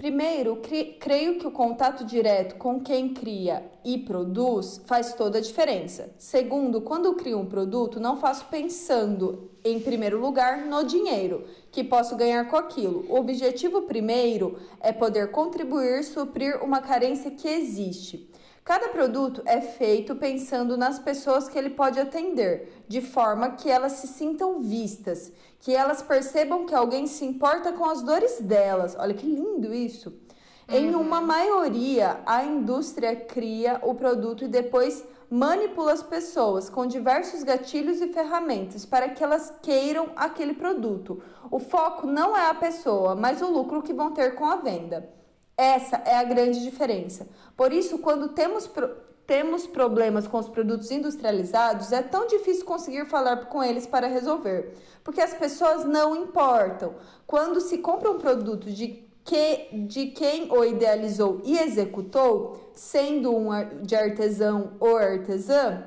Primeiro, 0.00 0.62
creio 0.98 1.38
que 1.38 1.46
o 1.46 1.50
contato 1.50 2.06
direto 2.06 2.54
com 2.54 2.80
quem 2.80 3.12
cria 3.12 3.70
e 3.84 3.98
produz 3.98 4.80
faz 4.86 5.12
toda 5.12 5.36
a 5.36 5.42
diferença. 5.42 6.10
Segundo, 6.16 6.80
quando 6.80 7.12
crio 7.16 7.38
um 7.38 7.44
produto, 7.44 8.00
não 8.00 8.16
faço 8.16 8.46
pensando, 8.46 9.50
em 9.62 9.78
primeiro 9.78 10.18
lugar, 10.18 10.64
no 10.64 10.84
dinheiro 10.84 11.44
que 11.70 11.84
posso 11.84 12.16
ganhar 12.16 12.48
com 12.48 12.56
aquilo. 12.56 13.04
O 13.10 13.16
objetivo 13.18 13.82
primeiro 13.82 14.58
é 14.80 14.90
poder 14.90 15.32
contribuir, 15.32 16.02
suprir 16.02 16.64
uma 16.64 16.80
carência 16.80 17.30
que 17.30 17.46
existe. 17.46 18.30
Cada 18.64 18.88
produto 18.88 19.42
é 19.44 19.60
feito 19.60 20.14
pensando 20.14 20.76
nas 20.78 20.98
pessoas 20.98 21.46
que 21.46 21.58
ele 21.58 21.70
pode 21.70 22.00
atender, 22.00 22.84
de 22.88 23.02
forma 23.02 23.50
que 23.50 23.68
elas 23.68 23.92
se 23.92 24.06
sintam 24.06 24.60
vistas, 24.60 25.32
que 25.60 25.74
elas 25.74 26.02
percebam 26.02 26.66
que 26.66 26.74
alguém 26.74 27.06
se 27.06 27.24
importa 27.24 27.72
com 27.72 27.84
as 27.84 28.02
dores 28.02 28.40
delas. 28.40 28.96
Olha 28.98 29.14
que 29.14 29.26
lindo 29.26 29.72
isso! 29.72 30.10
Uhum. 30.68 30.76
Em 30.76 30.94
uma 30.94 31.20
maioria, 31.20 32.20
a 32.24 32.44
indústria 32.44 33.14
cria 33.14 33.78
o 33.82 33.94
produto 33.94 34.44
e 34.44 34.48
depois 34.48 35.04
manipula 35.30 35.92
as 35.92 36.02
pessoas 36.02 36.68
com 36.68 36.86
diversos 36.86 37.44
gatilhos 37.44 38.00
e 38.00 38.12
ferramentas 38.12 38.84
para 38.84 39.08
que 39.10 39.22
elas 39.22 39.52
queiram 39.62 40.10
aquele 40.16 40.54
produto. 40.54 41.22
O 41.50 41.58
foco 41.58 42.06
não 42.06 42.36
é 42.36 42.48
a 42.48 42.54
pessoa, 42.54 43.14
mas 43.14 43.40
o 43.40 43.48
lucro 43.48 43.82
que 43.82 43.92
vão 43.92 44.12
ter 44.12 44.34
com 44.34 44.46
a 44.46 44.56
venda. 44.56 45.08
Essa 45.56 45.96
é 46.06 46.16
a 46.16 46.24
grande 46.24 46.62
diferença. 46.62 47.28
Por 47.56 47.72
isso, 47.72 47.98
quando 47.98 48.30
temos, 48.30 48.66
pro 48.66 48.90
temos 49.30 49.64
problemas 49.64 50.26
com 50.26 50.38
os 50.40 50.48
produtos 50.48 50.90
industrializados, 50.90 51.92
é 51.92 52.02
tão 52.02 52.26
difícil 52.26 52.64
conseguir 52.64 53.06
falar 53.06 53.36
com 53.46 53.62
eles 53.62 53.86
para 53.86 54.08
resolver, 54.08 54.74
porque 55.04 55.20
as 55.20 55.32
pessoas 55.32 55.84
não 55.84 56.16
importam. 56.16 56.96
Quando 57.28 57.60
se 57.60 57.78
compra 57.78 58.10
um 58.10 58.18
produto 58.18 58.68
de 58.68 59.08
que 59.22 59.68
de 59.86 60.06
quem 60.06 60.50
o 60.50 60.64
idealizou 60.64 61.40
e 61.44 61.56
executou, 61.56 62.72
sendo 62.74 63.32
um 63.32 63.50
de 63.82 63.94
artesão 63.94 64.72
ou 64.80 64.96
artesã, 64.96 65.84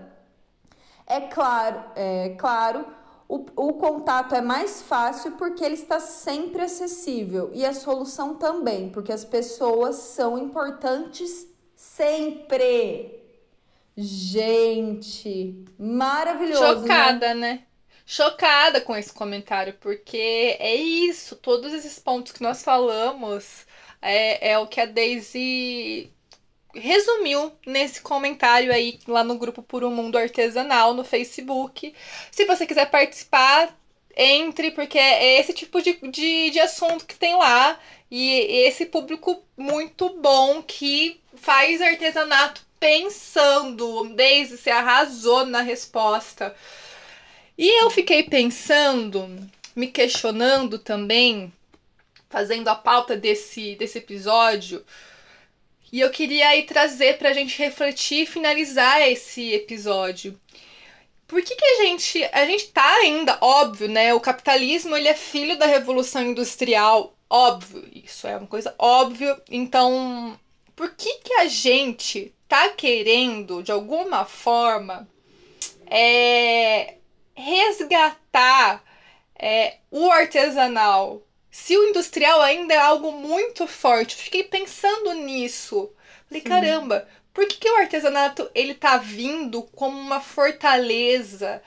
é 1.05 1.19
claro, 1.19 1.83
é 1.97 2.29
claro 2.39 2.85
o, 3.27 3.45
o 3.57 3.73
contato 3.73 4.33
é 4.35 4.41
mais 4.41 4.81
fácil 4.83 5.33
porque 5.33 5.65
ele 5.65 5.75
está 5.75 5.99
sempre 5.99 6.61
acessível 6.61 7.49
e 7.51 7.65
a 7.65 7.73
solução 7.73 8.35
também, 8.35 8.89
porque 8.89 9.11
as 9.11 9.25
pessoas 9.25 9.97
são 9.97 10.37
importantes 10.37 11.45
sempre. 11.75 13.22
Gente, 13.95 15.55
maravilhoso. 15.77 16.61
Né? 16.61 16.81
Chocada, 16.81 17.33
né? 17.33 17.53
né? 17.53 17.63
Chocada 18.05 18.81
com 18.81 18.95
esse 18.95 19.13
comentário, 19.13 19.75
porque 19.79 20.57
é 20.59 20.75
isso, 20.75 21.35
todos 21.35 21.73
esses 21.73 21.99
pontos 21.99 22.33
que 22.33 22.43
nós 22.43 22.61
falamos 22.61 23.65
é, 24.01 24.51
é 24.51 24.59
o 24.59 24.67
que 24.67 24.81
a 24.81 24.85
Daisy 24.85 26.11
resumiu 26.75 27.51
nesse 27.65 28.01
comentário 28.01 28.73
aí 28.73 28.99
lá 29.07 29.23
no 29.23 29.37
grupo 29.37 29.61
Por 29.61 29.83
um 29.83 29.91
Mundo 29.91 30.17
Artesanal 30.17 30.93
no 30.93 31.03
Facebook. 31.03 31.93
Se 32.31 32.45
você 32.45 32.65
quiser 32.65 32.89
participar, 32.89 33.73
entre, 34.15 34.71
porque 34.71 34.97
é 34.97 35.39
esse 35.39 35.53
tipo 35.53 35.81
de, 35.81 35.93
de, 36.09 36.49
de 36.51 36.59
assunto 36.59 37.05
que 37.05 37.15
tem 37.15 37.35
lá. 37.35 37.79
E 38.09 38.31
esse 38.67 38.85
público 38.85 39.43
muito 39.57 40.09
bom 40.19 40.61
que 40.61 41.19
faz 41.35 41.81
artesanato 41.81 42.63
pensando. 42.83 44.09
Desde 44.15 44.57
se 44.57 44.69
arrasou 44.69 45.45
na 45.45 45.61
resposta. 45.61 46.53
E 47.57 47.81
eu 47.81 47.89
fiquei 47.89 48.23
pensando, 48.23 49.29
me 49.75 49.87
questionando 49.87 50.77
também, 50.77 51.53
fazendo 52.29 52.67
a 52.67 52.75
pauta 52.75 53.15
desse, 53.15 53.75
desse 53.75 53.99
episódio 53.99 54.83
e 55.93 55.99
eu 55.99 56.09
queria 56.09 56.49
aí 56.49 56.63
trazer 56.63 57.19
pra 57.19 57.33
gente 57.33 57.55
refletir 57.59 58.23
e 58.23 58.25
finalizar 58.25 58.99
esse 59.07 59.53
episódio. 59.53 60.35
Por 61.27 61.39
que, 61.43 61.55
que 61.55 61.63
a 61.63 61.83
gente. 61.83 62.23
A 62.31 62.45
gente 62.47 62.69
tá 62.69 62.95
ainda, 62.95 63.37
óbvio, 63.39 63.87
né? 63.87 64.11
O 64.11 64.19
capitalismo 64.19 64.95
ele 64.97 65.07
é 65.07 65.13
filho 65.13 65.55
da 65.55 65.67
revolução 65.67 66.23
industrial. 66.23 67.15
Óbvio, 67.29 67.87
isso 67.93 68.25
é 68.25 68.35
uma 68.35 68.47
coisa 68.47 68.73
óbvia. 68.79 69.39
Então, 69.51 70.35
por 70.75 70.95
que, 70.95 71.19
que 71.19 71.33
a 71.33 71.45
gente 71.45 72.33
tá 72.53 72.69
querendo, 72.69 73.63
de 73.63 73.71
alguma 73.71 74.25
forma, 74.25 75.07
é, 75.87 76.97
resgatar 77.33 78.83
é, 79.35 79.77
o 79.89 80.11
artesanal, 80.11 81.23
se 81.49 81.75
o 81.75 81.89
industrial 81.89 82.39
ainda 82.41 82.75
é 82.75 82.77
algo 82.77 83.11
muito 83.11 83.65
forte, 83.65 84.15
eu 84.15 84.23
fiquei 84.25 84.43
pensando 84.43 85.15
nisso. 85.15 85.91
Falei, 86.27 86.43
Sim. 86.43 86.47
caramba, 86.47 87.07
por 87.33 87.47
que, 87.47 87.57
que 87.57 87.71
o 87.71 87.77
artesanato 87.77 88.47
ele 88.53 88.75
tá 88.75 88.97
vindo 88.97 89.63
como 89.75 89.99
uma 89.99 90.21
fortaleza? 90.21 91.59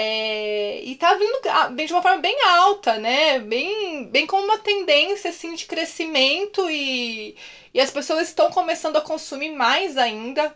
É, 0.00 0.80
e 0.84 0.94
tá 0.94 1.14
vindo 1.14 1.40
de 1.84 1.92
uma 1.92 2.00
forma 2.00 2.18
bem 2.18 2.40
alta, 2.44 2.98
né? 2.98 3.40
Bem, 3.40 4.04
bem 4.04 4.28
com 4.28 4.36
uma 4.40 4.56
tendência 4.58 5.30
assim 5.30 5.56
de 5.56 5.66
crescimento 5.66 6.70
e, 6.70 7.36
e 7.74 7.80
as 7.80 7.90
pessoas 7.90 8.28
estão 8.28 8.48
começando 8.48 8.94
a 8.94 9.00
consumir 9.00 9.50
mais 9.50 9.96
ainda. 9.96 10.54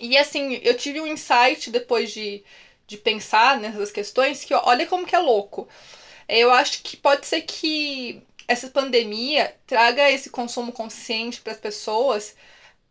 E 0.00 0.18
assim, 0.18 0.60
eu 0.64 0.76
tive 0.76 1.00
um 1.00 1.06
insight 1.06 1.70
depois 1.70 2.12
de, 2.12 2.44
de 2.84 2.96
pensar 2.96 3.60
nessas 3.60 3.92
questões 3.92 4.44
que 4.44 4.52
olha 4.54 4.86
como 4.86 5.06
que 5.06 5.14
é 5.14 5.20
louco. 5.20 5.68
Eu 6.28 6.52
acho 6.52 6.82
que 6.82 6.96
pode 6.96 7.26
ser 7.26 7.42
que 7.42 8.22
essa 8.48 8.68
pandemia 8.68 9.54
traga 9.68 10.10
esse 10.10 10.30
consumo 10.30 10.72
consciente 10.72 11.40
para 11.40 11.52
as 11.52 11.60
pessoas, 11.60 12.34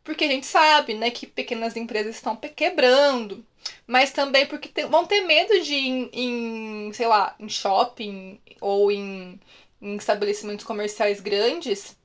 porque 0.03 0.23
a 0.25 0.29
gente 0.29 0.45
sabe, 0.45 0.93
né, 0.93 1.11
que 1.11 1.27
pequenas 1.27 1.75
empresas 1.75 2.15
estão 2.15 2.37
quebrando, 2.37 3.45
mas 3.85 4.11
também 4.11 4.45
porque 4.45 4.85
vão 4.85 5.05
ter 5.05 5.21
medo 5.21 5.61
de 5.61 5.73
ir 5.73 6.09
em, 6.13 6.87
em, 6.87 6.93
sei 6.93 7.07
lá, 7.07 7.35
em 7.39 7.49
shopping 7.49 8.39
ou 8.61 8.91
em, 8.91 9.39
em 9.81 9.95
estabelecimentos 9.95 10.65
comerciais 10.65 11.19
grandes. 11.19 11.97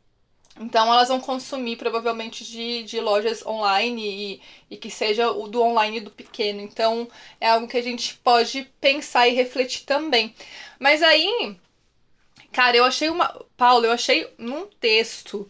Então 0.61 0.93
elas 0.93 1.09
vão 1.09 1.21
consumir 1.21 1.77
provavelmente 1.77 2.45
de, 2.45 2.83
de 2.83 3.01
lojas 3.01 3.47
online 3.47 4.41
e, 4.69 4.75
e 4.75 4.77
que 4.77 4.91
seja 4.91 5.31
o 5.31 5.47
do 5.47 5.63
online 5.63 6.01
do 6.01 6.11
pequeno. 6.11 6.61
Então 6.61 7.09
é 7.41 7.49
algo 7.49 7.69
que 7.69 7.77
a 7.77 7.83
gente 7.83 8.17
pode 8.17 8.65
pensar 8.81 9.29
e 9.29 9.35
refletir 9.35 9.85
também. 9.85 10.35
Mas 10.79 11.03
aí, 11.03 11.57
cara, 12.53 12.77
eu 12.77 12.85
achei 12.85 13.09
uma. 13.09 13.29
Paulo, 13.57 13.87
eu 13.87 13.93
achei 13.93 14.29
num 14.37 14.67
texto 14.67 15.49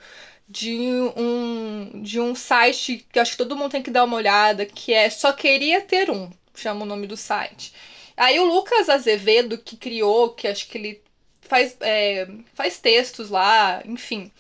de 0.49 0.73
um, 1.17 2.03
de 2.03 2.19
um 2.19 2.35
site 2.35 3.07
que 3.13 3.19
acho 3.19 3.33
que 3.33 3.39
todo 3.39 3.57
mundo 3.57 3.73
tem 3.73 3.83
que 3.83 3.91
dar 3.91 4.05
uma 4.05 4.17
olhada, 4.17 4.65
que 4.65 4.95
é 4.95 5.11
Só 5.11 5.33
Queria 5.33 5.81
Ter 5.83 6.11
Um, 6.11 6.31
chama 6.55 6.85
o 6.85 6.87
nome 6.87 7.07
do 7.07 7.17
site. 7.17 7.73
Aí 8.17 8.41
o 8.41 8.45
Lucas 8.45 8.89
Azevedo, 8.89 9.59
que 9.59 9.77
criou, 9.77 10.31
que 10.31 10.49
acho 10.49 10.69
que 10.69 10.79
ele 10.79 11.03
faz, 11.43 11.77
é, 11.81 12.27
faz 12.55 12.79
textos 12.79 13.31
lá, 13.31 13.83
enfim. 13.85 14.33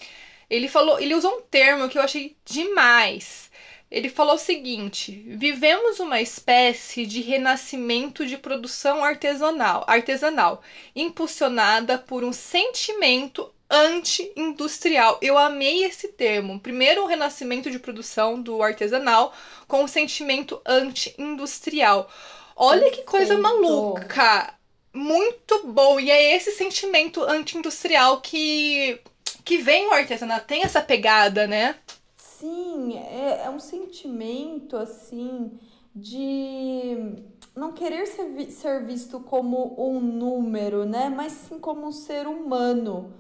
Ele 0.50 0.68
falou, 0.68 0.98
ele 0.98 1.14
usou 1.14 1.38
um 1.38 1.42
termo 1.42 1.88
que 1.88 1.98
eu 1.98 2.02
achei 2.02 2.36
demais. 2.44 3.50
Ele 3.90 4.08
falou 4.08 4.34
o 4.34 4.38
seguinte: 4.38 5.12
vivemos 5.26 6.00
uma 6.00 6.20
espécie 6.20 7.06
de 7.06 7.20
renascimento 7.20 8.26
de 8.26 8.36
produção 8.36 9.04
artesanal, 9.04 9.84
artesanal, 9.86 10.62
impulsionada 10.94 11.98
por 11.98 12.24
um 12.24 12.32
sentimento 12.32 13.52
anti-industrial. 13.70 15.18
Eu 15.20 15.36
amei 15.36 15.84
esse 15.84 16.08
termo. 16.08 16.58
Primeiro, 16.60 17.02
o 17.02 17.06
renascimento 17.06 17.70
de 17.70 17.78
produção 17.78 18.40
do 18.40 18.62
artesanal 18.62 19.32
com 19.66 19.84
o 19.84 19.88
sentimento 19.88 20.60
anti-industrial. 20.64 22.10
Olha 22.56 22.90
que 22.90 23.02
coisa 23.02 23.36
maluca! 23.38 24.54
Muito 24.92 25.66
bom! 25.66 26.00
E 26.00 26.10
é 26.10 26.34
esse 26.34 26.52
sentimento 26.52 27.22
anti-industrial 27.22 28.20
que, 28.20 29.00
que 29.44 29.58
vem 29.58 29.86
o 29.88 29.92
artesanato, 29.92 30.46
tem 30.46 30.64
essa 30.64 30.80
pegada, 30.80 31.46
né? 31.46 31.76
Sim, 32.16 32.98
é, 32.98 33.42
é 33.44 33.50
um 33.50 33.60
sentimento 33.60 34.76
assim 34.76 35.52
de 35.94 37.14
não 37.54 37.72
querer 37.72 38.06
ser, 38.06 38.50
ser 38.50 38.84
visto 38.84 39.20
como 39.20 39.74
um 39.78 40.00
número, 40.00 40.84
né? 40.84 41.12
Mas 41.14 41.32
sim 41.32 41.58
como 41.58 41.86
um 41.86 41.92
ser 41.92 42.26
humano 42.26 43.12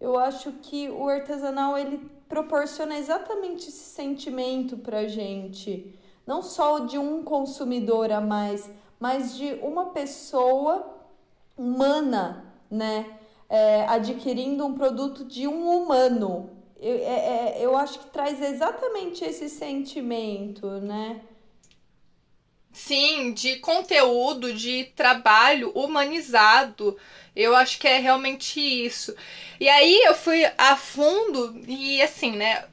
eu 0.00 0.18
acho 0.18 0.52
que 0.62 0.88
o 0.88 1.08
artesanal 1.08 1.78
ele 1.78 1.98
proporciona 2.28 2.98
exatamente 2.98 3.68
esse 3.68 3.84
sentimento 3.84 4.76
pra 4.76 5.06
gente, 5.06 5.98
não 6.26 6.42
só 6.42 6.80
de 6.80 6.98
um 6.98 7.22
consumidor 7.22 8.10
a 8.10 8.20
mais, 8.20 8.70
mas 8.98 9.36
de 9.36 9.54
uma 9.62 9.86
pessoa 9.86 10.94
humana, 11.56 12.44
né? 12.70 13.18
É, 13.48 13.86
adquirindo 13.86 14.64
um 14.64 14.74
produto 14.74 15.24
de 15.24 15.46
um 15.46 15.68
humano. 15.68 16.50
Eu, 16.80 16.96
é, 16.96 17.58
é, 17.58 17.64
eu 17.64 17.76
acho 17.76 17.98
que 18.00 18.06
traz 18.06 18.42
exatamente 18.42 19.24
esse 19.24 19.48
sentimento, 19.48 20.66
né? 20.80 21.20
Sim, 22.74 23.32
de 23.32 23.56
conteúdo, 23.60 24.52
de 24.52 24.84
trabalho 24.96 25.70
humanizado. 25.70 26.98
Eu 27.34 27.54
acho 27.54 27.78
que 27.78 27.86
é 27.86 27.98
realmente 27.98 28.60
isso. 28.60 29.14
E 29.60 29.68
aí 29.68 30.02
eu 30.04 30.14
fui 30.14 30.44
a 30.58 30.76
fundo 30.76 31.62
e 31.68 32.02
assim, 32.02 32.32
né? 32.32 32.64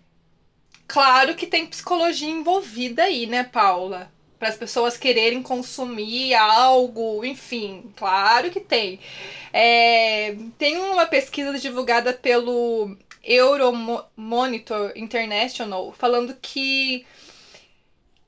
Claro 0.88 1.36
que 1.36 1.46
tem 1.46 1.68
psicologia 1.68 2.30
envolvida 2.30 3.04
aí, 3.04 3.28
né, 3.28 3.44
Paula? 3.44 4.12
Para 4.40 4.50
as 4.50 4.58
pessoas 4.58 4.98
quererem 4.98 5.44
consumir 5.44 6.34
algo, 6.34 7.24
enfim, 7.24 7.94
claro 7.96 8.50
que 8.50 8.60
tem. 8.60 9.00
É, 9.54 10.36
tem 10.58 10.80
uma 10.80 11.06
pesquisa 11.06 11.60
divulgada 11.60 12.12
pelo 12.12 12.98
Euromonitor 13.24 14.94
International 14.96 15.94
falando 15.94 16.36
que 16.42 17.06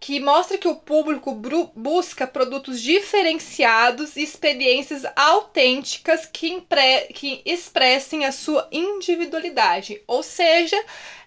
que 0.03 0.19
mostra 0.19 0.57
que 0.57 0.67
o 0.67 0.75
público 0.75 1.33
busca 1.73 2.27
produtos 2.27 2.81
diferenciados 2.81 4.17
e 4.17 4.21
experiências 4.21 5.03
autênticas 5.15 6.25
que, 6.25 6.61
que 7.13 7.41
expressem 7.45 8.25
a 8.25 8.33
sua 8.33 8.67
individualidade. 8.69 10.03
Ou 10.05 10.21
seja, 10.21 10.75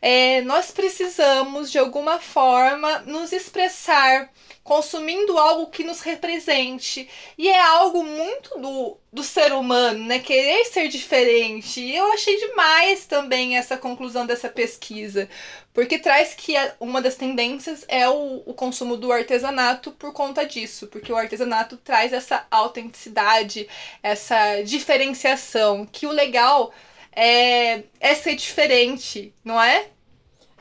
é, 0.00 0.40
nós 0.42 0.70
precisamos 0.70 1.70
de 1.70 1.78
alguma 1.78 2.18
forma 2.18 3.00
nos 3.00 3.32
expressar 3.32 4.30
consumindo 4.66 5.38
algo 5.38 5.68
que 5.68 5.84
nos 5.84 6.00
represente. 6.00 7.08
E 7.38 7.48
é 7.48 7.60
algo 7.60 8.02
muito 8.02 8.58
do, 8.58 8.98
do 9.12 9.22
ser 9.22 9.52
humano, 9.52 10.04
né? 10.04 10.18
Querer 10.18 10.64
ser 10.64 10.88
diferente. 10.88 11.80
E 11.80 11.96
eu 11.96 12.12
achei 12.12 12.36
demais 12.36 13.06
também 13.06 13.56
essa 13.56 13.78
conclusão 13.78 14.26
dessa 14.26 14.48
pesquisa. 14.48 15.28
Porque 15.72 15.98
traz 16.00 16.34
que 16.34 16.54
uma 16.80 17.00
das 17.00 17.14
tendências 17.14 17.84
é 17.86 18.08
o, 18.08 18.42
o 18.44 18.52
consumo 18.54 18.96
do 18.96 19.12
artesanato 19.12 19.92
por 19.92 20.12
conta 20.12 20.44
disso. 20.44 20.88
Porque 20.88 21.12
o 21.12 21.16
artesanato 21.16 21.76
traz 21.76 22.12
essa 22.12 22.44
autenticidade, 22.50 23.68
essa 24.02 24.62
diferenciação. 24.62 25.86
Que 25.86 26.08
o 26.08 26.10
legal 26.10 26.72
é, 27.16 27.84
é 27.98 28.14
ser 28.14 28.36
diferente, 28.36 29.34
não 29.42 29.60
é? 29.60 29.88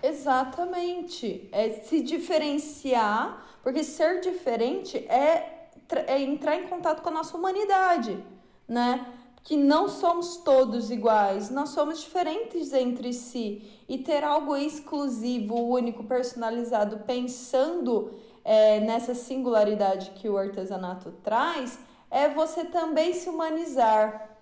Exatamente. 0.01 1.47
É 1.51 1.69
se 1.69 2.01
diferenciar 2.01 3.45
porque 3.65 3.83
ser 3.83 4.21
diferente 4.21 4.95
é, 5.09 5.69
é 6.05 6.21
entrar 6.21 6.55
em 6.55 6.67
contato 6.67 7.01
com 7.01 7.09
a 7.09 7.11
nossa 7.11 7.35
humanidade, 7.35 8.23
né? 8.67 9.07
Que 9.43 9.57
não 9.57 9.89
somos 9.89 10.37
todos 10.37 10.91
iguais, 10.91 11.49
nós 11.49 11.69
somos 11.69 11.99
diferentes 11.99 12.73
entre 12.73 13.11
si. 13.11 13.67
E 13.89 13.97
ter 13.97 14.23
algo 14.23 14.55
exclusivo, 14.55 15.55
único, 15.55 16.03
personalizado, 16.03 16.99
pensando 17.07 18.13
é, 18.43 18.79
nessa 18.81 19.15
singularidade 19.15 20.11
que 20.11 20.29
o 20.29 20.37
artesanato 20.37 21.11
traz, 21.23 21.79
é 22.11 22.29
você 22.29 22.65
também 22.65 23.15
se 23.15 23.27
humanizar. 23.27 24.34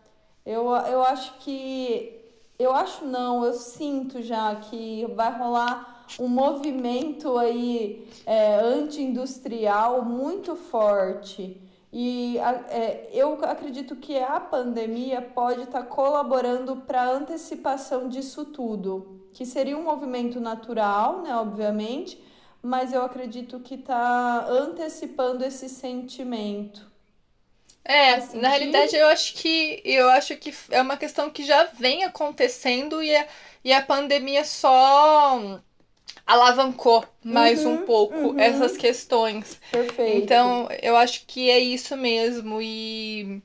Eu, 0.46 0.70
eu 0.70 1.04
acho 1.04 1.38
que. 1.40 2.20
Eu 2.60 2.74
acho 2.74 3.06
não, 3.06 3.44
eu 3.44 3.54
sinto 3.54 4.22
já 4.22 4.56
que 4.56 5.06
vai 5.16 5.36
rolar 5.38 6.06
um 6.20 6.28
movimento 6.28 7.38
aí 7.38 8.08
é, 8.26 8.56
anti-industrial 8.56 10.04
muito 10.04 10.56
forte. 10.56 11.60
E 11.92 12.38
é, 12.40 13.10
eu 13.14 13.34
acredito 13.46 13.96
que 13.96 14.18
a 14.18 14.40
pandemia 14.40 15.22
pode 15.22 15.62
estar 15.62 15.84
tá 15.84 15.86
colaborando 15.86 16.78
para 16.78 17.04
a 17.04 17.12
antecipação 17.12 18.10
disso 18.10 18.46
tudo, 18.46 19.28
que 19.32 19.46
seria 19.46 19.78
um 19.78 19.84
movimento 19.84 20.40
natural, 20.40 21.22
né, 21.22 21.36
obviamente, 21.36 22.20
mas 22.64 22.94
eu 22.94 23.04
acredito 23.04 23.60
que 23.60 23.76
está 23.76 24.48
antecipando 24.50 25.44
esse 25.44 25.70
sentimento. 25.70 26.93
É, 27.86 28.18
na 28.36 28.50
realidade 28.50 28.96
eu 28.96 29.08
acho 29.08 29.34
que 29.34 29.82
eu 29.84 30.10
acho 30.10 30.38
que 30.38 30.54
é 30.70 30.82
uma 30.82 30.96
questão 30.96 31.30
que 31.30 31.44
já 31.44 31.66
vem 31.78 32.06
acontecendo 32.06 33.04
e 33.04 33.14
a, 33.14 33.28
e 33.64 33.74
a 33.74 33.82
pandemia 33.82 34.46
só 34.46 35.60
alavancou 36.26 37.06
mais 37.24 37.66
uhum, 37.66 37.74
um 37.74 37.78
pouco 37.86 38.16
uhum. 38.16 38.40
essas 38.40 38.78
questões. 38.78 39.60
Perfeito. 39.72 40.24
Então, 40.24 40.68
eu 40.82 40.96
acho 40.96 41.26
que 41.28 41.50
é 41.50 41.60
isso 41.60 41.96
mesmo. 41.98 42.62
E, 42.62 43.42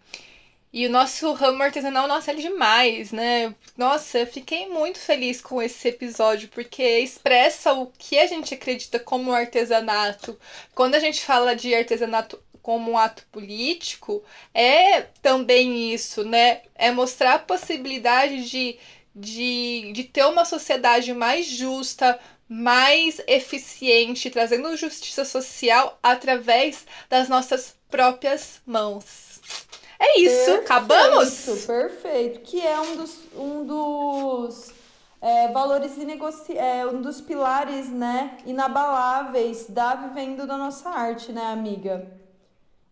e 0.73 0.87
o 0.87 0.91
nosso 0.91 1.33
ramo 1.33 1.63
artesanal, 1.63 2.07
nossa, 2.07 2.31
é 2.31 2.35
demais, 2.35 3.11
né? 3.11 3.55
Nossa, 3.77 4.21
eu 4.21 4.27
fiquei 4.27 4.69
muito 4.69 4.99
feliz 4.99 5.41
com 5.41 5.61
esse 5.61 5.89
episódio, 5.89 6.49
porque 6.49 6.83
expressa 7.01 7.73
o 7.73 7.91
que 7.99 8.19
a 8.19 8.27
gente 8.27 8.55
acredita 8.55 8.99
como 8.99 9.33
artesanato. 9.33 10.39
Quando 10.75 10.95
a 10.95 11.01
gente 11.01 11.25
fala 11.25 11.57
de 11.57 11.75
artesanato 11.75 12.41
como 12.69 12.91
um 12.91 12.99
ato 12.99 13.25
político, 13.33 14.23
é 14.53 15.01
também 15.23 15.91
isso, 15.91 16.23
né? 16.23 16.61
É 16.75 16.91
mostrar 16.91 17.37
a 17.37 17.39
possibilidade 17.39 18.45
de, 18.47 18.79
de, 19.17 19.91
de 19.95 20.05
ter 20.05 20.27
uma 20.27 20.45
sociedade 20.45 21.15
mais 21.15 21.47
justa, 21.47 22.21
mais 22.47 23.23
eficiente, 23.27 24.29
trazendo 24.29 24.77
justiça 24.77 25.25
social 25.25 25.99
através 26.03 26.85
das 27.09 27.27
nossas 27.27 27.75
próprias 27.91 28.61
mãos. 28.67 29.41
É 29.99 30.21
isso, 30.21 30.45
perfeito, 30.45 30.61
acabamos? 30.61 31.65
Perfeito, 31.67 32.41
que 32.41 32.61
é 32.61 32.79
um 32.79 32.97
dos, 32.97 33.19
um 33.35 33.65
dos 33.65 34.75
é, 35.23 35.49
valores 35.49 35.97
inegoci... 35.97 36.55
é, 36.55 36.85
um 36.85 37.01
dos 37.01 37.19
pilares, 37.19 37.89
né, 37.89 38.37
inabaláveis 38.45 39.71
da 39.71 39.95
vivendo 39.95 40.47
da 40.47 40.59
nossa 40.59 40.91
arte, 40.91 41.33
né, 41.33 41.47
amiga? 41.47 42.18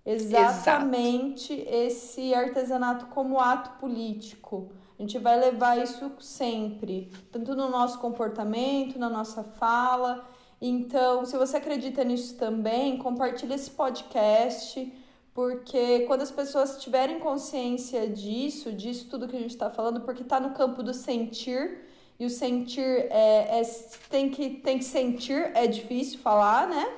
Exatamente 0.07 1.53
Exato. 1.53 1.75
esse 1.75 2.35
artesanato 2.35 3.07
como 3.07 3.41
ato 3.41 3.79
político. 3.81 4.71
A 4.99 5.03
gente 5.03 5.19
vai 5.19 5.39
levar 5.39 5.83
isso 5.83 6.13
sempre, 6.21 7.11
tanto 7.31 7.55
no 7.55 7.69
nosso 7.69 7.99
comportamento, 7.99 8.99
na 8.99 9.11
nossa 9.11 9.43
fala. 9.43 10.27
Então, 10.61 11.27
se 11.27 11.37
você 11.37 11.59
acredita 11.59 12.03
nisso 12.03 12.37
também, 12.37 12.97
compartilhe 12.97 13.53
esse 13.53 13.71
podcast, 13.71 14.91
porque 15.35 16.01
quando 16.07 16.23
as 16.23 16.31
pessoas 16.31 16.81
tiverem 16.81 17.19
consciência 17.19 18.09
disso, 18.09 18.73
disso 18.73 19.09
tudo 19.11 19.29
que 19.29 19.37
a 19.37 19.41
gente 19.41 19.51
está 19.51 19.69
falando, 19.69 20.01
porque 20.01 20.23
está 20.23 20.41
no 20.41 20.55
campo 20.55 20.83
do 20.83 20.95
sentir, 20.95 21.85
e 22.19 22.25
o 22.25 22.31
sentir 22.31 23.07
é, 23.11 23.61
é, 23.61 23.63
tem, 24.09 24.31
que, 24.31 24.49
tem 24.49 24.79
que 24.79 24.85
sentir, 24.85 25.51
é 25.55 25.67
difícil 25.67 26.19
falar, 26.21 26.67
né? 26.67 26.91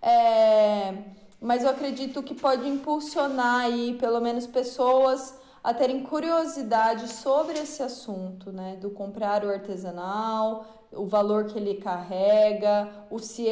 É, 0.00 0.94
mas 1.40 1.62
eu 1.62 1.70
acredito 1.70 2.22
que 2.22 2.34
pode 2.34 2.68
impulsionar 2.68 3.66
aí, 3.66 3.94
pelo 3.94 4.20
menos, 4.20 4.46
pessoas 4.46 5.34
a 5.62 5.74
terem 5.74 6.02
curiosidade 6.02 7.08
sobre 7.08 7.58
esse 7.58 7.82
assunto, 7.82 8.50
né? 8.52 8.76
Do 8.80 8.90
comprar 8.90 9.44
o 9.44 9.50
artesanal, 9.50 10.88
o 10.92 11.06
valor 11.06 11.46
que 11.46 11.58
ele 11.58 11.74
carrega, 11.74 12.88
o 13.10 13.18
se, 13.18 13.44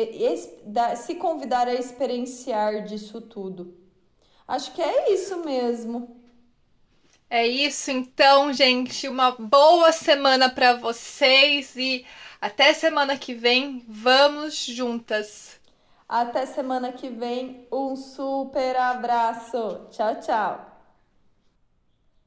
se 0.97 1.15
convidar 1.17 1.69
a 1.69 1.75
experienciar 1.75 2.85
disso 2.85 3.21
tudo. 3.21 3.77
Acho 4.49 4.73
que 4.73 4.81
é 4.83 5.13
isso 5.13 5.45
mesmo. 5.45 6.17
É 7.29 7.47
isso, 7.47 7.91
então, 7.91 8.53
gente. 8.53 9.09
Uma 9.09 9.33
boa 9.33 9.91
semana 9.93 10.49
para 10.49 10.75
vocês 10.75 11.75
e 11.77 12.07
até 12.41 12.73
semana 12.73 13.19
que 13.19 13.35
vem. 13.35 13.85
Vamos 13.89 14.65
juntas. 14.65 15.56
Até 16.09 16.47
semana 16.47 16.93
que 16.93 17.09
vem. 17.09 17.67
Um 17.73 17.97
super 17.97 18.77
abraço. 18.77 19.89
Tchau, 19.91 20.21
tchau. 20.21 20.76